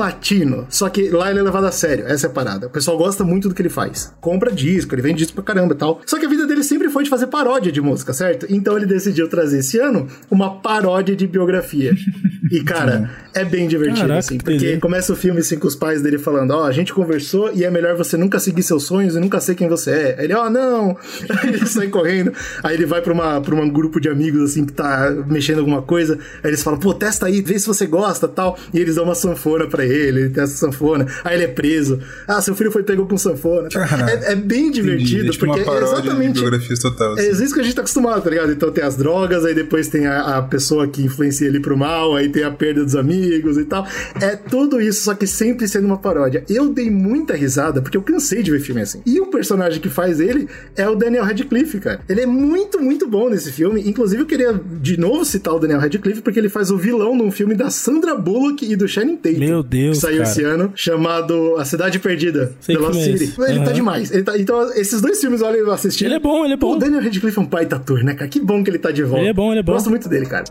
[0.70, 2.06] Só que lá ele é levado a sério.
[2.08, 2.68] Essa é a parada.
[2.68, 4.14] O pessoal gosta muito do que ele faz.
[4.22, 6.02] Compra disco, ele vende disco pra caramba e tal.
[6.06, 8.46] Só que a vida dele sempre foi de fazer paródia de música, certo?
[8.50, 11.94] Então ele decidiu trazer esse ano uma paródia de biografia.
[12.52, 14.38] E, cara, é bem divertido, Caraca, assim.
[14.38, 14.82] que Porque doideira.
[14.82, 17.72] começa o filme assim com os pais dele falando: Ó, a gente conversou e é
[17.72, 20.16] melhor você nunca seguir seus sonhos e nunca ser quem você é.
[20.20, 20.98] Aí ele, ó, não!
[21.30, 22.34] Aí ele sai correndo.
[22.64, 25.82] Aí ele vai pra, uma, pra um grupo de amigos, assim, que tá mexendo alguma
[25.82, 26.18] coisa.
[26.44, 28.58] Aí eles falam: pô, testa aí, vê se você gosta tal.
[28.74, 31.06] E eles dão uma sanfona pra ele, ele testa a sanfona.
[31.24, 32.00] Aí ele é preso.
[32.28, 33.70] Ah, seu filho foi pego com sanfona.
[33.70, 34.12] Caraca.
[34.12, 34.82] É, é bem Entendi.
[34.82, 36.40] divertido, É tipo porque é exatamente.
[36.40, 37.18] biografias total.
[37.18, 37.44] É assim.
[37.44, 38.52] isso que a gente tá acostumado, tá ligado?
[38.52, 42.16] Então tem as drogas, aí depois tem a, a pessoa que influencia ele pro mal,
[42.16, 43.86] aí tem a perda dos amigos e tal.
[44.20, 46.44] É tudo isso, só que sempre sendo uma paródia.
[46.50, 49.02] Eu dei muita risada, porque eu cansei de ver filme assim.
[49.06, 52.00] E o personagem que faz ele é o Daniel Radcliffe, cara.
[52.08, 53.82] Ele é muito, muito bom nesse filme.
[53.88, 57.32] Inclusive, eu queria de novo citar o Daniel Radcliffe, porque ele faz o vilão num
[57.32, 59.40] filme da Sandra Bullock e do Channing Tatum.
[59.40, 60.32] Meu Deus, Que saiu cara.
[60.32, 63.34] esse ano, chamado A Cidade Perdida, Sei The Lost City.
[63.48, 63.74] Ele tá Aham.
[63.74, 64.12] demais.
[64.12, 66.06] Ele tá- então, esses dois filmes, olha, eu assisti.
[66.06, 66.74] Ele é bom, ele é bom.
[66.76, 68.30] o Daniel Radcliffe é um baita ator, né, cara?
[68.30, 69.20] Que bom que ele tá de volta.
[69.22, 69.74] Ele é bom, ele é bom.
[69.74, 70.44] Gosto muito dele, cara.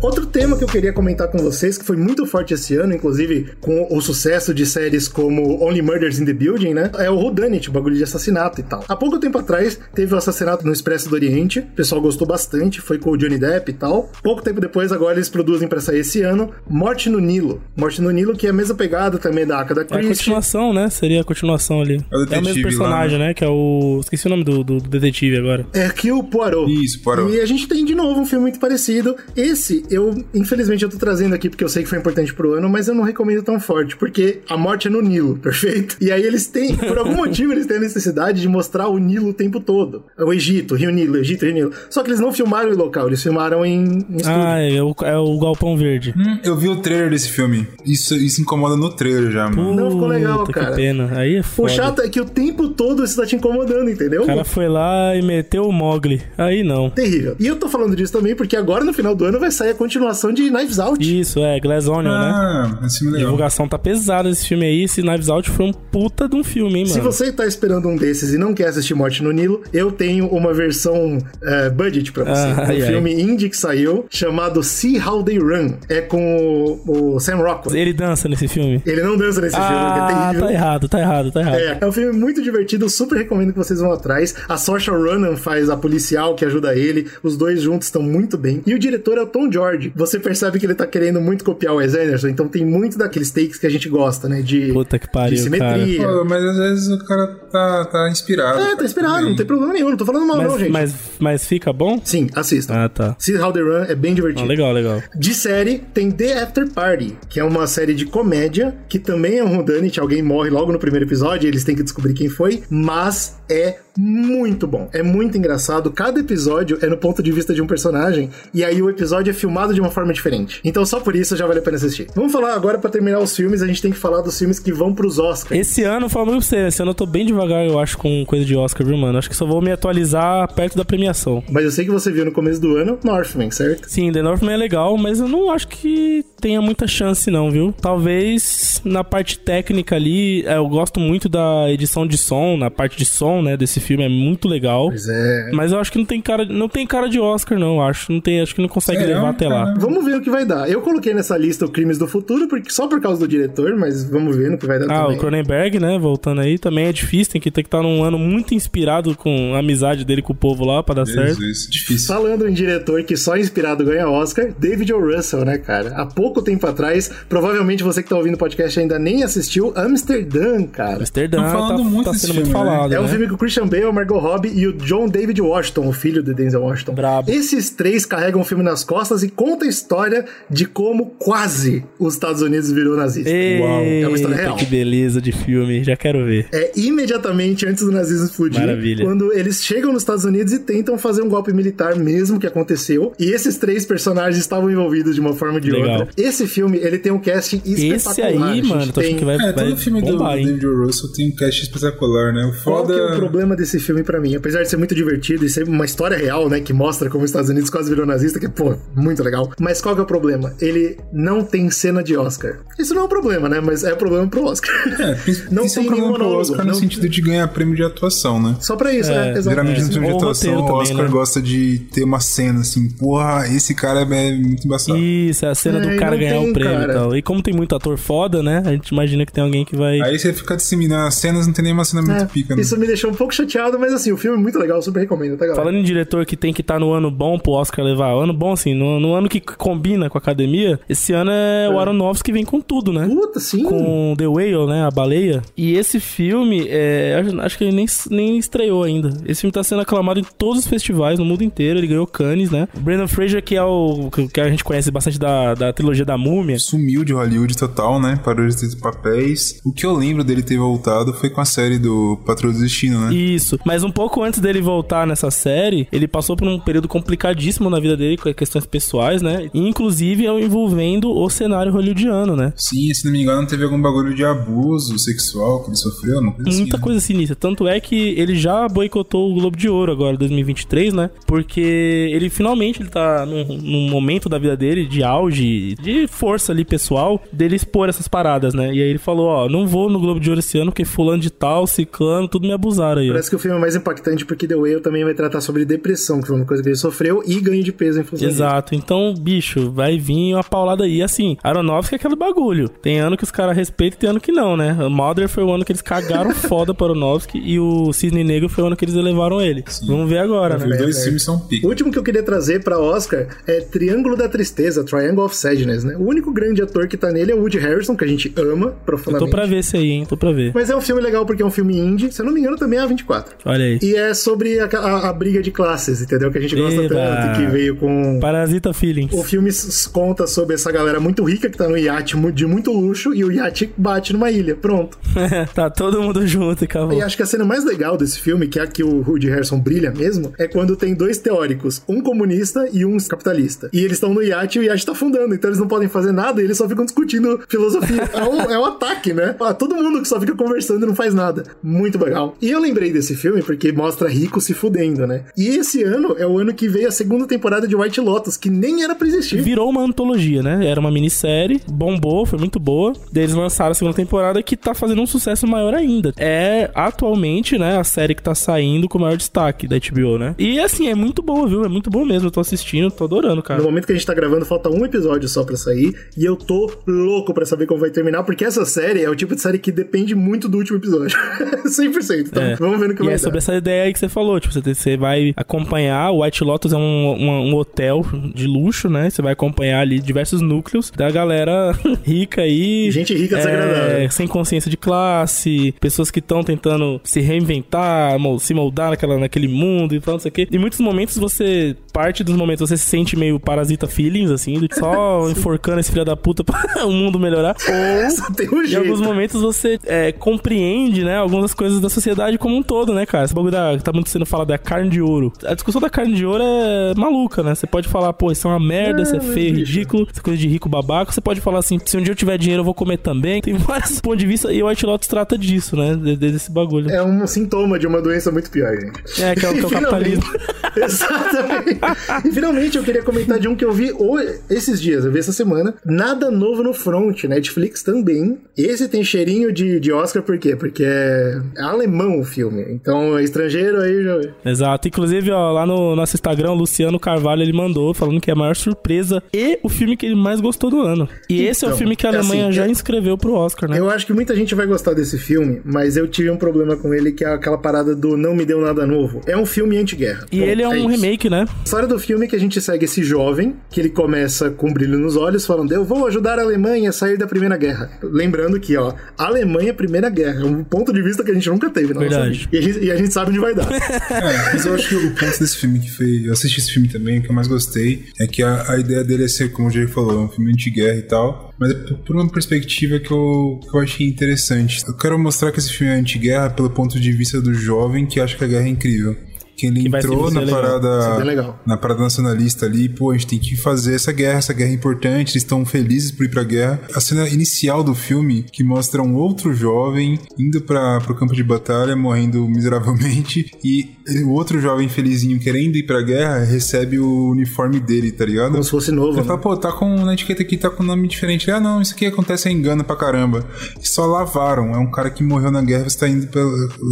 [0.00, 3.48] Outro tema que eu queria comentar com vocês, que foi muito forte esse ano, inclusive
[3.60, 6.90] com o sucesso de séries como Only Murders in the Building, né?
[6.98, 8.84] É o Whodunit, o bagulho de assassinato e tal.
[8.88, 12.80] Há pouco tempo atrás, teve o assassinato no Expresso do Oriente, o pessoal gostou bastante,
[12.80, 14.10] foi com o Johnny Depp e tal.
[14.22, 17.60] Pouco tempo depois, agora eles produzem pra sair esse ano Morte no Nilo.
[17.76, 20.16] Morte no Nilo, que é a mesma pegada também da Agatha É a Christie.
[20.24, 20.88] continuação, né?
[20.90, 21.96] Seria a continuação ali.
[22.12, 23.34] É o É o mesmo detetive personagem, lá, né?
[23.34, 23.98] Que é o.
[24.00, 25.66] Esqueci o nome do, do, do detetive agora.
[25.72, 26.70] É que o Poirot.
[26.72, 27.32] Isso, Poirot.
[27.34, 29.16] E a gente tem de novo um filme muito parecido.
[29.36, 32.68] Esse, eu, infelizmente, eu tô trazendo aqui porque eu sei que foi importante pro ano,
[32.68, 35.96] mas eu não recomendo tão forte, porque a morte é no Nilo, perfeito?
[36.00, 39.28] E aí eles têm, por algum motivo, eles têm a necessidade de mostrar o Nilo
[39.28, 40.04] o tempo todo.
[40.18, 41.72] O Egito, Rio Nilo, Egito, Rio Nilo.
[41.90, 44.06] Só que eles não filmaram em local, eles filmaram em, em.
[44.26, 46.14] Ah, é o, é o Galpão Verde.
[46.16, 47.66] Hum, eu vi o trailer desse filme.
[47.84, 49.74] Isso, isso incomoda no trailer já, mano.
[49.74, 50.70] Não ficou legal, Puta, cara.
[50.70, 51.10] Que pena.
[51.18, 51.68] Aí é O foda.
[51.70, 54.22] chato é que o tempo todo isso tá te incomodando, entendeu?
[54.22, 56.22] O cara foi lá e meteu o Mogli.
[56.36, 56.90] Aí não.
[56.90, 57.36] Terrível.
[57.38, 59.74] E eu tô falando disso também porque agora no final do ano vai sair a
[59.78, 61.20] continuação de Knives Out.
[61.20, 62.30] Isso, é, Glass Onion, né?
[62.34, 63.26] Ah, esse filme legal.
[63.30, 64.82] divulgação tá pesada esse filme aí.
[64.84, 66.94] Esse Knives Out foi um puta de um filme, hein, mano?
[66.94, 70.26] Se você tá esperando um desses e não quer assistir Morte no Nilo, eu tenho
[70.28, 72.40] uma versão eh, budget pra você.
[72.42, 72.88] Ah, um ai, ai.
[72.88, 75.74] filme indie que saiu, chamado See How They Run.
[75.88, 77.76] É com o, o Sam Rockwell.
[77.76, 78.82] Ele dança nesse filme.
[78.84, 80.46] Ele não dança nesse filme, que é Ah, terrível.
[80.46, 81.54] tá errado, tá errado, tá errado.
[81.58, 84.34] É, é um filme muito divertido, eu super recomendo que vocês vão atrás.
[84.48, 88.62] A Saoirse Ronan faz a policial que ajuda ele, os dois juntos estão muito bem.
[88.66, 89.67] E o diretor é o Tom George.
[89.94, 93.30] Você percebe que ele tá querendo muito copiar o Wes Anderson, então tem muito daqueles
[93.30, 94.40] takes que a gente gosta, né?
[94.42, 96.06] De, Puta que de pariu, simetria.
[96.06, 98.60] Pô, mas às vezes o cara tá, tá inspirado.
[98.60, 100.70] É, tá inspirado, não tem problema nenhum, não tô falando mal não, Mas, gente.
[100.72, 102.00] mas, mas fica bom?
[102.04, 102.74] Sim, assistam.
[102.74, 103.16] Ah, tá.
[103.18, 104.48] See How They Run é bem Ah, divertido.
[104.48, 105.02] legal, legal.
[105.14, 109.44] De série, tem The After Party, que é uma série de comédia, que também é
[109.44, 112.62] um whodunit, alguém morre logo no primeiro episódio, e eles têm que descobrir quem foi,
[112.70, 114.88] mas é muito bom.
[114.92, 115.90] É muito engraçado.
[115.90, 119.34] Cada episódio é no ponto de vista de um personagem, e aí o episódio é
[119.34, 120.60] filmado de uma forma diferente.
[120.64, 122.06] Então só por isso já vale a pena assistir.
[122.14, 124.72] Vamos falar agora, pra terminar os filmes, a gente tem que falar dos filmes que
[124.72, 125.58] vão pros Oscars.
[125.58, 128.44] Esse ano, falando pra você, esse ano eu tô bem devagar, eu acho, com coisa
[128.44, 129.18] de Oscar, viu, mano?
[129.18, 131.42] Acho que só vou me atualizar perto da premiação.
[131.50, 133.90] Mas eu sei que você viu no começo do ano Northman, certo?
[133.90, 137.74] Sim, The Northman é legal, mas eu não acho que tenha muita chance, não, viu?
[137.80, 142.96] Talvez na parte técnica ali, é, eu gosto muito da edição de som, na parte
[142.96, 144.88] de som, né, desse filme é muito legal.
[144.88, 145.50] Pois é.
[145.52, 148.12] Mas eu acho que não tem cara, não tem cara de Oscar, não, acho.
[148.12, 149.66] Não tem, acho que não consegue Sério, levar até lá.
[149.66, 149.78] cara?
[149.78, 150.68] Vamos ver o que vai dar.
[150.70, 154.04] Eu coloquei nessa lista o Crimes do Futuro, porque só por causa do diretor, mas
[154.08, 155.16] vamos ver no que vai dar Ah, também.
[155.16, 155.98] o Cronenberg, né?
[155.98, 159.54] Voltando aí, também é difícil, tem que ter que estar num ano muito inspirado com
[159.54, 161.40] a amizade dele com o povo lá pra dar certo.
[161.40, 162.06] Jesus, difícil.
[162.08, 164.98] Falando em diretor que só inspirado ganha Oscar, David O.
[165.14, 165.90] Russell, né, cara?
[165.96, 170.64] Há pouco tempo atrás, provavelmente você que tá ouvindo o podcast ainda nem assistiu Amsterdã,
[170.66, 170.96] cara.
[170.98, 172.70] Amsterdã tá, muito tá sendo filme, muito né?
[172.70, 173.08] falado, É um né?
[173.08, 176.34] filme com o Christian Bale, Margot Robbie e o John David Washington, o filho de
[176.34, 176.94] Denzel Washington.
[176.94, 177.30] Brabo.
[177.30, 182.14] Esses três carregam o filme nas costas e conta a história de como quase os
[182.14, 183.30] Estados Unidos virou nazista.
[183.30, 184.56] Eita, É uma história real.
[184.56, 186.46] que beleza de filme, já quero ver.
[186.52, 188.60] É imediatamente antes do nazismo explodir.
[188.60, 189.04] Maravilha.
[189.04, 193.12] Quando eles chegam nos Estados Unidos e tentam fazer um golpe militar mesmo que aconteceu.
[193.18, 196.00] E esses três personagens estavam envolvidos de uma forma ou de Legal.
[196.00, 196.08] outra.
[196.16, 198.48] Esse filme, ele tem um casting Esse espetacular.
[198.50, 198.68] aí, gente.
[198.68, 199.04] mano, tô tem...
[199.10, 200.46] achando que vai, É, vai todo filme do bombar, hein?
[200.46, 200.84] David O.
[200.86, 202.44] Russell tem um cast espetacular, né?
[202.46, 202.94] O Qual foda...
[202.94, 204.34] que é o problema desse filme pra mim?
[204.36, 207.30] Apesar de ser muito divertido e ser uma história real, né, que mostra como os
[207.30, 209.50] Estados Unidos quase virou nazista, que, pô, muito legal.
[209.60, 210.54] Mas qual que é o problema?
[210.60, 212.58] Ele não tem cena de Oscar.
[212.78, 213.60] Isso não é um problema, né?
[213.60, 214.74] Mas é problema pro Oscar.
[215.00, 215.18] É,
[215.50, 216.38] não isso é um tem nenhum problema pro.
[216.38, 218.56] Oscar no não- sentido de ganhar prêmio de atuação, né?
[218.60, 219.30] Só pra isso, É, né?
[219.32, 219.48] Exato.
[219.50, 221.08] Geralmente no filme de Ou atuação, o também, Oscar né?
[221.10, 224.98] gosta de ter uma cena assim, porra, esse cara é muito embaçado.
[224.98, 226.92] Isso, é a cena É, do e cara ganhar tem, o prêmio cara.
[226.92, 227.16] e tal.
[227.16, 228.62] E como tem muito ator foda, né?
[228.64, 230.00] A gente imagina que tem alguém que vai.
[230.00, 232.62] Aí você fica disseminando as cenas, não tem nenhuma cena muito É, pica, né?
[232.62, 233.47] Isso me deixou um pouco chateado,
[233.78, 235.56] mas assim, o filme é muito legal, super recomendo, tá, galera?
[235.56, 238.12] Falando em diretor que tem que estar no ano bom pro Oscar levar.
[238.12, 241.78] Ano bom, assim, no, no ano que combina com a academia, esse ano é, o
[241.78, 243.06] Aronofsky que vem com tudo, né?
[243.08, 243.62] Puta, sim.
[243.62, 244.84] Com The Whale, né?
[244.84, 245.40] A baleia.
[245.56, 249.08] E esse filme, é, acho- que ele nem, nem estreou ainda.
[249.24, 251.78] Esse filme tá sendo aclamado em todos os festivais no mundo inteiro.
[251.78, 252.68] Ele ganhou Cannes, né?
[252.76, 256.18] O Brandon Fraser, que é o que a gente conhece bastante da, da trilogia da
[256.18, 256.58] Múmia.
[256.58, 258.20] Sumiu de Hollywood total, né?
[258.22, 259.60] Parou de ter papéis.
[259.64, 263.00] O que eu lembro dele ter voltado foi com a série do Patrulha do Destino,
[263.00, 263.14] né?
[263.38, 263.58] Isso.
[263.64, 267.78] Mas um pouco antes dele voltar nessa série, ele passou por um período complicadíssimo na
[267.78, 269.48] vida dele, com questões pessoais, né?
[269.54, 272.52] Inclusive envolvendo o cenário hollywoodiano, né?
[272.56, 276.32] Sim, se não me engano, teve algum bagulho de abuso sexual que ele sofreu, uma
[276.32, 276.82] coisa Muita assim, né?
[276.82, 277.36] coisa sinistra.
[277.36, 281.10] Tanto é que ele já boicotou o Globo de Ouro agora, 2023, né?
[281.26, 286.52] Porque ele finalmente ele tá num, num momento da vida dele de auge, de força
[286.52, 288.66] ali pessoal, dele expor essas paradas, né?
[288.74, 291.20] E aí ele falou: Ó, não vou no Globo de Ouro esse ano porque fulano
[291.20, 293.10] de tal, ciclano, tudo me abusaram aí.
[293.10, 293.14] ó.
[293.28, 296.20] Parece que o filme é mais impactante porque The Whale também vai tratar sobre depressão,
[296.20, 298.40] que foi uma coisa que ele sofreu, e ganho de peso em função disso.
[298.40, 301.02] Exato, então, bicho, vai vir uma paulada aí.
[301.02, 302.68] Assim, Aronofsky é aquele bagulho.
[302.68, 304.72] Tem ano que os caras respeitam e tem ano que não, né?
[304.80, 308.48] O Mother foi o ano que eles cagaram foda para Aronofsky e o Cisne Negro
[308.48, 309.62] foi o ano que eles elevaram ele.
[309.86, 310.76] Vamos ver agora, Os né?
[310.76, 311.66] dois filmes são O pica.
[311.66, 315.96] último que eu queria trazer pra Oscar é Triângulo da Tristeza, Triangle of Sadness, né?
[315.96, 318.66] O único grande ator que tá nele é o Woody Harrison, que a gente ama
[318.68, 319.30] Eu profundamente.
[319.30, 320.06] tô pra ver esse aí, hein?
[320.08, 320.52] Tô pra ver.
[320.54, 322.56] Mas é um filme legal porque é um filme indie, se eu não me engano
[322.56, 322.82] também é
[323.22, 323.24] A24.
[323.44, 323.78] Olha aí.
[323.82, 326.30] E é sobre a, a- a briga de classes, entendeu?
[326.30, 326.94] Que a gente gosta Eba.
[326.94, 328.18] tanto, que veio com...
[328.20, 329.12] Parasita Feelings.
[329.12, 329.50] O filme
[329.92, 333.30] conta sobre essa galera muito rica que tá no iate de muito luxo e o
[333.32, 334.54] iate bate numa ilha.
[334.56, 334.98] Pronto.
[335.54, 336.96] tá todo mundo junto e acabou.
[336.98, 339.28] E acho que a cena mais legal desse filme, que é a que o Woody
[339.28, 343.68] Harrison brilha mesmo, é quando tem dois teóricos, um comunista e um capitalista.
[343.72, 346.12] E eles estão no iate e o iate tá afundando, então eles não podem fazer
[346.12, 348.02] nada e eles só ficam discutindo filosofia.
[348.12, 349.34] É um, é um ataque, né?
[349.40, 351.44] Ah, todo mundo que só fica conversando e não faz nada.
[351.62, 352.36] Muito legal.
[352.40, 355.24] E eu lembrei desse desse filme, porque mostra rico se fudendo, né?
[355.36, 358.50] E esse ano é o ano que veio a segunda temporada de White Lotus, que
[358.50, 359.40] nem era pra existir.
[359.40, 360.66] Virou uma antologia, né?
[360.66, 362.92] Era uma minissérie, bombou, foi muito boa.
[363.12, 366.12] Daí eles lançaram a segunda temporada que tá fazendo um sucesso maior ainda.
[366.18, 370.34] É atualmente, né, a série que tá saindo com o maior destaque da HBO, né?
[370.38, 371.64] E assim, é muito boa, viu?
[371.64, 372.28] É muito boa mesmo.
[372.28, 373.60] Eu tô assistindo, tô adorando, cara.
[373.60, 375.94] No momento que a gente tá gravando, falta um episódio só pra sair.
[376.16, 379.34] E eu tô louco pra saber como vai terminar, porque essa série é o tipo
[379.34, 381.16] de série que depende muito do último episódio.
[381.64, 382.26] 100%.
[382.28, 382.56] Então, É.
[382.56, 383.18] vamos ver no que E é dar.
[383.18, 386.72] sobre essa ideia aí que você falou, tipo, você, você vai acompanhar, o White Lotus
[386.72, 388.04] é um, um, um hotel
[388.34, 389.10] de luxo, né?
[389.10, 391.72] Você vai acompanhar ali diversos núcleos da galera
[392.04, 392.90] rica aí.
[392.90, 394.10] Gente rica é, desagradável.
[394.10, 399.94] Sem consciência de classe, pessoas que estão tentando se reinventar, se moldar naquela, naquele mundo
[399.94, 400.48] e tal, não sei o quê.
[400.50, 404.68] Em muitos momentos você, parte dos momentos, você se sente meio parasita feelings, assim, de
[404.74, 407.56] só enforcando esse filho da puta pra o mundo melhorar.
[407.68, 412.38] Ou Só tem um em alguns momentos você é, compreende, né, algumas coisas da sociedade
[412.38, 413.24] como um todo, né, cara?
[413.24, 415.32] Esse bagulho da, que tá muito sendo falado da carne de ouro.
[415.44, 417.54] A discussão da carne de ouro é maluca, né?
[417.54, 420.22] Você pode falar, pô, isso é uma merda, isso é mas, feio, ridículo, isso é
[420.22, 421.12] coisa de rico babaca.
[421.12, 423.40] Você pode falar assim, se um dia eu tiver dinheiro eu vou comer também.
[423.40, 425.94] Tem vários pontos de vista e o White Lotus trata disso, né?
[425.94, 426.90] de- de- Desse bagulho.
[426.90, 429.22] É um sintoma de uma doença muito pior, gente.
[429.22, 430.24] É, que é o, que é o capitalismo.
[430.76, 431.80] Exatamente.
[432.26, 435.18] E finalmente eu queria comentar de um que eu vi hoje, esses dias, eu vi
[435.18, 435.74] essa semana.
[435.84, 438.38] Nada novo no front, Netflix também.
[438.56, 440.54] Esse tem cheirinho de, de Oscar, por quê?
[440.56, 442.77] Porque é alemão o filme.
[442.80, 444.20] Então é estrangeiro aí já.
[444.50, 444.88] Exato.
[444.88, 448.36] Inclusive, ó, lá no nosso Instagram, o Luciano Carvalho, ele mandou falando que é a
[448.36, 451.08] maior surpresa e o filme que ele mais gostou do ano.
[451.28, 453.34] E esse é o Então, filme que a é Alemanha assim, já eu- inscreveu pro
[453.34, 453.78] Oscar, né?
[453.78, 456.92] Eu acho que muita gente vai gostar desse filme, mas eu tive um problema com
[456.94, 459.20] ele, que é aquela parada do não me deu nada novo.
[459.26, 460.26] É um filme anti-guerra.
[460.32, 460.88] E Ponto, ele é um isso.
[460.88, 461.46] remake, né?
[461.48, 464.72] A história do filme é que a gente segue esse jovem, que ele começa com
[464.72, 467.90] brilho nos olhos, falando: Eu vou ajudar a Alemanha a sair da Primeira Guerra.
[468.02, 470.40] Lembrando que, ó, Alemanha, Primeira Guerra.
[470.42, 472.48] É um ponto de vista que a gente nunca teve na Verdade.
[472.58, 473.70] E a, gente, sabe onde vai dar.
[473.72, 476.26] É, mas eu acho que o ponto desse filme que foi.
[476.26, 479.24] Eu assisti esse filme também, que eu mais gostei é que a, a ideia dele
[479.24, 481.54] é ser, como o Jay falou, um filme anti-guerra e tal.
[481.58, 484.82] Mas é por uma perspectiva que eu, que eu achei interessante.
[484.86, 488.20] Eu quero mostrar que esse filme é anti-guerra pelo ponto de vista do jovem que
[488.20, 489.16] acha que a guerra é incrível.
[489.58, 490.62] Que ele Que entrou na legal.
[490.62, 494.70] Parada, na parada nacionalista ali, pô, a gente tem que fazer essa guerra, essa guerra
[494.70, 496.80] é importante, eles estão felizes por ir pra guerra.
[496.94, 501.42] A cena inicial do filme, que mostra um outro jovem indo para pro campo de
[501.42, 507.80] batalha, morrendo miseravelmente, e o outro jovem felizinho querendo ir pra guerra, recebe o uniforme
[507.80, 508.52] dele, tá ligado?
[508.52, 509.12] Como se fosse novo.
[509.12, 509.24] Ele né?
[509.24, 511.50] fala, pô, tá com na etiqueta aqui, tá com nome diferente.
[511.50, 513.44] Ah, não, isso aqui acontece é engano pra caramba.
[513.80, 514.74] E só lavaram.
[514.74, 516.42] É um cara que morreu na guerra, você tá indo pra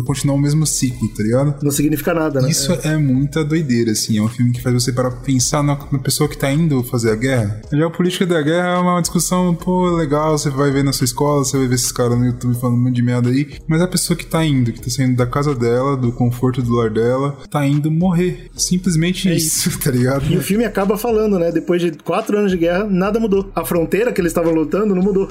[0.07, 1.55] continuar o mesmo ciclo, tá ligado?
[1.63, 2.51] Não significa nada, né?
[2.51, 2.97] Isso é.
[2.97, 4.19] muita doideira, assim.
[4.19, 6.83] É um filme que faz você parar pra pensar na, na pessoa que tá indo
[6.85, 7.61] fazer a guerra.
[7.73, 11.05] Já a política da guerra é uma discussão, pô, legal, você vai ver na sua
[11.05, 13.49] escola, você vai ver esses caras no YouTube falando um monte de merda aí.
[13.67, 16.75] Mas a pessoa que tá indo, que tá saindo da casa dela, do conforto do
[16.75, 17.06] lar dela,
[17.51, 18.49] tá indo morrer.
[18.57, 20.25] Simplesmente isso, tá ligado?
[20.31, 21.51] E o filme acaba falando, né?
[21.53, 23.51] Depois de quatro anos de guerra, nada mudou.
[23.55, 25.29] A fronteira que eles estavam lutando não mudou.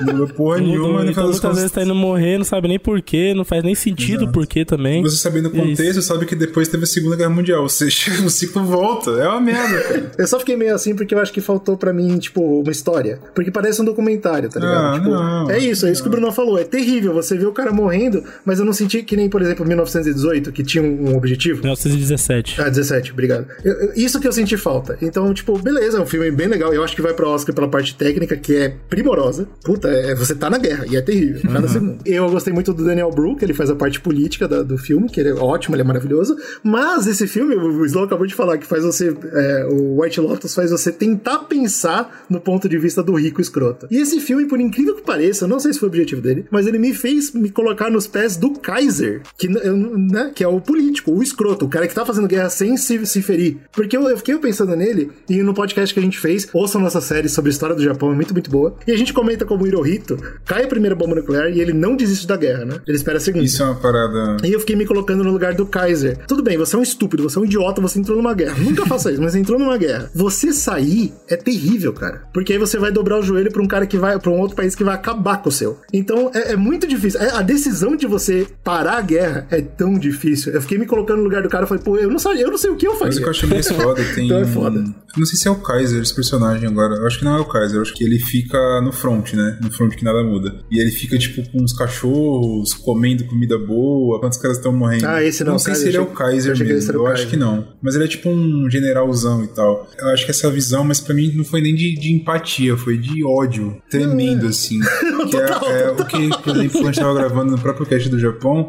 [0.00, 2.78] Não mudou porra Mudou, nenhuma, no então muitas vezes tá indo morrer, não sabe nem
[2.78, 5.02] porquê, não faz nem sentido porquê também.
[5.02, 5.66] Você sabendo o É isso.
[5.68, 7.62] contexto, sabe que depois teve a Segunda Guerra Mundial.
[7.62, 9.10] Ou seja, o ciclo volta.
[9.12, 10.10] É uma merda, cara.
[10.18, 13.18] Eu só fiquei meio assim porque eu acho que faltou pra mim, tipo, uma história.
[13.34, 14.74] Porque parece um documentário, tá ligado?
[14.74, 16.58] Ah, Tipo, não, é isso, é isso que o Bruno falou.
[16.58, 19.66] É terrível você vê o cara morrendo, mas eu não senti que nem, por exemplo,
[19.66, 21.60] 1918, que tinha um um objetivo.
[21.62, 22.60] 1917.
[22.60, 23.46] Ah, 17, obrigado.
[23.64, 24.96] Eu- isso que eu senti falta.
[25.00, 26.72] Então, tipo, beleza, é um filme bem legal.
[26.74, 29.48] Eu acho que vai pro Oscar pela parte técnica, que é primorosa.
[29.62, 31.98] Puta, é, você tá na guerra, e é terrível, cada segundo.
[32.04, 35.20] Eu gostei muito do Daniel que ele faz a parte política da- do filme, que
[35.20, 36.36] ele é ótimo, ele é maravilhoso.
[36.62, 39.14] Mas esse filme, o Slow acabou de falar, que faz você.
[39.32, 43.86] é, o White Lotus faz você tentar pensar no ponto de vista do rico escroto.
[43.90, 46.46] E esse filme, por incrível que pareça, eu não sei se foi o objetivo dele,
[46.50, 50.60] mas ele me fez me colocar nos pés do Kaiser, que, né, que é o
[50.60, 53.58] político, o escroto, o cara que tá fazendo guerra sem se, se ferir.
[53.72, 57.00] Porque eu, eu fiquei pensando nele, e no podcast que a gente fez, ouçam nossa
[57.00, 58.76] série sobre a história do Japão, é muito, muito boa.
[58.86, 61.96] E a gente comenta como o Hirohito cai a primeira bomba nuclear e ele não
[61.96, 62.80] desiste da guerra, né?
[62.86, 63.44] Ele espera a segunda.
[63.44, 64.36] Isso é uma parada.
[64.44, 66.18] E eu fiquei me colocando no lugar do Kaiser.
[66.26, 68.58] Tudo bem, você é um estúpido, você é um idiota, você entrou numa guerra.
[68.58, 70.10] Nunca faça isso, mas você entrou numa guerra.
[70.14, 72.22] Você sair é terrível, cara.
[72.32, 74.56] Porque aí você vai dobrar o joelho pra um cara que vai, pra um outro
[74.56, 75.78] país que vai acabar com o seu.
[75.92, 77.20] Então é, é muito difícil.
[77.20, 80.52] É- a decisão de você parar a guerra é tão difícil.
[80.52, 82.50] Eu fiquei me colocando no lugar do cara e falei, pô, eu não sei, eu
[82.50, 83.18] não sei o que eu Mas o faria.
[83.18, 84.26] que eu achei mais foda tem.
[84.26, 84.84] Então é foda.
[85.16, 86.94] Não sei se é o Kaiser esse personagem agora.
[86.96, 87.76] Eu acho que não é o Kaiser.
[87.76, 89.58] Eu acho que ele fica no front, né?
[89.62, 90.56] No front que nada muda.
[90.70, 95.06] E ele fica, tipo, com os cachorros, comendo comida boa, quando os caras estão morrendo.
[95.06, 96.92] Ah, esse não, Não sei Kaiser, se ele é eu o eu Kaiser esse mesmo.
[96.94, 97.30] Eu acho Kaiser.
[97.30, 97.68] que não.
[97.80, 99.88] Mas ele é tipo um generalzão e tal.
[99.98, 102.98] Eu acho que essa visão, mas pra mim não foi nem de, de empatia, foi
[102.98, 103.80] de ódio.
[103.88, 104.80] Tremendo, assim.
[105.30, 108.08] Que é, é o que, por exemplo, quando a gente tava gravando no próprio cast
[108.10, 108.66] do Japão,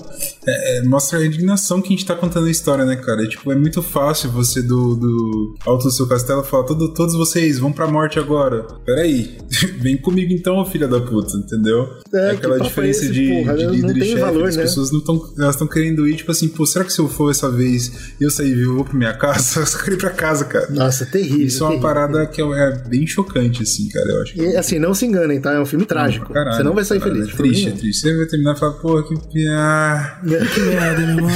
[0.47, 3.23] é, é, mostra a indignação que a gente tá contando a história, né, cara?
[3.23, 7.15] E, tipo, é muito fácil você do, do alto do seu castelo falar, Todo, todos
[7.15, 8.63] vocês vão pra morte agora.
[8.85, 9.37] Peraí,
[9.79, 11.89] vem comigo então, filha da puta, entendeu?
[12.13, 13.57] É, Aquela que papo é diferença esse, de, porra?
[13.57, 14.63] de Não líder e chefe, valor, as né?
[14.63, 17.29] pessoas não estão elas estão querendo ir, tipo assim, pô, será que se eu for
[17.31, 19.59] essa vez e eu sair vivo, eu vou pra minha casa?
[19.65, 20.67] Eu só quero ir pra casa, cara.
[20.69, 21.45] Nossa, terrível.
[21.47, 21.87] Isso é uma terrível.
[21.87, 24.39] parada que é, é bem chocante, assim, cara, eu acho.
[24.41, 25.53] E assim, não se enganem, tá?
[25.53, 26.25] É um filme trágico.
[26.25, 27.27] Pra caralho, Você não vai sair feliz.
[27.29, 28.01] É triste, é triste.
[28.01, 29.47] Você vai terminar e falar, pô, que.
[29.47, 30.45] Ah, nenhuma.
[30.47, 31.29] Que merda, meu irmão.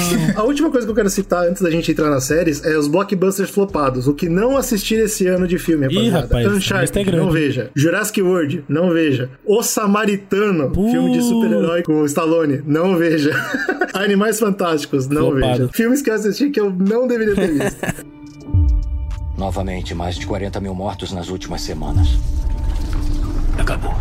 [0.59, 2.89] A última coisa que eu quero citar antes da gente entrar nas séries é os
[2.89, 4.09] blockbusters flopados.
[4.09, 6.19] O que não assistir esse ano de filme, Ih, rapaziada.
[6.19, 7.71] rapaz, a lista é Uncharted, não veja.
[7.73, 9.29] Jurassic World, não veja.
[9.45, 10.91] O Samaritano, Uh.
[10.91, 13.31] filme de super-herói com o Stallone, não veja.
[13.93, 15.59] Animais Fantásticos, não Flopado.
[15.59, 15.69] veja.
[15.71, 17.79] Filmes que eu assisti que eu não deveria ter visto.
[19.39, 22.09] Novamente, mais de 40 mil mortos nas últimas semanas.
[23.57, 23.93] Acabou.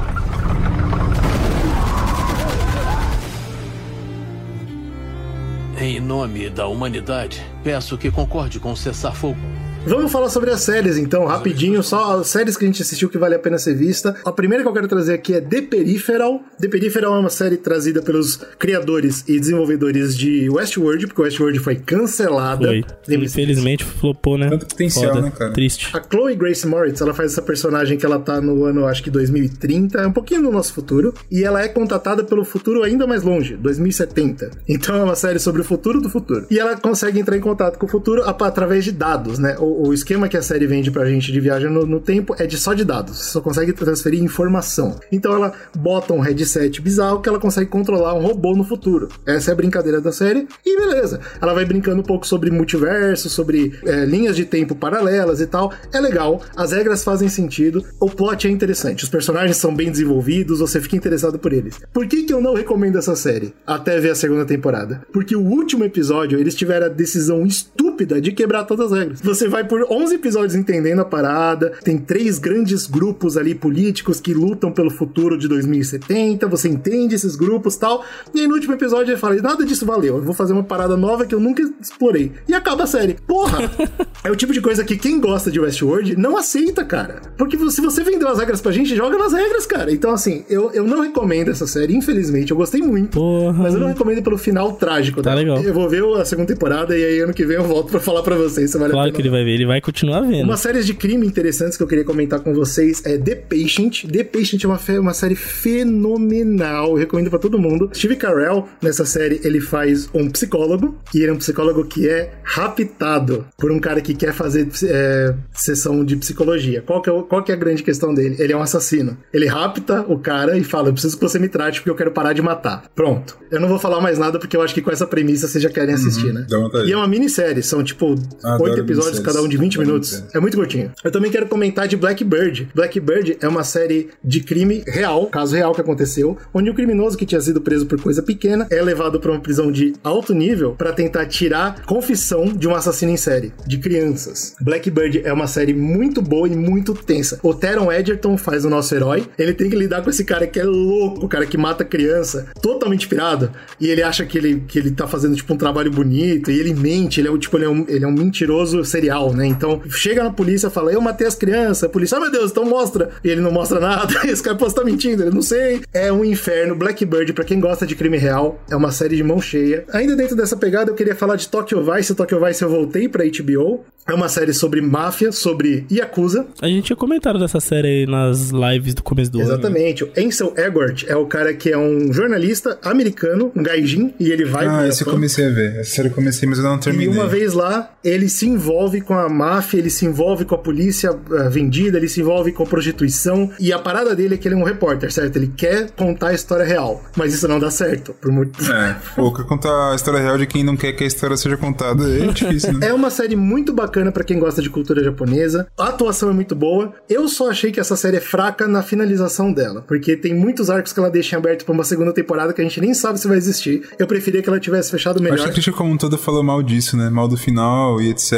[5.80, 9.57] Em nome da humanidade, peço que concorde com o cessar-fogo.
[9.88, 11.82] Vamos falar sobre as séries, então, rapidinho.
[11.82, 14.14] Só as séries que a gente assistiu que vale a pena ser vista.
[14.22, 16.42] A primeira que eu quero trazer aqui é The Peripheral.
[16.60, 21.76] The Peripheral é uma série trazida pelos criadores e desenvolvedores de Westworld, porque Westworld foi
[21.76, 22.68] cancelada.
[22.68, 22.84] Foi.
[23.08, 24.50] Infelizmente flopou, né?
[24.50, 25.22] Tanto potencial, Foda.
[25.22, 25.52] né, cara?
[25.52, 25.88] Triste.
[25.96, 29.10] A Chloe Grace Moritz, ela faz essa personagem que ela tá no ano, acho que
[29.10, 33.22] 2030, é um pouquinho no nosso futuro, e ela é contatada pelo futuro ainda mais
[33.22, 34.50] longe, 2070.
[34.68, 36.46] Então é uma série sobre o futuro do futuro.
[36.50, 39.56] E ela consegue entrar em contato com o futuro através de dados, né?
[39.58, 42.46] O, o esquema que a série vende pra gente de viagem no, no tempo é
[42.46, 43.18] de só de dados.
[43.18, 44.98] Você só consegue transferir informação.
[45.12, 49.08] Então ela bota um headset bizarro que ela consegue controlar um robô no futuro.
[49.24, 50.48] Essa é a brincadeira da série.
[50.66, 51.20] E beleza.
[51.40, 55.72] Ela vai brincando um pouco sobre multiverso, sobre é, linhas de tempo paralelas e tal.
[55.92, 60.60] É legal, as regras fazem sentido, o plot é interessante, os personagens são bem desenvolvidos,
[60.60, 61.78] você fica interessado por eles.
[61.92, 65.02] Por que, que eu não recomendo essa série até ver a segunda temporada?
[65.12, 69.20] Porque o último episódio eles tiveram a decisão estúpida de quebrar todas as regras.
[69.20, 74.32] Você vai por 11 episódios entendendo a parada, tem três grandes grupos ali políticos que
[74.34, 78.04] lutam pelo futuro de 2070, você entende esses grupos e tal,
[78.34, 80.96] e aí no último episódio ele fala: nada disso valeu, eu vou fazer uma parada
[80.96, 82.32] nova que eu nunca explorei.
[82.48, 83.14] E acaba a série.
[83.26, 83.58] Porra!
[84.24, 87.20] é o tipo de coisa que quem gosta de Westworld não aceita, cara.
[87.36, 89.92] Porque se você vendeu as regras pra gente, joga nas regras, cara.
[89.92, 92.50] Então, assim, eu, eu não recomendo essa série, infelizmente.
[92.50, 93.18] Eu gostei muito.
[93.18, 93.52] Porra.
[93.62, 95.40] Mas eu não recomendo pelo final trágico Tá dela.
[95.40, 95.62] legal.
[95.62, 98.22] Eu vou ver a segunda temporada e aí ano que vem eu volto pra falar
[98.22, 99.16] pra vocês se vale a Claro pena.
[99.16, 100.44] que ele vai ver, ele vai continuar vendo.
[100.44, 104.04] Uma série de crime interessantes que eu queria comentar com vocês é The Patient.
[104.10, 107.90] The Patient é uma, fe- uma série fenomenal, eu recomendo pra todo mundo.
[107.94, 112.32] Steve Carell, nessa série, ele faz um psicólogo, e ele é um psicólogo que é
[112.42, 116.82] raptado por um cara que quer fazer é, sessão de psicologia.
[116.82, 118.36] Qual que, é, qual que é a grande questão dele?
[118.38, 119.16] Ele é um assassino.
[119.32, 122.10] Ele rapta o cara e fala: Eu preciso que você me trate porque eu quero
[122.12, 122.84] parar de matar.
[122.94, 123.38] Pronto.
[123.50, 125.70] Eu não vou falar mais nada porque eu acho que com essa premissa vocês já
[125.70, 126.46] querem assistir, né?
[126.48, 126.88] dá vontade.
[126.88, 129.20] E é uma minissérie, são tipo oito episódios, minisséries.
[129.38, 130.24] Cada um de 20 Adoro minutos.
[130.34, 130.92] É muito curtinho.
[131.04, 132.68] Eu também quero comentar de Blackbird.
[132.74, 137.24] Blackbird é uma série de crime real, caso real que aconteceu, onde um criminoso que
[137.26, 140.92] tinha sido preso por coisa pequena é levado para uma prisão de alto nível para
[140.92, 144.54] tentar tirar confissão de um assassino em série, de crianças.
[144.60, 147.38] Blackbird é uma série muito boa e muito tensa.
[147.42, 149.26] O Teron Edgerton faz o nosso herói.
[149.38, 152.46] Ele tem que lidar com esse cara que é louco, o cara que mata criança,
[152.60, 153.50] totalmente pirado,
[153.80, 156.74] e ele acha que ele, que ele tá fazendo tipo um trabalho bonito, e ele
[156.74, 159.46] mente, ele é, o- tipo, ele é, um, ele é um mentiroso serial, né?
[159.46, 162.64] Então, chega na polícia, fala, eu matei as crianças, a polícia, ah, meu Deus, então
[162.64, 163.10] mostra.
[163.22, 165.80] E ele não mostra nada, esse cara, pô, você tá mentindo, ele não sei.
[165.92, 166.74] É um inferno.
[166.74, 169.84] Blackbird, pra quem gosta de crime real, é uma série de mão cheia.
[169.92, 172.14] Ainda dentro dessa pegada, eu queria falar de Tokyo Vice.
[172.14, 173.84] Tokyo Vice eu voltei pra HBO.
[174.08, 176.46] É uma série sobre máfia, sobre Yakuza.
[176.62, 179.48] A gente tinha comentado dessa série aí nas lives do começo do ano.
[179.48, 179.54] né?
[179.54, 180.02] Exatamente.
[180.04, 184.46] O Ansel Elgort é o cara que é um jornalista americano, um gaijin, e ele
[184.46, 185.76] vai Ah, esse eu comecei a ver.
[185.76, 187.08] Essa série eu comecei, mas eu não E terminei.
[187.08, 191.10] uma vez lá, ele se envolve com a máfia, ele se envolve com a polícia
[191.30, 193.50] eh, vendida, ele se envolve com a prostituição.
[193.60, 195.36] E a parada dele é que ele é um repórter, certo?
[195.36, 197.04] Ele quer contar a história real.
[197.14, 198.14] Mas isso não dá certo.
[198.14, 198.58] Por muito...
[198.72, 201.58] É, pô, quer contar a história real de quem não quer que a história seja
[201.58, 202.04] contada.
[202.08, 202.88] É difícil, né?
[202.88, 205.66] É uma série muito bacana pra quem gosta de cultura japonesa.
[205.78, 206.92] A atuação é muito boa.
[207.08, 210.92] Eu só achei que essa série é fraca na finalização dela, porque tem muitos arcos
[210.92, 213.28] que ela deixa em aberto pra uma segunda temporada que a gente nem sabe se
[213.28, 213.82] vai existir.
[213.98, 215.34] Eu preferia que ela tivesse fechado melhor.
[215.34, 217.08] Acho que a crítica como um todo falou mal disso, né?
[217.10, 218.32] Mal do final e etc.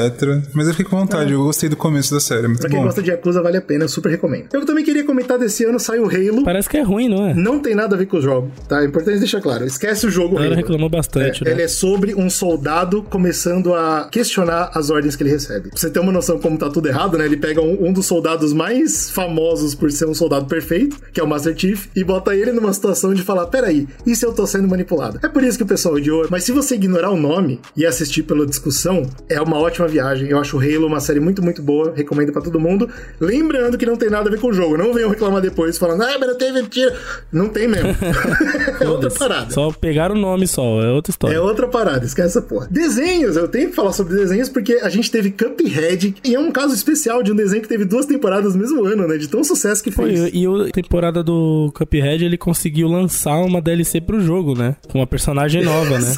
[0.54, 2.78] Mas eu fiquei com vontade, eu gostei do começo da série, é muito Pra quem
[2.78, 2.84] bom.
[2.86, 4.46] gosta de Yakuza, vale a pena, eu super recomendo.
[4.52, 6.44] Eu também queria comentar desse ano saiu Halo.
[6.44, 7.34] Parece que é ruim, não é?
[7.34, 8.82] Não tem nada a ver com o jogo, tá?
[8.82, 9.64] É importante deixar claro.
[9.64, 10.62] Esquece o jogo A galera Halo.
[10.62, 11.52] reclamou bastante, É, né?
[11.52, 15.49] Ele é sobre um soldado começando a questionar as ordens que ele recebe.
[15.50, 15.70] Percebe.
[15.70, 17.24] Pra você ter uma noção como tá tudo errado, né?
[17.24, 21.24] Ele pega um, um dos soldados mais famosos por ser um soldado perfeito, que é
[21.24, 24.46] o Master Chief, e bota ele numa situação de falar: peraí, e se eu tô
[24.46, 25.18] sendo manipulado?
[25.22, 26.26] É por isso que o pessoal odiou.
[26.30, 30.28] Mas se você ignorar o nome e assistir pela discussão, é uma ótima viagem.
[30.28, 31.92] Eu acho o Halo uma série muito, muito boa.
[31.94, 32.88] Recomendo para todo mundo.
[33.18, 34.76] Lembrando que não tem nada a ver com o jogo.
[34.76, 36.96] Não venham reclamar depois falando, ah, mas não teve mentira.
[37.32, 37.90] Não tem mesmo.
[38.80, 39.50] é outra parada.
[39.50, 41.34] Só pegar o nome só, é outra história.
[41.34, 42.68] É outra parada, esquece essa porra.
[42.70, 46.50] Desenhos, eu tenho que falar sobre desenhos porque a gente teve Cuphead e é um
[46.50, 49.16] caso especial de um desenho que teve duas temporadas no mesmo ano, né?
[49.16, 50.20] De tão sucesso que fez.
[50.20, 54.76] Foi, e a temporada do Cuphead ele conseguiu lançar uma DLC pro jogo, né?
[54.88, 56.14] Com uma personagem nova, né?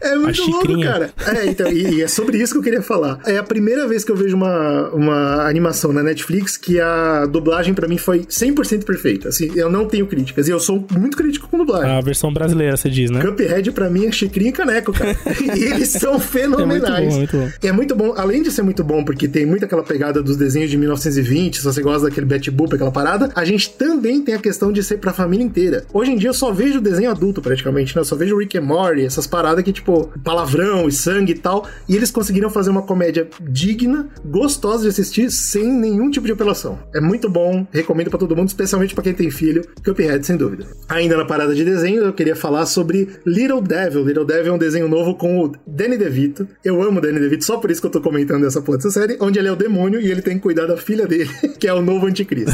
[0.00, 1.10] É, é muito louco, cara.
[1.26, 3.18] É, então, e, e, é sobre isso que eu queria falar.
[3.26, 7.72] É a primeira vez que eu vejo uma, uma animação na Netflix que a dublagem
[7.72, 9.28] para mim foi 100% perfeita.
[9.28, 10.48] Assim, eu não tenho críticas.
[10.48, 11.90] E eu sou muito crítico com dublagem.
[11.90, 13.20] A versão brasileira, você diz, né?
[13.20, 15.16] Cuphead pra mim é chicrinha e caneco, cara.
[15.56, 17.14] e eles são fenomenais.
[17.14, 17.68] É muito bom, muito bom.
[17.68, 20.70] É muito bom, além de ser muito bom, porque tem muito aquela pegada dos desenhos
[20.70, 24.38] de 1920, se você gosta daquele Betty Boop, aquela parada, a gente também tem a
[24.38, 25.84] questão de ser pra família inteira.
[25.92, 28.00] Hoje em dia eu só vejo desenho adulto, praticamente, né?
[28.00, 31.66] Eu só vejo Rick and Morty, essas paradas que, tipo, palavrão e sangue e tal.
[31.88, 36.78] E eles conseguiram fazer uma comédia digna, gostosa de assistir, sem nenhum tipo de apelação.
[36.94, 39.64] É muito bom, recomendo para todo mundo, especialmente para quem tem filho.
[39.84, 40.66] Cuphead, sem dúvida.
[40.88, 44.04] Ainda na parada de desenho, eu queria falar sobre Little Devil.
[44.04, 46.46] Little Devil é um desenho novo com o Danny DeVito.
[46.64, 49.16] Eu amo Danny DeVito, só por isso que eu tô comentando essa porra dessa série,
[49.20, 51.72] onde ele é o demônio e ele tem que cuidar da filha dele, que é
[51.72, 52.52] o novo anticristo.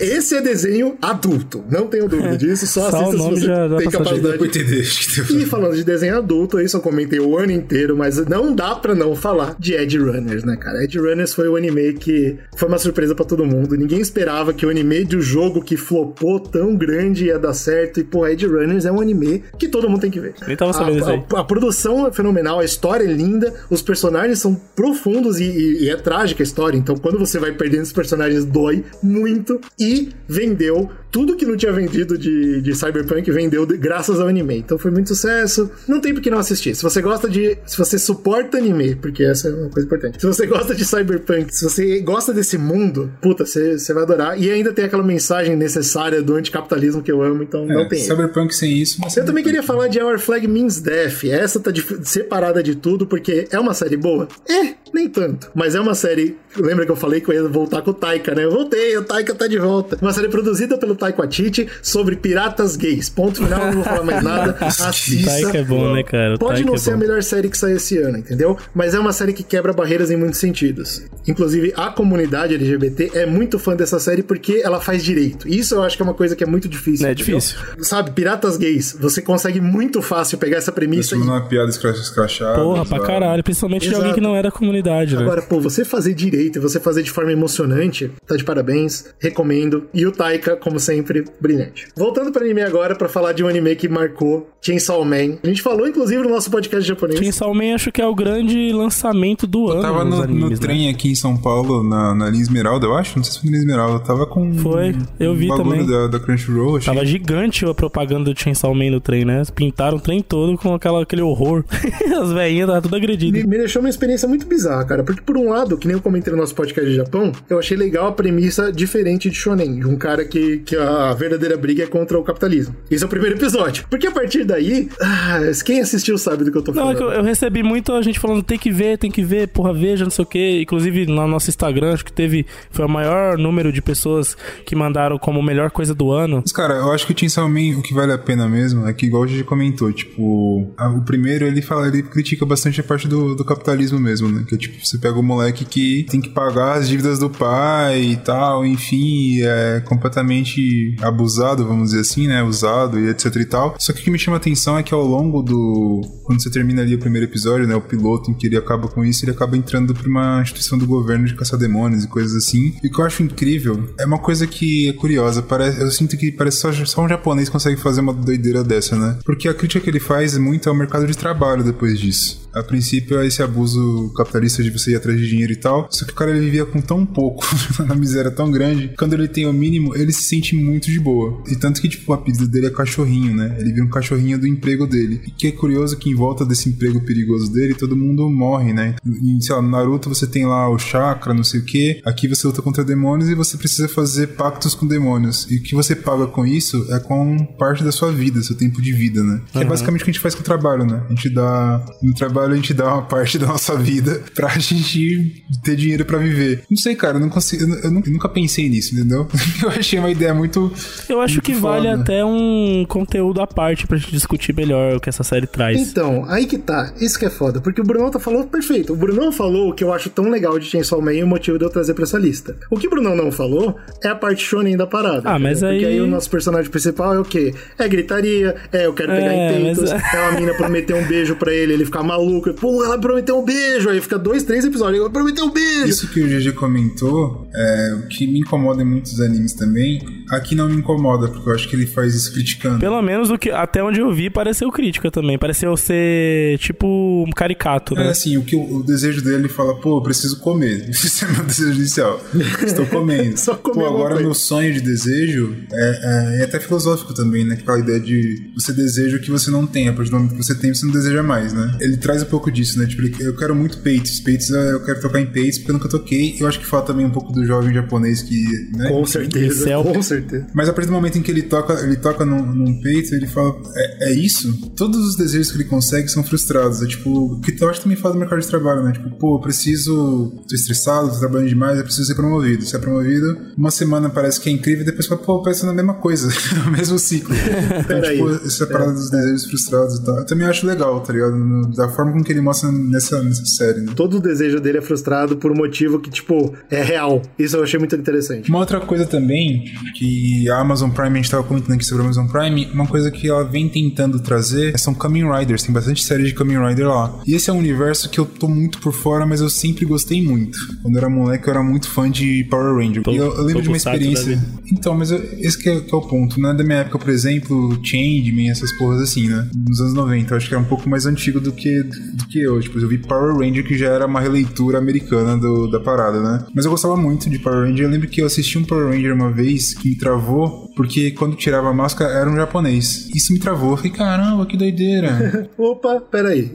[0.00, 3.90] Esse é desenho adulto, não tenho dúvida disso, só, Só assista se você já tem
[3.90, 4.38] pra saber.
[4.38, 5.42] capacidade.
[5.42, 8.94] E falando de desenho adulto, isso eu comentei o ano inteiro, mas não dá pra
[8.94, 10.82] não falar de Edge Runners, né, cara?
[10.84, 13.76] Edge Runners foi o anime que foi uma surpresa pra todo mundo.
[13.76, 18.00] Ninguém esperava que o anime de um jogo que flopou tão grande ia dar certo.
[18.00, 20.34] E, pô, Edge Runners é um anime que todo mundo tem que ver.
[20.46, 21.22] Nem tava sabendo a, disso aí.
[21.34, 24.54] a, a produção é fenomenal, a história é linda, os personagens são
[24.84, 26.76] profundos e, e- e é trágica a história.
[26.76, 29.60] Então, quando você vai perdendo os personagens, dói muito.
[29.78, 34.56] E vendeu tudo que não tinha vendido de, de Cyberpunk, vendeu de- graças ao anime.
[34.58, 35.70] Então, foi muito sucesso.
[35.86, 36.74] Não tem por que não assistir.
[36.74, 37.56] Se você gosta de.
[37.64, 40.20] Se você suporta anime, porque essa é uma coisa importante.
[40.20, 44.42] Se você gosta de Cyberpunk, se você gosta desse mundo, puta, você, você vai adorar.
[44.42, 48.00] E ainda tem aquela mensagem necessária do anticapitalismo que eu amo, então não tem.
[48.00, 48.08] erro.
[48.08, 49.00] Cyberpunk sem isso.
[49.00, 51.22] Mas Eu também queria falar de Our Flag Means Death.
[51.26, 54.26] Essa tá dif- separada de tudo, porque é uma série boa?
[54.48, 55.48] É, nem tanto.
[55.54, 56.36] Mas é uma série.
[56.56, 58.44] Lembra que eu falei que eu ia voltar com o Taika, né?
[58.44, 59.96] Eu voltei, o Taika tá de volta.
[60.02, 63.08] Uma série produzida pelo Taika Waititi sobre piratas gays.
[63.08, 64.56] Ponto final, não vou falar mais nada.
[64.64, 65.30] Assista.
[65.30, 66.34] Taika é bom, né, cara?
[66.34, 68.56] O Pode Taika não é ser a melhor série que saiu esse ano, entendeu?
[68.74, 71.02] Mas é uma série que quebra barreiras em muitos sentidos.
[71.26, 75.48] Inclusive, a comunidade LGBT é muito fã dessa série porque ela faz direito.
[75.48, 77.06] Isso eu acho que é uma coisa que é muito difícil.
[77.06, 77.38] É entendeu?
[77.38, 77.58] difícil.
[77.80, 81.46] Sabe, piratas gays, você consegue muito fácil pegar essa premissa Isso e não é uma
[81.48, 82.58] piada escra- escrachada.
[82.60, 83.42] Porra, pra caralho.
[83.44, 84.00] Principalmente de Exato.
[84.02, 85.22] alguém que não é da comunidade, né?
[85.22, 89.86] Agora, pô, você fazer direito e você fazer de forma emocionante, tá de parabéns, recomendo.
[89.92, 90.93] E o Taika, como sempre,
[91.40, 91.88] brilhante.
[91.96, 95.38] Voltando para anime agora para falar de um anime que marcou Chainsaw Man.
[95.42, 97.18] A gente falou inclusive no nosso podcast japonês.
[97.18, 100.50] Chainsaw Man acho que é o grande lançamento do ano Eu tava no, animes, no
[100.50, 100.56] né?
[100.56, 103.16] trem aqui em São Paulo, na, na linha Esmeralda, eu acho.
[103.16, 103.94] Não sei se foi na linha Esmeralda.
[103.94, 104.54] Eu tava com.
[104.54, 105.86] Foi, eu vi um também.
[105.86, 106.76] Da, da Crunchyroll.
[106.76, 106.92] Achei.
[106.92, 109.42] Tava gigante a propaganda do Chainsaw Man no trem, né?
[109.54, 111.64] Pintaram o trem todo com aquela, aquele horror.
[112.20, 113.42] As velhinhas estavam tudo agredidas.
[113.42, 115.02] Me, me deixou uma experiência muito bizarra, cara.
[115.02, 117.76] Porque, por um lado, que nem eu comentei no nosso podcast de Japão, eu achei
[117.76, 121.86] legal a premissa diferente de Shonen, de um cara que, que a verdadeira briga é
[121.86, 122.74] contra o capitalismo.
[122.90, 123.84] Esse é o primeiro episódio.
[123.90, 126.94] Porque a partir daí, ah, quem assistiu sabe do que eu tô Não, falando.
[126.94, 129.72] é que eu, eu recebi muita gente falando tem que ver, tem que ver, porra,
[129.72, 130.60] veja, não sei o quê.
[130.62, 132.46] Inclusive, no nosso Instagram, acho que teve.
[132.70, 134.36] Foi o maior número de pessoas
[134.66, 136.40] que mandaram como melhor coisa do ano.
[136.42, 138.92] Mas, cara, eu acho que o Chainsaw Man, o que vale a pena mesmo, é
[138.92, 142.84] que, igual a gente comentou, tipo, a- o primeiro ele fala, ele critica bastante a
[142.84, 144.44] parte do, do capitalismo mesmo, né?
[144.48, 148.00] Que é tipo, você pega o moleque que tem que pagar as dívidas do pai
[148.02, 150.63] e tal, enfim, é completamente
[151.00, 152.42] abusado, vamos dizer assim, né?
[152.42, 153.74] Usado e etc e tal.
[153.78, 156.00] Só que o que me chama a atenção é que ao longo do.
[156.24, 157.74] Quando você termina ali o primeiro episódio, né?
[157.74, 160.86] O piloto em que ele acaba com isso, ele acaba entrando pra uma instituição do
[160.86, 162.74] governo de caçar demônios e coisas assim.
[162.82, 165.42] E o que eu acho incrível é uma coisa que é curiosa.
[165.42, 169.18] Parece, eu sinto que parece só, só um japonês consegue fazer uma doideira dessa, né?
[169.24, 172.43] Porque a crítica que ele faz é muito ao mercado de trabalho depois disso.
[172.54, 175.88] A princípio é esse abuso capitalista de você ir atrás de dinheiro e tal.
[175.90, 177.44] Só que o cara ele vivia com tão pouco,
[177.86, 178.94] na miséria tão grande.
[178.98, 181.42] Quando ele tem o mínimo, ele se sente muito de boa.
[181.48, 183.56] E tanto que, tipo, o apelido dele é cachorrinho, né?
[183.58, 185.20] Ele vira um cachorrinho do emprego dele.
[185.26, 188.96] E que é curioso que em volta desse emprego perigoso dele, todo mundo morre, né?
[189.04, 192.00] Em, sei lá, no Naruto você tem lá o chakra, não sei o que.
[192.04, 195.46] Aqui você luta contra demônios e você precisa fazer pactos com demônios.
[195.50, 198.80] E o que você paga com isso é com parte da sua vida, seu tempo
[198.80, 199.40] de vida, né?
[199.52, 201.02] Que é basicamente o que a gente faz com o trabalho, né?
[201.06, 201.84] A gente dá.
[202.02, 206.04] No trabalho trabalho a gente dá uma parte da nossa vida pra gente ter dinheiro
[206.04, 206.62] pra viver.
[206.70, 207.64] Não sei, cara, eu não consigo.
[207.64, 209.26] Eu, eu nunca pensei nisso, entendeu?
[209.62, 210.72] Eu achei uma ideia muito.
[211.08, 212.02] Eu acho muito que vale foda.
[212.02, 215.80] até um conteúdo à parte pra gente discutir melhor o que essa série traz.
[215.80, 216.92] Então, aí que tá.
[217.00, 217.60] Isso que é foda.
[217.60, 218.92] Porque o Brunão tá falou perfeito.
[218.92, 221.58] O Brunão falou o que eu acho tão legal de Chainsaw Man e o motivo
[221.58, 222.56] de eu trazer pra essa lista.
[222.70, 225.22] O que o Brunão não falou é a parte shonen da parada.
[225.30, 225.74] Ah, mas entendeu?
[225.76, 227.54] Porque aí- aí o nosso personagem principal é o quê?
[227.78, 231.06] É gritaria, é eu quero pegar É, em peitos, mas- é uma mina prometer um
[231.06, 232.33] beijo pra ele, ele ficar maluco.
[232.40, 233.88] Pô, ela prometeu um beijo.
[233.88, 235.00] Aí fica dois, três episódios.
[235.00, 235.86] Ela prometeu um beijo.
[235.86, 240.00] Isso que o GG comentou, é, o que me incomoda em muitos animes também,
[240.30, 242.78] aqui não me incomoda, porque eu acho que ele faz isso criticando.
[242.80, 245.38] Pelo menos o que, até onde eu vi, pareceu crítica também.
[245.38, 246.86] Pareceu ser, tipo,
[247.26, 248.08] um caricato, É né?
[248.10, 250.88] assim, o que o, o desejo dele ele fala, pô, eu preciso comer.
[250.90, 252.20] Esse é meu desejo inicial.
[252.64, 253.36] Estou comendo.
[253.38, 254.22] Só comer pô, agora coisa.
[254.22, 257.54] meu sonho de desejo é, é- é até filosófico também, né?
[257.54, 259.88] Aquela ideia de você deseja o que você não tem.
[259.88, 261.76] A partir do momento que você tem, você não deseja mais, né?
[261.80, 262.86] Ele traz um pouco disso, né?
[262.86, 264.20] Tipo, eu quero muito peitos.
[264.20, 266.36] Peitos, é, eu quero tocar em peitos porque eu nunca toquei.
[266.38, 268.44] Eu acho que fala também um pouco do jovem japonês que,
[268.76, 268.88] né?
[268.88, 269.82] Com certeza, Céu.
[269.82, 270.46] com certeza.
[270.54, 273.26] Mas a partir do momento em que ele toca, ele toca num, num peito, ele
[273.26, 274.70] fala: é, é isso?
[274.76, 276.82] Todos os desejos que ele consegue são frustrados.
[276.82, 278.92] É tipo, o que eu acho que também fala do mercado de trabalho, né?
[278.92, 280.32] Tipo, pô, eu preciso.
[280.48, 282.64] tô estressado, tô trabalhando demais, eu preciso ser promovido.
[282.64, 285.72] Se é promovido, uma semana parece que é incrível e depois fala, pô, parece na
[285.72, 286.28] mesma coisa,
[286.64, 287.34] no mesmo ciclo.
[287.84, 290.18] Então, tipo, essa parada dos desejos frustrados e tal.
[290.18, 291.70] Eu também acho legal, tá ligado?
[291.74, 293.92] Da forma com que ele mostra nessa, nessa série, né?
[293.94, 297.20] Todo o desejo dele é frustrado por um motivo que, tipo, é real.
[297.38, 298.48] Isso eu achei muito interessante.
[298.48, 299.64] Uma outra coisa também,
[299.98, 303.10] que a Amazon Prime, a gente tava comentando aqui sobre a Amazon Prime, uma coisa
[303.10, 307.20] que ela vem tentando trazer são Kamen Riders, tem bastante série de Kamen Rider lá.
[307.26, 310.22] E esse é um universo que eu tô muito por fora, mas eu sempre gostei
[310.22, 310.56] muito.
[310.82, 313.02] Quando eu era moleque, eu era muito fã de Power Ranger.
[313.02, 314.38] Tô- e eu, eu lembro de uma experiência.
[314.72, 316.40] Então, mas eu- esse que é, que é o ponto.
[316.40, 319.48] Não é da minha época, por exemplo, Changeman, essas porras assim, né?
[319.54, 320.32] Nos anos 90.
[320.32, 321.82] Eu acho que era um pouco mais antigo do que,
[322.14, 322.60] do que eu.
[322.60, 326.46] Tipo, eu vi Power Ranger, que já era uma releitura americana do, da parada, né?
[326.54, 327.86] Mas eu gostava muito de Power Ranger.
[327.86, 331.36] Eu lembro que eu assisti um Power Ranger uma vez que me travou, porque quando
[331.36, 333.08] tirava a máscara era um japonês.
[333.14, 333.72] Isso me travou.
[333.72, 335.50] Eu falei, caramba, que doideira.
[335.56, 336.52] Opa, peraí.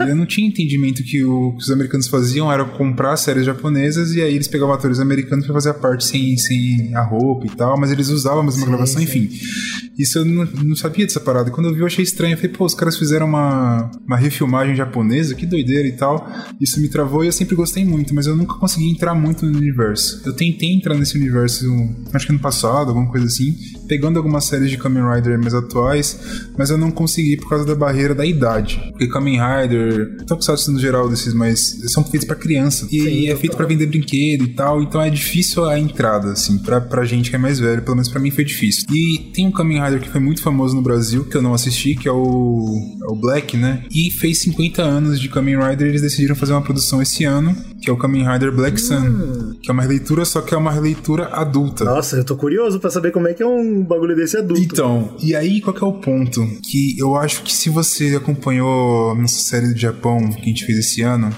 [0.00, 4.22] eu não tinha entendimento que o que os americanos faziam era comprar séries japonesas e
[4.22, 7.78] aí eles pegavam atores americanos pra fazer a parte sem, sem a roupa e tal,
[7.78, 9.28] mas eles usavam a mesma gravação, enfim.
[9.98, 11.50] Isso eu não, não sabia dessa parada.
[11.50, 12.32] Quando eu vi, eu achei estranho.
[12.32, 16.28] Eu falei, pô, os caras fizeram uma, uma refilmagem japonesa, que doideira e tal.
[16.60, 19.56] Isso me travou e eu sempre gostei muito, mas eu nunca consegui entrar muito no
[19.56, 20.22] universo.
[20.24, 21.66] Eu tentei entrar nesse universo,
[22.12, 23.56] acho que ano passado, alguma coisa assim,
[23.88, 27.74] pegando algumas séries de Kamen Rider mais atuais, mas eu não consegui por causa da
[27.74, 28.80] barreira da idade.
[28.90, 31.80] Porque Kamen Rider, Tokusatsu no geral, desses mais.
[31.88, 32.86] são feitos pra criança.
[32.90, 36.58] E Sim, é feito pra vender brinquedo e tal, então é difícil a entrada, assim,
[36.58, 38.84] pra, pra gente que é mais velho, pelo menos pra mim foi difícil.
[38.92, 41.94] E tem um Kamen Rider que foi muito famoso no Brasil, que eu não assisti,
[41.94, 43.84] que é o, é o Black, né?
[43.90, 47.88] E fez 50 anos de Kamen Rider eles decidiram fazer uma produção esse ano, que
[47.88, 51.28] é o Kamen Rider Black Sun, que é uma releitura, só que é uma releitura
[51.28, 51.84] adulta.
[51.84, 54.62] Nossa, eu tô curioso pra saber como é que é um bagulho desse adulto.
[54.62, 56.46] Então, e aí qual que é o ponto?
[56.62, 60.78] Que eu acho que se você acompanhou nossa série do Japão que a gente fez
[60.78, 61.30] esse ano,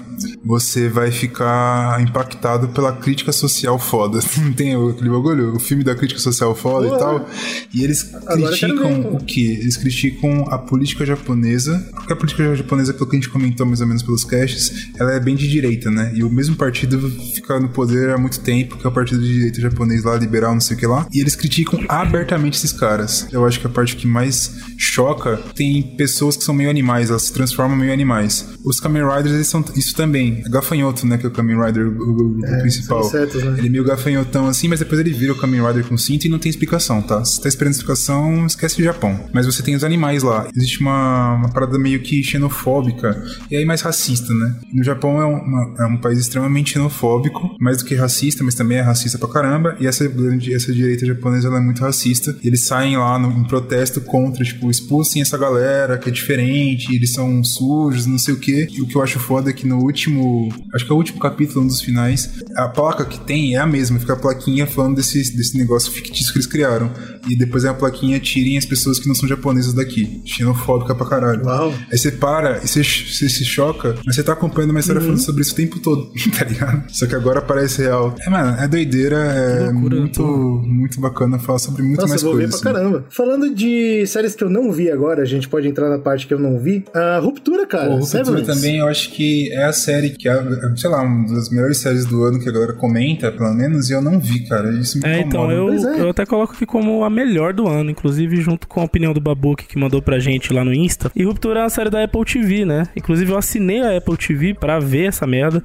[0.43, 4.19] você vai ficar impactado pela crítica social foda.
[4.37, 5.55] Não tem aquele bagulho?
[5.55, 6.95] O filme da crítica social foda Ué.
[6.95, 7.29] e tal.
[7.73, 9.57] E eles Agora criticam o quê?
[9.61, 13.81] Eles criticam a política japonesa, porque a política japonesa, pelo que a gente comentou mais
[13.81, 16.11] ou menos pelos casts, ela é bem de direita, né?
[16.15, 19.33] E o mesmo partido fica no poder há muito tempo, que é o partido de
[19.33, 21.07] direita japonês lá, liberal, não sei o que lá.
[21.11, 23.27] E eles criticam abertamente esses caras.
[23.31, 27.23] Eu acho que a parte que mais choca tem pessoas que são meio animais, elas
[27.23, 28.47] se transformam meio animais.
[28.63, 30.41] Os Kamen Riders, eles são isso também.
[30.45, 31.17] É Gafanhoto, né?
[31.17, 33.03] Que é o Kamen Rider o, o principal.
[33.03, 33.55] são insetos, né?
[33.57, 36.29] Ele é meio gafanhotão assim, mas depois ele vira o Kamen Rider com cinto e
[36.29, 37.23] não tem explicação, tá?
[37.25, 39.19] Se tá esperando explicação, esquece o Japão.
[39.33, 40.47] Mas você tem os animais lá.
[40.55, 44.55] Existe uma, uma parada meio que xenofóbica e aí mais racista, né?
[44.73, 48.77] No Japão é, uma- é um país extremamente xenofóbico, mais do que racista, mas também
[48.77, 49.75] é racista pra caramba.
[49.79, 50.05] E essa,
[50.51, 52.35] essa direita japonesa é muito racista.
[52.43, 57.11] Eles saem lá no, em protesto contra, tipo, expulsem essa galera que é diferente, eles
[57.11, 58.67] são sujos, não sei o quê.
[58.71, 61.19] E o que eu acho foda é que no último, acho que é o último
[61.19, 64.95] capítulo, um dos finais, a placa que tem é a mesma, fica a plaquinha falando
[64.95, 66.91] desse, desse negócio fictício que eles criaram.
[67.29, 70.21] E depois é a plaquinha tirem as pessoas que não são japonesas daqui.
[70.25, 71.45] Xenofóbica pra caralho.
[71.45, 71.73] Uau.
[71.91, 75.19] Aí você para e você, você se choca, mas você tá acompanhando uma história falando
[75.19, 76.11] sobre isso o tempo todo.
[76.37, 76.83] tá ligado?
[76.89, 78.13] Só que agora parece real.
[78.25, 80.23] É, mano, é doideira, é loucura, muito,
[80.65, 82.55] muito bacana falar sobre muito Nossa, mais eu vou coisas.
[82.55, 83.05] ver pra caramba.
[83.09, 86.33] Falando de séries que eu não vi agora, a gente pode entrar na parte que
[86.33, 86.83] eu não vi.
[86.93, 87.87] A Ruptura, cara.
[87.89, 88.45] Pô, Ruptura Severance.
[88.53, 90.43] também, eu acho que é a série que é,
[90.75, 93.93] sei lá, uma das melhores séries do ano que a galera comenta, pelo menos, e
[93.93, 94.71] eu não vi, cara.
[94.73, 95.53] Isso me É, então, incomoda.
[95.53, 96.01] eu, Pois é.
[96.01, 99.21] eu até coloco aqui como a melhor do ano, inclusive junto com a opinião do
[99.21, 101.11] Babuque que mandou pra gente lá no Insta.
[101.15, 102.87] E Ruptura é uma série da Apple TV, né?
[102.95, 105.63] Inclusive eu assinei a Apple TV pra ver essa merda.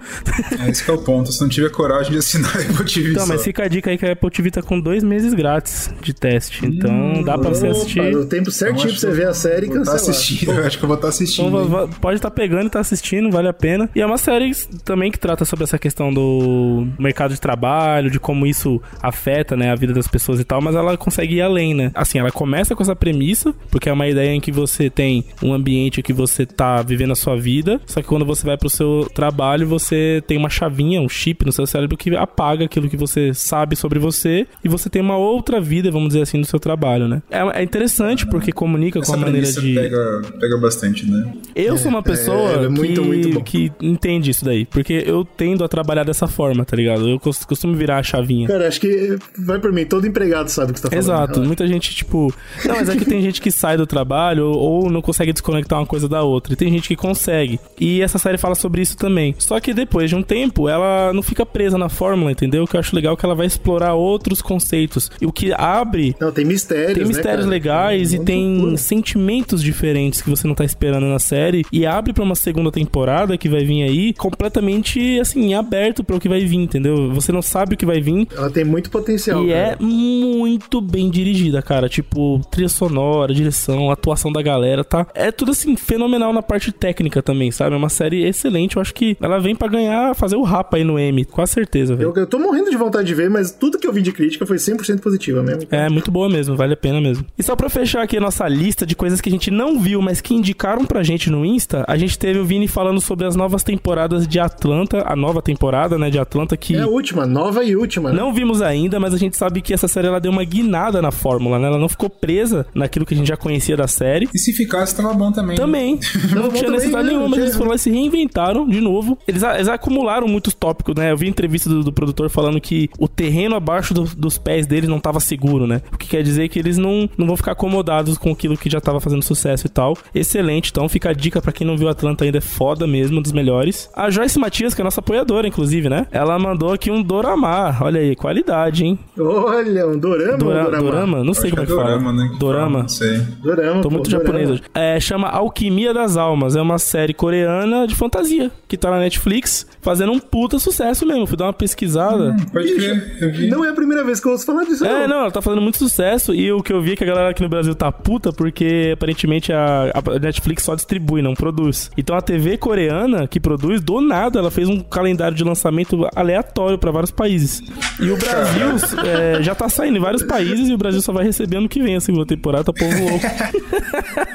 [0.64, 1.32] É esse que é o ponto.
[1.32, 3.32] Se não tiver coragem de assinar a Apple TV Então, só.
[3.32, 6.12] mas fica a dica aí que a Apple TV tá com dois meses grátis de
[6.14, 6.64] teste.
[6.66, 8.16] Então dá pra você Opa, assistir.
[8.16, 10.10] o tempo certinho Então, pra você ver a série e Vou tá cancelar.
[10.10, 11.48] assistindo, eu acho que eu vou estar assistindo.
[11.64, 13.88] Então, pode estar pegando e tá assistindo, vale a pena.
[13.94, 14.52] E é uma série
[14.84, 19.70] também que trata sobre essa questão do mercado de trabalho, de como isso afeta, né,
[19.70, 21.90] a vida das pessoas e tal, mas ela consegue ir além, né?
[21.94, 25.52] Assim, ela começa com essa premissa, porque é uma ideia em que você tem um
[25.52, 29.08] ambiente que você tá vivendo a sua vida, só que quando você vai pro seu
[29.14, 33.32] trabalho, você tem uma chavinha, um chip no seu cérebro que apaga aquilo que você
[33.34, 37.08] sabe sobre você e você tem uma outra vida, vamos dizer assim, no seu trabalho,
[37.08, 37.22] né?
[37.30, 41.32] É, é interessante porque comunica Essa com a maneira de pega, pega bastante, né?
[41.54, 44.64] eu sou uma pessoa é muito, que, muito que entende isso daí.
[44.64, 47.08] Porque eu tendo a trabalhar dessa forma, tá ligado?
[47.08, 48.46] Eu cos- costumo virar a chavinha.
[48.48, 49.84] Cara, acho que vai por mim.
[49.84, 51.04] Todo empregado sabe o que você tá falando.
[51.04, 51.46] Exato, Relaxa.
[51.46, 52.32] muita gente, tipo.
[52.64, 55.78] Não, mas é que tem gente que sai do trabalho ou, ou não consegue desconectar
[55.78, 56.52] uma coisa da outra.
[56.52, 57.58] E tem gente que consegue.
[57.80, 59.34] E essa série fala sobre isso também.
[59.38, 62.64] Só que depois de um tempo, ela não fica presa na fórmula, entendeu?
[62.64, 65.10] O que eu acho legal é que ela vai explorar outros conceitos.
[65.20, 67.50] E o que abre Não, tem mistérios, tem né, mistérios cara?
[67.50, 68.76] legais e tem loucura.
[68.76, 73.36] sentimentos diferentes que você não tá esperando na série e abre pra uma segunda temporada
[73.38, 77.12] que vai vir aí completamente assim aberto para o que vai vir, entendeu?
[77.12, 79.44] Você não sabe o que vai vir Ela tem muito potencial.
[79.44, 79.58] e cara.
[79.58, 81.88] é muito bem dirigida, cara.
[81.88, 85.06] Tipo, trilha sonora, direção, atuação da galera, tá?
[85.14, 87.74] É tudo assim, fenomenal na parte técnica também, sabe?
[87.74, 88.76] É uma série excelente.
[88.76, 91.94] Eu acho que ela vem pra ganhar, fazer o rapa aí no M, com certeza,
[91.96, 92.10] velho.
[92.14, 94.46] Eu, eu tô morrendo de vontade de ver, mas tudo que eu vi de crítica
[94.46, 95.68] foi 100% positiva mesmo.
[95.70, 97.24] É, muito boa mesmo, vale a pena mesmo.
[97.38, 100.00] E só pra fechar aqui a nossa lista de coisas que a gente não viu,
[100.00, 103.34] mas que indicaram pra gente no Insta, a gente teve o Vini falando sobre as
[103.36, 107.64] novas temporadas de Atlanta, a nova temporada, né, de Atlanta, que É a última, nova
[107.64, 108.10] e última.
[108.12, 108.16] né?
[108.18, 111.07] não vimos ainda, mas a gente sabe que essa série ela deu uma guinada na
[111.10, 111.66] fórmula, né?
[111.68, 114.28] Ela não ficou presa naquilo que a gente já conhecia da série.
[114.34, 115.56] E se ficasse, tava bom também.
[115.56, 115.98] Também.
[116.34, 117.10] Não bom tinha também, necessidade né?
[117.10, 119.18] nenhuma, Não mas eles foram lá e se reinventaram de novo.
[119.26, 121.10] Eles, eles acumularam muitos tópicos, né?
[121.10, 124.88] Eu vi entrevista do, do produtor falando que o terreno abaixo do- dos pés deles
[124.88, 125.80] não tava seguro, né?
[125.92, 128.80] O que quer dizer que eles não, não vão ficar acomodados com aquilo que já
[128.80, 129.96] tava fazendo sucesso e tal.
[130.14, 133.22] Excelente, então fica a dica pra quem não viu Atlanta ainda, é foda mesmo, um
[133.22, 133.88] dos melhores.
[133.94, 136.06] A Joyce Matias, que é a nossa apoiadora, inclusive, né?
[136.10, 137.76] Ela mandou aqui um Dorama.
[137.80, 138.98] Olha aí, qualidade, hein?
[139.18, 140.87] Olha, um dorama Dora- ou dorama?
[140.90, 141.24] Dorama?
[141.24, 141.96] Não sei como é que que é fala.
[141.98, 142.28] dorama, né?
[142.32, 142.70] que Dorama.
[142.70, 143.18] fala, Não sei.
[143.42, 144.24] Dorama, Tô pô, muito dorama.
[144.26, 144.62] japonês hoje.
[144.74, 146.56] É, chama Alquimia das Almas.
[146.56, 151.26] É uma série coreana de fantasia que tá na Netflix, fazendo um puta sucesso mesmo.
[151.26, 152.36] Fui dar uma pesquisada.
[152.52, 153.48] Pode crer.
[153.50, 155.62] Não é a primeira vez que eu ouço falar disso, É, não, ela tá fazendo
[155.62, 157.90] muito sucesso e o que eu vi é que a galera aqui no Brasil tá
[157.90, 161.90] puta porque aparentemente a, a Netflix só distribui, não produz.
[161.96, 166.78] Então a TV coreana que produz, do nada, ela fez um calendário de lançamento aleatório
[166.78, 167.62] pra vários países.
[168.00, 168.66] E o Brasil
[169.04, 171.82] é, já tá saindo em vários países e o Brasil só vai receber ano que
[171.82, 173.26] vem a segunda temporada, tá povo louco.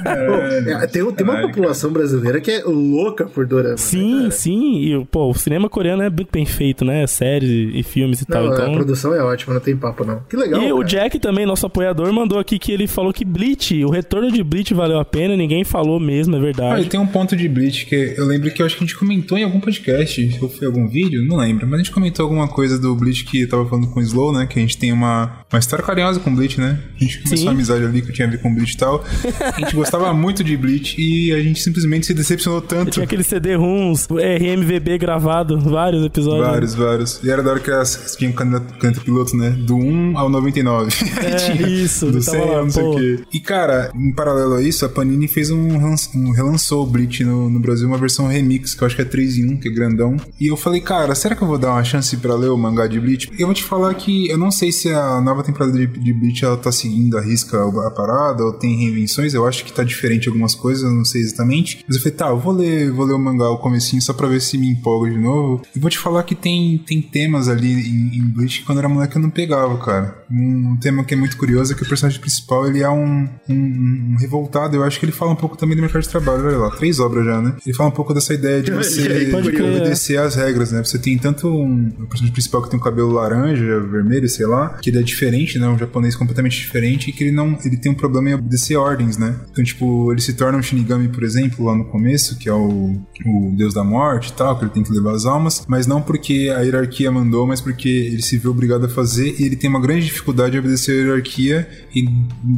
[0.06, 3.78] É, tem, tem uma população brasileira que é louca por dorama.
[3.78, 4.76] Sim, né, sim.
[4.78, 7.06] E, pô, o cinema coreano é muito bem feito, né?
[7.08, 8.46] Séries e filmes e tal.
[8.46, 8.72] Não, Então.
[8.72, 10.22] A produção é ótima, não tem papo, não.
[10.30, 10.62] Que legal.
[10.62, 10.88] E o cara.
[10.88, 14.74] Jack também, nosso apoiador, mandou aqui que ele falou que Bleach, o retorno de Bleach
[14.74, 16.90] valeu a pena, ninguém falou mesmo, é Ah, e verdade.
[16.90, 19.38] tem um ponto de Bleach que eu lembro que eu acho que a gente comentou
[19.38, 22.78] em algum podcast, ou foi algum vídeo, não lembro, mas a gente comentou alguma coisa
[22.80, 24.46] do Bleach que tava falando com o Slow, né?
[24.48, 26.80] Que a gente tem uma, uma história carinhosa com Bleach, né?
[26.96, 29.04] A gente começou uma amizade ali que eu tinha a ver com Bleach e tal.
[29.40, 32.92] A gente gostava muito de Bleach e a gente simplesmente se decepcionou tanto.
[32.92, 36.48] Tinha aquele CD-ROMs, RMVB gravado, vários episódios.
[36.48, 37.24] Vários, vários.
[37.24, 39.52] E era da hora que elas tinham caneta piloto, né?
[39.52, 40.92] Do 1 ao 99.
[41.24, 43.20] É, Tinha isso, Do tava 100 lá, não sei o quê.
[43.32, 45.78] E, cara, em paralelo a isso, a Panini fez um,
[46.16, 49.06] um relançou o Bleach no, no Brasil, uma versão remix, que eu acho que é
[49.06, 50.18] 3 em 1, que é grandão.
[50.40, 52.88] E eu falei, cara, será que eu vou dar uma chance pra ler o mangá
[52.88, 53.32] de Bleach?
[53.38, 56.46] Eu vou te falar que eu não sei se a nova temporada de, de Bleach
[56.46, 59.34] ela tá seguindo a risca a parada ou tem reinvenções.
[59.34, 61.84] Eu acho que tá diferente algumas coisas, não sei exatamente.
[61.86, 64.28] Mas eu falei, tá, eu vou ler, vou ler o mangá o comecinho só pra
[64.28, 65.62] ver se me empolga de novo.
[65.76, 68.88] E vou te falar que tem, tem temas ali em, em Bleach que quando era
[68.88, 70.24] moleque eu não pegava, cara.
[70.32, 74.14] Um, tema que é muito curioso é que o personagem principal ele é um, um,
[74.14, 74.78] um revoltado.
[74.78, 76.46] Eu acho que ele fala um pouco também do mercado de trabalho.
[76.46, 77.56] Olha lá, três obras já, né?
[77.66, 79.36] Ele fala um pouco dessa ideia de você é.
[79.36, 80.84] obedecer às regras, né?
[80.84, 84.70] Você tem tanto um, o personagem principal que tem um cabelo laranja, vermelho, sei lá,
[84.82, 85.68] que ele é diferente, né?
[85.68, 87.58] Um japonês completamente diferente e que ele não.
[87.64, 89.36] Ele tem um problema em obedecer ordens, né?
[89.52, 92.96] Então, tipo, ele se torna um Shinigami, por exemplo, lá no começo, que é o,
[93.26, 96.52] o deus da morte e tal, que ele tem que das Almas, mas não porque
[96.56, 99.80] a hierarquia mandou, mas porque ele se viu obrigado a fazer e ele tem uma
[99.80, 102.06] grande dificuldade de obedecer a hierarquia e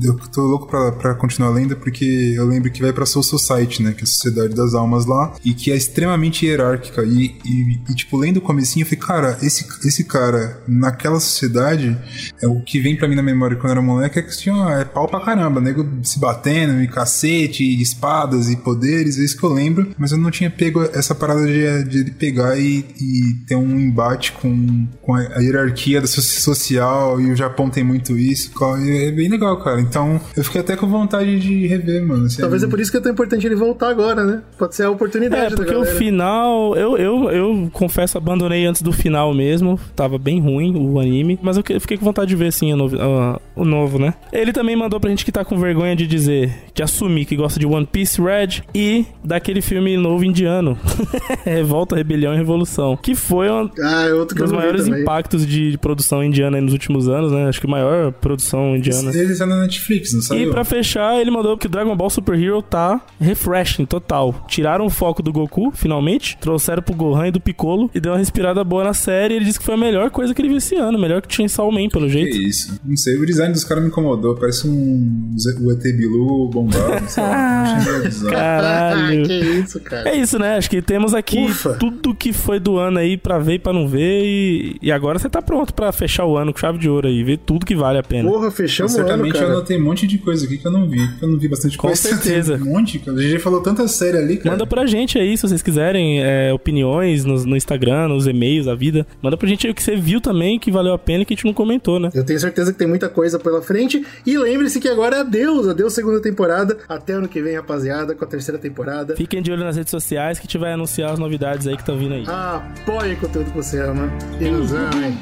[0.04, 3.82] eu tô louco pra, pra continuar lendo porque eu lembro que vai pra Soul Society,
[3.82, 7.80] né, que é a Sociedade das Almas lá, e que é extremamente hierárquica e, e,
[7.90, 11.98] e tipo, lendo o comecinho eu falei, cara, esse, esse cara naquela sociedade,
[12.42, 14.56] é o que vem pra mim na memória quando eu era moleque é que tinha
[14.80, 19.38] é pau pra caramba, nego se batendo e cacete, e espadas e poderes, é isso
[19.38, 22.86] que eu lembro, mas eu não tinha pego essa parada de, de ele pegar e,
[23.00, 28.18] e ter um embate com, com a, hierarquia da social e o Japão tem muito
[28.18, 28.52] isso,
[28.88, 29.82] é bem legal, cara.
[29.82, 32.26] Então eu fiquei até com vontade de rever, mano.
[32.26, 34.42] Assim, Talvez é por isso que é tão importante ele voltar agora, né?
[34.58, 35.54] Pode ser a oportunidade.
[35.54, 39.80] É, porque o final, eu, eu, eu confesso, abandonei antes do final mesmo.
[39.96, 43.64] Tava bem ruim o anime, mas eu fiquei com vontade de ver sim o o
[43.64, 44.14] novo, né?
[44.32, 47.60] Ele também mandou pra gente que tá com vergonha de dizer, de assumir que gosta
[47.60, 50.78] de One Piece Red e daquele filme novo indiano,
[51.44, 56.60] Revolta, Rebelião e Revolução, que foi um ah, é dos maiores impactos de, produção indiana
[56.60, 57.48] nos últimos anos, né?
[57.48, 59.12] Acho que a maior produção indiana.
[59.14, 60.48] Ele está na Netflix, não saiu?
[60.48, 64.46] E pra fechar, ele mandou que o Dragon Ball Super Hero tá refreshing total.
[64.48, 68.18] Tiraram o foco do Goku, finalmente, trouxeram pro Gohan e do Piccolo e deu uma
[68.18, 69.36] respirada boa na série.
[69.36, 71.46] Ele disse que foi a melhor coisa que ele viu esse ano, melhor que tinha
[71.46, 72.38] Chainsaw Man, pelo jeito.
[72.38, 72.80] Que isso.
[72.84, 74.36] Não sei, o design dos caras me incomodou.
[74.36, 77.06] Parece um o ET Bilu bombado.
[78.30, 79.26] Caralho.
[79.26, 80.10] que isso, cara.
[80.10, 80.58] É isso, né?
[80.58, 81.74] Acho que temos aqui Ufa.
[81.74, 84.24] tudo que foi do ano aí pra ver e pra não ver.
[84.24, 87.24] E, e agora você tá pronto pra fechar o ano com chave de ouro aí,
[87.24, 88.30] ver tudo que vale a pena.
[88.30, 90.90] Porra, fechamos o ano, Certamente eu anotei um monte de coisa aqui que eu não
[90.90, 91.08] vi.
[91.18, 91.96] Que eu não vi bastante com coisa.
[92.10, 92.56] Com certeza.
[92.56, 93.18] um monte, cara.
[93.18, 94.52] A gente falou tanta série ali, cara.
[94.52, 98.76] Manda pra gente aí, se vocês quiserem, é, opiniões no, no, Instagram, nos e-mails, a
[98.76, 99.06] vida.
[99.22, 101.34] Manda pra gente aí o que você viu também, que valeu a pena e que
[101.34, 102.10] a gente não comentou, né?
[102.14, 104.06] Eu tenho certeza que tem muita coisa pela frente.
[104.26, 106.78] E lembre-se que agora é adeus, adeus segunda temporada.
[106.88, 109.16] Até ano que vem, rapaziada, com a terceira temporada.
[109.16, 111.82] Fiquem de olho nas redes sociais que a gente vai anunciar as novidades aí que
[111.82, 112.26] estão vindo aí.
[112.28, 114.12] Apoie o conteúdo que você ama.
[114.40, 115.18] E nos amem.